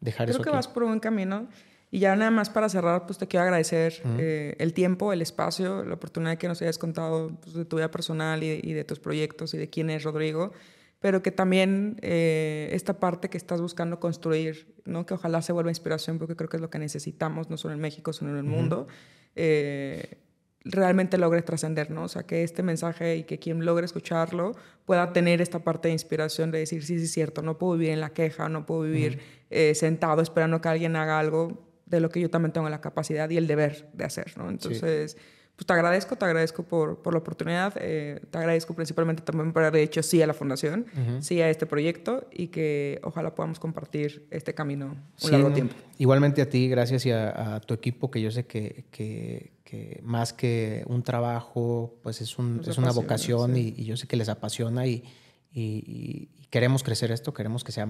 [0.00, 1.48] dejar creo que vas por un buen camino.
[1.92, 5.84] Y ya nada más para cerrar, pues te quiero agradecer eh, el tiempo, el espacio,
[5.84, 9.00] la oportunidad que nos hayas contado pues, de tu vida personal y, y de tus
[9.00, 10.52] proyectos y de quién es Rodrigo
[11.00, 15.06] pero que también eh, esta parte que estás buscando construir, ¿no?
[15.06, 17.80] que ojalá se vuelva inspiración, porque creo que es lo que necesitamos, no solo en
[17.80, 18.86] México, sino en el mundo,
[19.34, 20.18] eh,
[20.62, 22.04] realmente logre trascender, ¿no?
[22.04, 24.54] O sea, que este mensaje y que quien logre escucharlo
[24.84, 27.90] pueda tener esta parte de inspiración de decir, sí, sí, es cierto, no puedo vivir
[27.90, 32.10] en la queja, no puedo vivir eh, sentado esperando que alguien haga algo de lo
[32.10, 34.50] que yo también tengo la capacidad y el deber de hacer, ¿no?
[34.50, 35.16] Entonces
[35.60, 39.62] pues te agradezco, te agradezco por, por la oportunidad, eh, te agradezco principalmente también por
[39.62, 40.86] haber dicho sí a la fundación,
[41.20, 45.74] sí a este proyecto y que ojalá podamos compartir este camino un largo tiempo.
[45.98, 50.32] Igualmente a ti, gracias y a, tu equipo, que yo sé que, que, que, más
[50.32, 54.86] que un trabajo, pues es, un, es una vocación y, yo sé que les apasiona
[54.86, 55.04] y,
[55.52, 57.86] y, queremos crecer esto, queremos que, sea,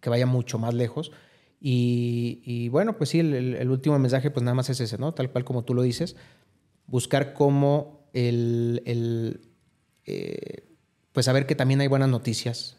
[0.00, 1.10] que vaya mucho más lejos.
[1.60, 5.12] Y, bueno, pues sí, el, el, último mensaje pues nada más es ese, ¿no?
[5.12, 6.14] Tal cual como tú lo dices,
[6.88, 8.82] buscar cómo el,
[10.06, 10.64] eh,
[11.12, 12.76] pues saber que también hay buenas noticias.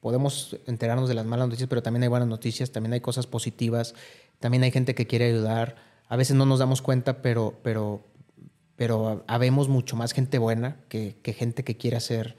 [0.00, 3.94] Podemos enterarnos de las malas noticias, pero también hay buenas noticias, también hay cosas positivas,
[4.40, 5.76] también hay gente que quiere ayudar.
[6.08, 8.02] A veces no nos damos cuenta, pero, pero,
[8.76, 12.36] pero habemos mucho más gente buena que, gente que quiere hacer,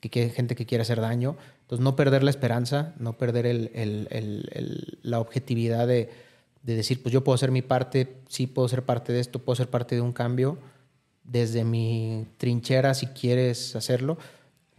[0.00, 1.36] que gente que quiere hacer daño.
[1.62, 3.70] Entonces, no perder la esperanza, no perder
[5.02, 6.10] la objetividad de,
[6.64, 9.54] de decir, pues yo puedo ser mi parte, sí puedo ser parte de esto, puedo
[9.54, 10.58] ser parte de un cambio
[11.22, 14.18] desde mi trinchera si quieres hacerlo,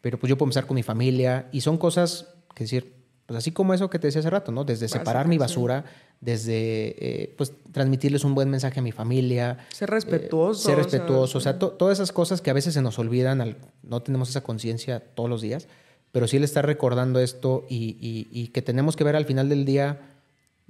[0.01, 2.95] pero pues yo puedo empezar con mi familia y son cosas que decir,
[3.27, 4.63] pues así como eso que te decía hace rato, ¿no?
[4.63, 5.85] Desde separar mi basura,
[6.21, 9.59] desde eh, pues transmitirles un buen mensaje a mi familia.
[9.71, 10.67] Ser respetuoso.
[10.67, 14.29] ser respetuoso, o sea, todas esas cosas que a veces se nos olvidan, no tenemos
[14.29, 15.67] esa conciencia todos los días,
[16.11, 20.14] pero sí le está recordando esto y que tenemos que ver al final del día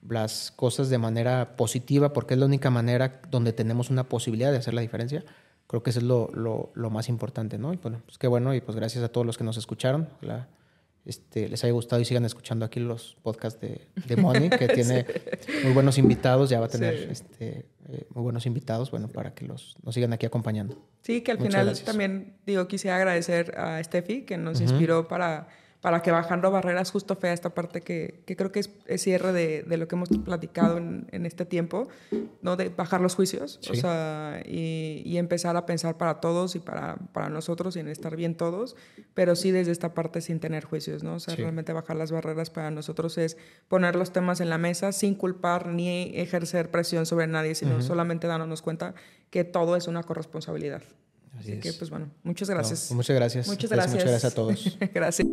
[0.09, 4.57] las cosas de manera positiva, porque es la única manera donde tenemos una posibilidad de
[4.57, 5.23] hacer la diferencia.
[5.67, 7.73] Creo que eso es lo, lo, más importante, ¿no?
[7.73, 10.07] Y bueno, pues qué bueno, y pues gracias a todos los que nos escucharon.
[11.05, 15.05] este, les haya gustado y sigan escuchando aquí los podcasts de, de Moni, que tiene
[15.63, 19.45] muy buenos invitados, ya va a tener este, eh, muy buenos invitados, bueno, para que
[19.45, 20.77] los, nos sigan aquí acompañando.
[21.01, 25.47] Sí, que al final también, digo, quisiera agradecer a Steffi, que nos inspiró para
[25.85, 29.61] para que bajando barreras justo fea esta parte que, que creo que es, cierre de,
[29.61, 31.89] de, lo que hemos platicado en, en, este tiempo,
[32.41, 32.55] ¿no?
[32.55, 36.95] De bajar los juicios, o sea, y, y, empezar a pensar para todos y para,
[37.13, 38.75] para nosotros y en estar bien todos,
[39.13, 41.13] pero sí desde esta parte sin tener juicios, ¿no?
[41.13, 43.37] O sea, realmente bajar las barreras para nosotros es
[43.67, 48.25] poner los temas en la mesa sin culpar ni ejercer presión sobre nadie, sino solamente
[48.25, 48.95] dándonos cuenta
[49.29, 50.81] que todo es una corresponsabilidad.
[51.37, 52.91] Así, que, pues bueno, muchas gracias.
[52.91, 53.47] muchas gracias.
[53.47, 53.93] Muchas gracias.
[53.93, 54.77] Muchas gracias a todos.
[54.95, 55.27] gracias.